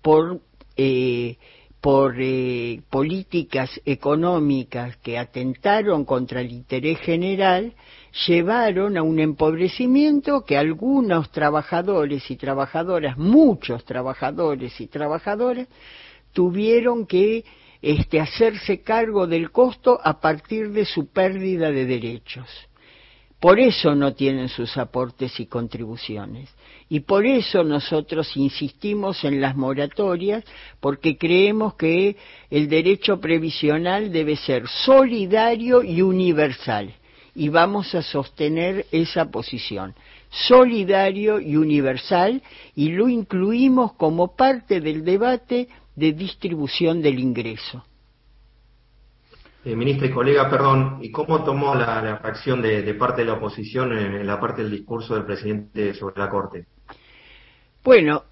por 0.00 0.40
eh, 0.76 1.36
por 1.84 2.14
eh, 2.18 2.80
políticas 2.88 3.78
económicas 3.84 4.96
que 5.02 5.18
atentaron 5.18 6.06
contra 6.06 6.40
el 6.40 6.50
interés 6.50 6.98
general, 7.00 7.74
llevaron 8.26 8.96
a 8.96 9.02
un 9.02 9.20
empobrecimiento 9.20 10.46
que 10.46 10.56
algunos 10.56 11.30
trabajadores 11.30 12.30
y 12.30 12.36
trabajadoras, 12.36 13.18
muchos 13.18 13.84
trabajadores 13.84 14.80
y 14.80 14.86
trabajadoras, 14.86 15.68
tuvieron 16.32 17.04
que 17.04 17.44
este, 17.82 18.18
hacerse 18.18 18.80
cargo 18.80 19.26
del 19.26 19.50
costo 19.50 20.00
a 20.02 20.22
partir 20.22 20.70
de 20.70 20.86
su 20.86 21.08
pérdida 21.08 21.70
de 21.70 21.84
derechos. 21.84 22.48
Por 23.40 23.60
eso 23.60 23.94
no 23.94 24.14
tienen 24.14 24.48
sus 24.48 24.76
aportes 24.76 25.38
y 25.38 25.46
contribuciones. 25.46 26.48
Y 26.88 27.00
por 27.00 27.26
eso 27.26 27.62
nosotros 27.62 28.36
insistimos 28.36 29.22
en 29.24 29.40
las 29.40 29.56
moratorias, 29.56 30.44
porque 30.80 31.18
creemos 31.18 31.74
que 31.74 32.16
el 32.50 32.68
derecho 32.68 33.20
previsional 33.20 34.12
debe 34.12 34.36
ser 34.36 34.66
solidario 34.68 35.82
y 35.82 36.02
universal. 36.02 36.94
Y 37.34 37.48
vamos 37.48 37.94
a 37.94 38.02
sostener 38.02 38.86
esa 38.92 39.30
posición 39.30 39.94
solidario 40.34 41.40
y 41.40 41.56
universal 41.56 42.42
y 42.74 42.90
lo 42.90 43.08
incluimos 43.08 43.92
como 43.94 44.34
parte 44.34 44.80
del 44.80 45.04
debate 45.04 45.68
de 45.94 46.12
distribución 46.12 47.02
del 47.02 47.20
ingreso. 47.20 47.84
Eh, 49.64 49.74
ministra 49.74 50.06
y 50.06 50.10
colega, 50.10 50.50
perdón, 50.50 50.98
¿y 51.00 51.10
cómo 51.10 51.42
tomó 51.42 51.74
la, 51.74 52.18
reacción 52.18 52.60
de, 52.60 52.92
parte 52.94 53.22
de 53.22 53.28
la 53.28 53.34
oposición 53.34 53.96
en, 53.96 54.26
la 54.26 54.38
parte 54.38 54.62
del 54.62 54.70
discurso 54.70 55.14
del 55.14 55.24
presidente 55.24 55.94
sobre 55.94 56.18
la 56.18 56.28
Corte? 56.28 56.66
Bueno, 57.82 58.24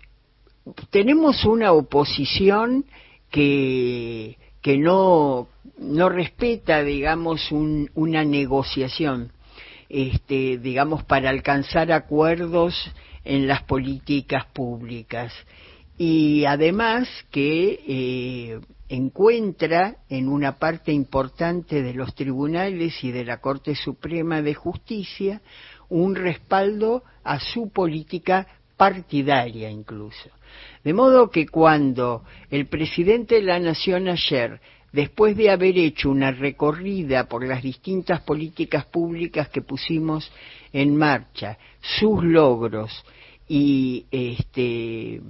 tenemos 0.91 1.47
una 1.47 1.73
oposición 1.73 2.85
que, 3.31 4.37
que 4.61 4.77
no, 4.77 5.49
no 5.79 6.11
respeta, 6.11 6.83
digamos, 6.83 7.51
una 7.51 8.25
negociación, 8.25 9.33
este, 9.89 10.59
digamos, 10.59 11.03
para 11.05 11.31
alcanzar 11.31 11.93
acuerdos 11.93 12.75
en 13.25 13.47
las 13.47 13.63
políticas 13.63 14.45
públicas. 14.53 15.33
Y 15.97 16.45
además 16.45 17.09
que 17.31 17.81
eh, 17.87 18.61
encuentra 18.93 19.97
en 20.11 20.29
una 20.29 20.59
parte 20.59 20.93
importante 20.93 21.83
de 21.83 21.95
los 21.95 22.15
tribunales 22.15 23.03
y 23.03 23.11
de 23.11 23.25
la 23.25 23.39
Corte 23.39 23.75
Suprema 23.75 24.43
de 24.43 24.53
Justicia 24.53 25.41
un 25.89 26.15
respaldo 26.15 27.03
a 27.25 27.41
su 27.41 27.71
política 27.71 28.47
partidaria 28.77 29.71
incluso. 29.71 30.29
De 30.85 30.93
modo 30.93 31.31
que 31.31 31.47
cuando 31.47 32.25
el 32.51 32.67
presidente 32.67 33.37
de 33.37 33.43
la 33.43 33.59
Nación 33.59 34.09
ayer, 34.09 34.61
después 34.93 35.39
de 35.39 35.49
haber 35.49 35.79
hecho 35.79 36.11
una 36.11 36.31
recorrida 36.31 37.29
por 37.29 37.47
las 37.47 37.63
distintas 37.63 38.21
políticas 38.21 38.85
públicas 38.85 39.49
que 39.49 39.63
pusimos 39.63 40.31
en 40.71 40.95
marcha, 40.97 41.57
sus 41.81 42.23
logros 42.23 42.93
y 43.49 44.05
este 44.11 45.23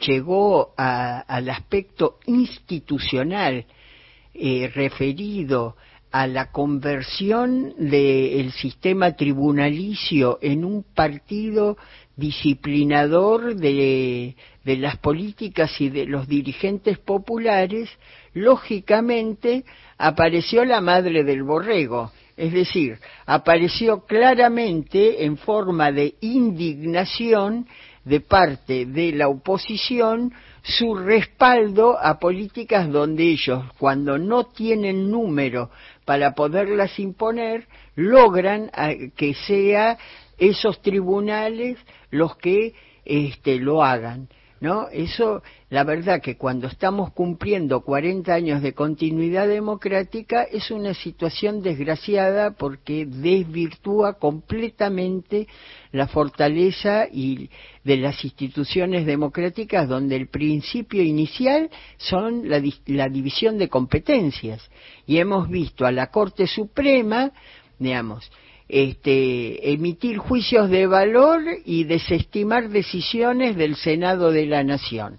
llegó 0.00 0.72
al 0.76 1.48
aspecto 1.48 2.18
institucional 2.26 3.66
eh, 4.34 4.70
referido 4.74 5.76
a 6.10 6.26
la 6.26 6.50
conversión 6.50 7.74
del 7.78 8.50
sistema 8.52 9.14
tribunalicio 9.14 10.38
en 10.42 10.64
un 10.64 10.82
partido 10.82 11.76
disciplinador 12.16 13.54
de, 13.54 14.34
de, 14.64 14.76
las 14.76 14.96
políticas 14.98 15.80
y 15.80 15.88
de 15.88 16.06
los 16.06 16.26
dirigentes 16.26 16.98
populares, 16.98 17.88
lógicamente 18.34 19.64
apareció 19.98 20.64
la 20.64 20.80
madre 20.80 21.22
del 21.22 21.44
borrego, 21.44 22.10
es 22.36 22.52
decir, 22.52 22.98
apareció 23.26 24.04
claramente 24.04 25.24
en 25.24 25.36
forma 25.36 25.92
de 25.92 26.14
indignación 26.20 27.66
de 28.10 28.20
parte 28.20 28.86
de 28.86 29.12
la 29.12 29.28
oposición 29.28 30.32
su 30.62 30.96
respaldo 30.96 31.96
a 31.96 32.18
políticas 32.18 32.90
donde 32.90 33.22
ellos, 33.22 33.64
cuando 33.78 34.18
no 34.18 34.44
tienen 34.46 35.12
número 35.12 35.70
para 36.04 36.34
poderlas 36.34 36.98
imponer, 36.98 37.68
logran 37.94 38.68
eh, 38.76 39.12
que 39.16 39.34
sea 39.34 39.96
esos 40.38 40.82
tribunales 40.82 41.78
los 42.10 42.36
que 42.36 42.74
este, 43.04 43.60
lo 43.60 43.84
hagan. 43.84 44.28
¿No? 44.60 44.88
Eso, 44.88 45.42
la 45.70 45.84
verdad 45.84 46.20
que 46.20 46.36
cuando 46.36 46.66
estamos 46.66 47.12
cumpliendo 47.12 47.80
40 47.80 48.32
años 48.32 48.62
de 48.62 48.74
continuidad 48.74 49.48
democrática 49.48 50.42
es 50.42 50.70
una 50.70 50.92
situación 50.92 51.62
desgraciada 51.62 52.50
porque 52.50 53.06
desvirtúa 53.06 54.18
completamente 54.18 55.48
la 55.92 56.06
fortaleza 56.06 57.06
y 57.10 57.48
de 57.84 57.96
las 57.96 58.22
instituciones 58.22 59.06
democráticas 59.06 59.88
donde 59.88 60.16
el 60.16 60.28
principio 60.28 61.02
inicial 61.02 61.70
son 61.96 62.48
la, 62.50 62.62
la 62.86 63.08
división 63.08 63.56
de 63.56 63.68
competencias. 63.68 64.62
Y 65.06 65.16
hemos 65.18 65.48
visto 65.48 65.86
a 65.86 65.92
la 65.92 66.10
Corte 66.10 66.46
Suprema, 66.46 67.32
digamos, 67.78 68.30
este, 68.70 69.72
emitir 69.72 70.18
juicios 70.18 70.70
de 70.70 70.86
valor 70.86 71.42
y 71.64 71.84
desestimar 71.84 72.68
decisiones 72.68 73.56
del 73.56 73.76
Senado 73.76 74.30
de 74.30 74.46
la 74.46 74.64
Nación. 74.64 75.18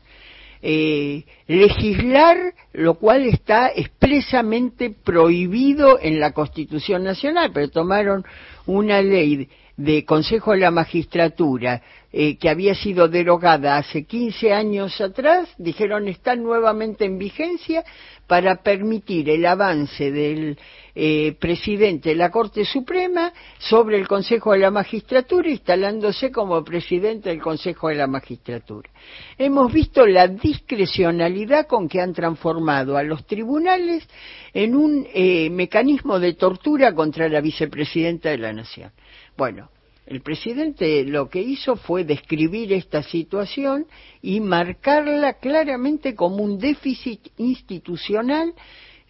Eh, 0.63 1.23
legislar, 1.47 2.37
lo 2.73 2.93
cual 2.93 3.25
está 3.25 3.71
expresamente 3.75 4.91
prohibido 4.91 5.99
en 5.99 6.19
la 6.19 6.33
Constitución 6.33 7.03
Nacional, 7.03 7.51
pero 7.53 7.69
tomaron 7.69 8.23
una 8.67 9.01
ley 9.01 9.49
de 9.75 10.05
Consejo 10.05 10.51
de 10.51 10.59
la 10.59 10.71
Magistratura 10.71 11.81
eh, 12.13 12.37
que 12.37 12.49
había 12.49 12.75
sido 12.75 13.07
derogada 13.07 13.77
hace 13.77 14.03
15 14.03 14.53
años 14.53 15.01
atrás, 15.01 15.49
dijeron 15.57 16.07
está 16.07 16.35
nuevamente 16.35 17.05
en 17.05 17.17
vigencia 17.17 17.83
para 18.31 18.63
permitir 18.63 19.29
el 19.29 19.45
avance 19.45 20.09
del 20.09 20.57
eh, 20.95 21.35
presidente 21.37 22.11
de 22.11 22.15
la 22.15 22.31
Corte 22.31 22.63
Suprema 22.63 23.33
sobre 23.59 23.97
el 23.97 24.07
Consejo 24.07 24.53
de 24.53 24.59
la 24.59 24.71
Magistratura, 24.71 25.49
instalándose 25.49 26.31
como 26.31 26.63
presidente 26.63 27.27
del 27.27 27.41
Consejo 27.41 27.89
de 27.89 27.95
la 27.95 28.07
Magistratura. 28.07 28.89
Hemos 29.37 29.73
visto 29.73 30.07
la 30.07 30.29
discrecionalidad 30.29 31.67
con 31.67 31.89
que 31.89 31.99
han 31.99 32.13
transformado 32.13 32.95
a 32.95 33.03
los 33.03 33.27
tribunales 33.27 34.07
en 34.53 34.77
un 34.77 35.05
eh, 35.13 35.49
mecanismo 35.49 36.17
de 36.17 36.31
tortura 36.35 36.95
contra 36.95 37.27
la 37.27 37.41
vicepresidenta 37.41 38.29
de 38.29 38.37
la 38.37 38.53
Nación. 38.53 38.93
Bueno, 39.35 39.71
el 40.11 40.21
presidente 40.21 41.05
lo 41.05 41.29
que 41.29 41.41
hizo 41.41 41.77
fue 41.77 42.03
describir 42.03 42.73
esta 42.73 43.01
situación 43.01 43.85
y 44.21 44.41
marcarla 44.41 45.35
claramente 45.35 46.15
como 46.15 46.43
un 46.43 46.59
déficit 46.59 47.29
institucional 47.37 48.53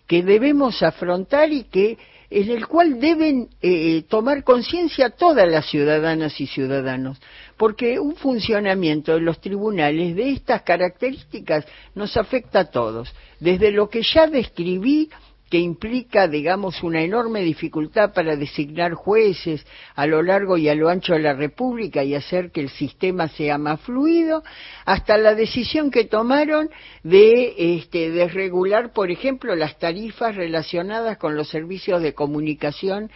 que 0.05 0.21
debemos 0.21 0.83
afrontar 0.83 1.51
y 1.51 1.63
que 1.63 1.97
en 2.29 2.51
el 2.51 2.67
cual 2.67 2.99
deben 2.99 3.49
eh, 3.63 4.03
tomar 4.07 4.43
conciencia 4.43 5.09
todas 5.09 5.49
las 5.49 5.65
ciudadanas 5.65 6.39
y 6.39 6.45
ciudadanos, 6.45 7.19
porque 7.57 7.99
un 7.99 8.15
funcionamiento 8.15 9.15
de 9.15 9.21
los 9.21 9.41
tribunales 9.41 10.15
de 10.15 10.33
estas 10.33 10.61
características 10.61 11.65
nos 11.95 12.15
afecta 12.15 12.59
a 12.59 12.69
todos, 12.69 13.11
desde 13.39 13.71
lo 13.71 13.89
que 13.89 14.03
ya 14.03 14.27
describí 14.27 15.09
que 15.51 15.59
implica, 15.59 16.29
digamos, 16.29 16.81
una 16.81 17.01
enorme 17.01 17.41
dificultad 17.41 18.13
para 18.13 18.37
designar 18.37 18.93
jueces 18.93 19.67
a 19.95 20.07
lo 20.07 20.23
largo 20.23 20.57
y 20.57 20.69
a 20.69 20.75
lo 20.75 20.87
ancho 20.87 21.11
de 21.11 21.19
la 21.19 21.33
República 21.33 22.05
y 22.05 22.15
hacer 22.15 22.51
que 22.51 22.61
el 22.61 22.69
sistema 22.69 23.27
sea 23.27 23.57
más 23.57 23.81
fluido, 23.81 24.43
hasta 24.85 25.17
la 25.17 25.35
decisión 25.35 25.91
que 25.91 26.05
tomaron 26.05 26.69
de 27.03 27.75
este, 27.75 28.11
desregular, 28.11 28.93
por 28.93 29.11
ejemplo, 29.11 29.53
las 29.53 29.77
tarifas 29.77 30.37
relacionadas 30.37 31.17
con 31.17 31.35
los 31.35 31.49
servicios 31.49 32.01
de 32.01 32.13
comunicación 32.13 33.11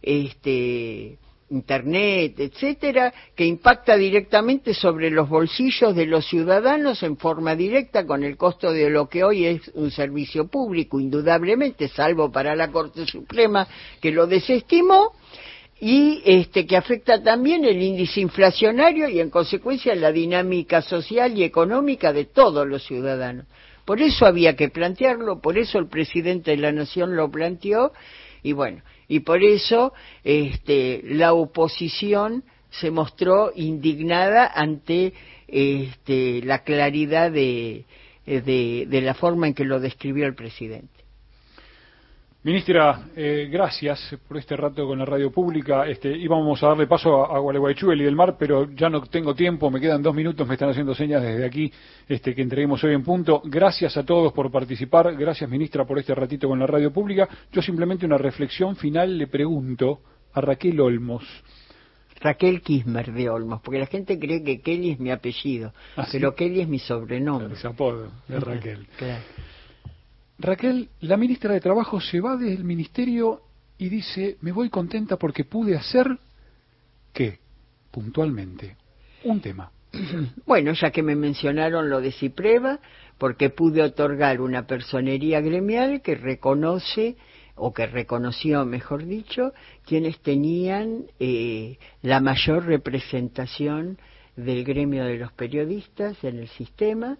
este, 0.00 1.18
Internet, 1.50 2.40
etcétera, 2.40 3.12
que 3.34 3.44
impacta 3.44 3.96
directamente 3.96 4.74
sobre 4.74 5.10
los 5.10 5.28
bolsillos 5.28 5.94
de 5.94 6.06
los 6.06 6.26
ciudadanos 6.26 7.02
en 7.02 7.16
forma 7.16 7.54
directa 7.54 8.06
con 8.06 8.24
el 8.24 8.36
costo 8.36 8.72
de 8.72 8.88
lo 8.90 9.08
que 9.08 9.24
hoy 9.24 9.44
es 9.46 9.70
un 9.74 9.90
servicio 9.90 10.48
público, 10.48 10.98
indudablemente, 10.98 11.88
salvo 11.88 12.32
para 12.32 12.56
la 12.56 12.70
Corte 12.70 13.06
Suprema 13.06 13.68
que 14.00 14.10
lo 14.10 14.26
desestimó, 14.26 15.12
y 15.80 16.22
este, 16.24 16.66
que 16.66 16.76
afecta 16.76 17.22
también 17.22 17.64
el 17.64 17.82
índice 17.82 18.20
inflacionario 18.20 19.08
y 19.08 19.20
en 19.20 19.28
consecuencia 19.28 19.94
la 19.94 20.12
dinámica 20.12 20.80
social 20.80 21.36
y 21.36 21.42
económica 21.42 22.12
de 22.12 22.24
todos 22.24 22.66
los 22.66 22.84
ciudadanos. 22.86 23.46
Por 23.84 24.00
eso 24.00 24.24
había 24.24 24.56
que 24.56 24.70
plantearlo, 24.70 25.40
por 25.40 25.58
eso 25.58 25.78
el 25.78 25.88
presidente 25.88 26.52
de 26.52 26.56
la 26.56 26.72
Nación 26.72 27.16
lo 27.16 27.30
planteó, 27.30 27.92
y 28.42 28.52
bueno, 28.52 28.82
y 29.08 29.20
por 29.20 29.42
eso 29.42 29.92
este, 30.22 31.02
la 31.04 31.32
oposición 31.34 32.44
se 32.70 32.90
mostró 32.90 33.52
indignada 33.54 34.50
ante 34.52 35.12
este, 35.48 36.42
la 36.42 36.64
claridad 36.64 37.30
de, 37.30 37.84
de, 38.26 39.00
la 39.02 39.14
forma 39.14 39.46
en 39.46 39.54
que 39.54 39.64
lo 39.64 39.80
describió 39.80 40.26
el 40.26 40.34
presidente. 40.34 40.93
Ministra, 42.44 43.06
eh, 43.16 43.48
gracias 43.50 44.18
por 44.28 44.36
este 44.36 44.54
rato 44.54 44.86
con 44.86 44.98
la 44.98 45.06
radio 45.06 45.32
pública. 45.32 45.86
Este, 45.86 46.14
íbamos 46.14 46.62
a 46.62 46.68
darle 46.68 46.86
paso 46.86 47.24
a, 47.24 47.34
a 47.34 47.38
Gualeguaychú, 47.38 47.90
el 47.90 48.02
y 48.02 48.04
del 48.04 48.14
Mar, 48.14 48.36
pero 48.38 48.70
ya 48.70 48.90
no 48.90 49.00
tengo 49.06 49.34
tiempo, 49.34 49.70
me 49.70 49.80
quedan 49.80 50.02
dos 50.02 50.14
minutos, 50.14 50.46
me 50.46 50.52
están 50.52 50.68
haciendo 50.68 50.94
señas 50.94 51.22
desde 51.22 51.46
aquí 51.46 51.72
este, 52.06 52.34
que 52.34 52.42
entreguemos 52.42 52.84
hoy 52.84 52.92
en 52.92 53.02
punto. 53.02 53.40
Gracias 53.46 53.96
a 53.96 54.04
todos 54.04 54.34
por 54.34 54.50
participar, 54.50 55.16
gracias 55.16 55.48
ministra 55.48 55.86
por 55.86 55.98
este 55.98 56.14
ratito 56.14 56.46
con 56.46 56.58
la 56.58 56.66
radio 56.66 56.92
pública. 56.92 57.26
Yo 57.50 57.62
simplemente 57.62 58.04
una 58.04 58.18
reflexión 58.18 58.76
final 58.76 59.16
le 59.16 59.26
pregunto 59.26 60.00
a 60.34 60.42
Raquel 60.42 60.78
Olmos. 60.82 61.24
Raquel 62.20 62.60
Kismer 62.60 63.10
de 63.10 63.30
Olmos, 63.30 63.62
porque 63.62 63.80
la 63.80 63.86
gente 63.86 64.18
cree 64.18 64.44
que 64.44 64.60
Kelly 64.60 64.90
es 64.90 65.00
mi 65.00 65.10
apellido, 65.10 65.72
¿Ah, 65.96 66.06
pero 66.12 66.34
Kelly 66.34 66.60
es 66.60 66.68
mi 66.68 66.78
sobrenombre. 66.78 67.54
Es 67.54 67.64
apodo 67.64 68.10
de 68.28 68.38
Raquel. 68.38 68.86
claro. 68.98 69.22
Raquel, 70.38 70.88
la 71.00 71.16
ministra 71.16 71.52
de 71.52 71.60
Trabajo 71.60 72.00
se 72.00 72.20
va 72.20 72.36
del 72.36 72.64
ministerio 72.64 73.42
y 73.78 73.88
dice, 73.88 74.36
me 74.40 74.52
voy 74.52 74.70
contenta 74.70 75.16
porque 75.16 75.44
pude 75.44 75.76
hacer, 75.76 76.18
¿qué? 77.12 77.38
Puntualmente, 77.90 78.76
un 79.24 79.40
tema. 79.40 79.70
Bueno, 80.46 80.72
ya 80.72 80.90
que 80.90 81.02
me 81.02 81.16
mencionaron 81.16 81.88
lo 81.88 82.00
de 82.00 82.12
Cipreva, 82.12 82.80
porque 83.18 83.50
pude 83.50 83.82
otorgar 83.82 84.40
una 84.40 84.66
personería 84.66 85.40
gremial 85.40 86.02
que 86.02 86.16
reconoce, 86.16 87.16
o 87.56 87.72
que 87.72 87.86
reconoció, 87.86 88.64
mejor 88.64 89.04
dicho, 89.04 89.52
quienes 89.86 90.18
tenían 90.20 91.04
eh, 91.20 91.78
la 92.02 92.20
mayor 92.20 92.66
representación 92.66 93.98
del 94.36 94.64
gremio 94.64 95.04
de 95.04 95.18
los 95.18 95.32
periodistas 95.32 96.22
en 96.24 96.38
el 96.38 96.48
sistema, 96.48 97.18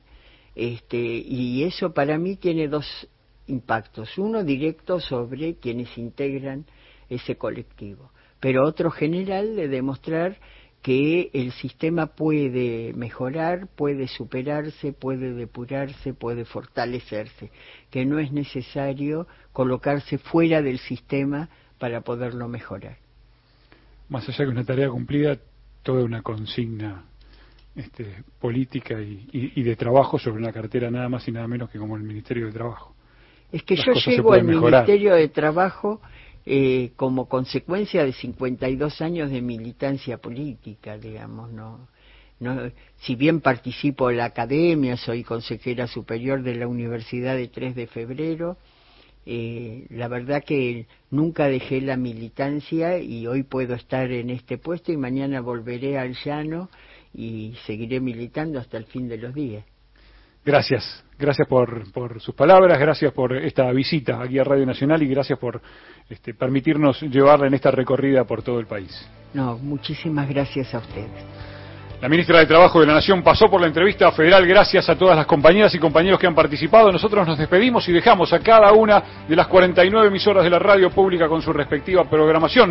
este, 0.54 0.98
y 0.98 1.64
eso 1.64 1.92
para 1.92 2.18
mí 2.18 2.36
tiene 2.36 2.68
dos 2.68 3.08
impactos. 3.46 4.16
Uno 4.18 4.44
directo 4.44 5.00
sobre 5.00 5.56
quienes 5.56 5.96
integran 5.98 6.64
ese 7.08 7.36
colectivo, 7.36 8.10
pero 8.40 8.66
otro 8.66 8.90
general 8.90 9.56
de 9.56 9.68
demostrar 9.68 10.38
que 10.84 11.30
el 11.32 11.52
sistema 11.52 12.08
puede 12.08 12.92
mejorar, 12.92 13.68
puede 13.74 14.06
superarse, 14.06 14.92
puede 14.92 15.32
depurarse, 15.32 16.12
puede 16.12 16.44
fortalecerse, 16.44 17.50
que 17.90 18.04
no 18.04 18.18
es 18.18 18.32
necesario 18.32 19.26
colocarse 19.52 20.18
fuera 20.18 20.60
del 20.60 20.78
sistema 20.78 21.48
para 21.78 22.02
poderlo 22.02 22.48
mejorar. 22.48 22.98
Más 24.10 24.28
allá 24.28 24.44
de 24.44 24.50
una 24.50 24.64
tarea 24.64 24.90
cumplida, 24.90 25.38
toda 25.82 26.04
una 26.04 26.20
consigna 26.20 27.04
este, 27.76 28.22
política 28.40 29.00
y, 29.00 29.62
de 29.62 29.76
trabajo 29.76 30.18
sobre 30.18 30.38
una 30.38 30.52
cartera 30.52 30.90
nada 30.90 31.08
más 31.08 31.26
y 31.26 31.32
nada 31.32 31.48
menos 31.48 31.70
que 31.70 31.78
como 31.78 31.96
el 31.96 32.02
Ministerio 32.02 32.46
de 32.46 32.52
Trabajo. 32.52 32.94
Es 33.50 33.62
que 33.62 33.76
yo 33.76 33.92
llego 33.92 34.32
al 34.32 34.44
Ministerio 34.44 35.14
de 35.14 35.28
Trabajo 35.28 36.00
eh, 36.46 36.92
como 36.96 37.28
consecuencia 37.28 38.04
de 38.04 38.12
52 38.12 39.00
años 39.00 39.30
de 39.30 39.40
militancia 39.40 40.18
política, 40.18 40.98
digamos, 40.98 41.52
no, 41.52 41.88
no, 42.40 42.70
si 42.98 43.16
bien 43.16 43.40
participo 43.40 44.10
en 44.10 44.18
la 44.18 44.26
academia, 44.26 44.96
soy 44.96 45.24
consejera 45.24 45.86
superior 45.86 46.42
de 46.42 46.54
la 46.56 46.68
Universidad 46.68 47.36
de 47.36 47.48
3 47.48 47.74
de 47.74 47.86
Febrero, 47.86 48.56
eh, 49.26 49.86
la 49.88 50.08
verdad 50.08 50.44
que 50.44 50.86
nunca 51.10 51.48
dejé 51.48 51.80
la 51.80 51.96
militancia 51.96 52.98
y 52.98 53.26
hoy 53.26 53.42
puedo 53.42 53.74
estar 53.74 54.10
en 54.10 54.28
este 54.28 54.58
puesto 54.58 54.92
y 54.92 54.98
mañana 54.98 55.40
volveré 55.40 55.98
al 55.98 56.14
llano 56.24 56.68
y 57.14 57.54
seguiré 57.66 58.00
militando 58.00 58.58
hasta 58.58 58.76
el 58.76 58.84
fin 58.86 59.08
de 59.08 59.18
los 59.18 59.34
días. 59.34 59.64
Gracias, 60.44 61.04
gracias 61.18 61.48
por, 61.48 61.90
por 61.92 62.20
sus 62.20 62.34
palabras, 62.34 62.78
gracias 62.78 63.12
por 63.12 63.34
esta 63.34 63.70
visita 63.72 64.20
aquí 64.20 64.38
a 64.38 64.44
Radio 64.44 64.66
Nacional 64.66 65.02
y 65.02 65.08
gracias 65.08 65.38
por 65.38 65.62
este, 66.10 66.34
permitirnos 66.34 67.00
llevarla 67.02 67.46
en 67.46 67.54
esta 67.54 67.70
recorrida 67.70 68.24
por 68.24 68.42
todo 68.42 68.60
el 68.60 68.66
país. 68.66 69.08
No, 69.32 69.56
muchísimas 69.56 70.28
gracias 70.28 70.74
a 70.74 70.78
ustedes. 70.78 71.24
La 72.04 72.10
ministra 72.10 72.38
de 72.40 72.44
Trabajo 72.44 72.80
de 72.80 72.86
la 72.86 72.92
Nación 72.92 73.22
pasó 73.22 73.48
por 73.48 73.58
la 73.58 73.66
entrevista 73.66 74.12
federal. 74.12 74.46
Gracias 74.46 74.86
a 74.90 74.94
todas 74.94 75.16
las 75.16 75.24
compañeras 75.24 75.74
y 75.74 75.78
compañeros 75.78 76.20
que 76.20 76.26
han 76.26 76.34
participado. 76.34 76.92
Nosotros 76.92 77.26
nos 77.26 77.38
despedimos 77.38 77.88
y 77.88 77.92
dejamos 77.92 78.30
a 78.34 78.40
cada 78.40 78.72
una 78.72 79.24
de 79.26 79.34
las 79.34 79.46
49 79.46 80.08
emisoras 80.08 80.44
de 80.44 80.50
la 80.50 80.58
radio 80.58 80.90
pública 80.90 81.28
con 81.28 81.40
su 81.40 81.50
respectiva 81.50 82.04
programación. 82.04 82.62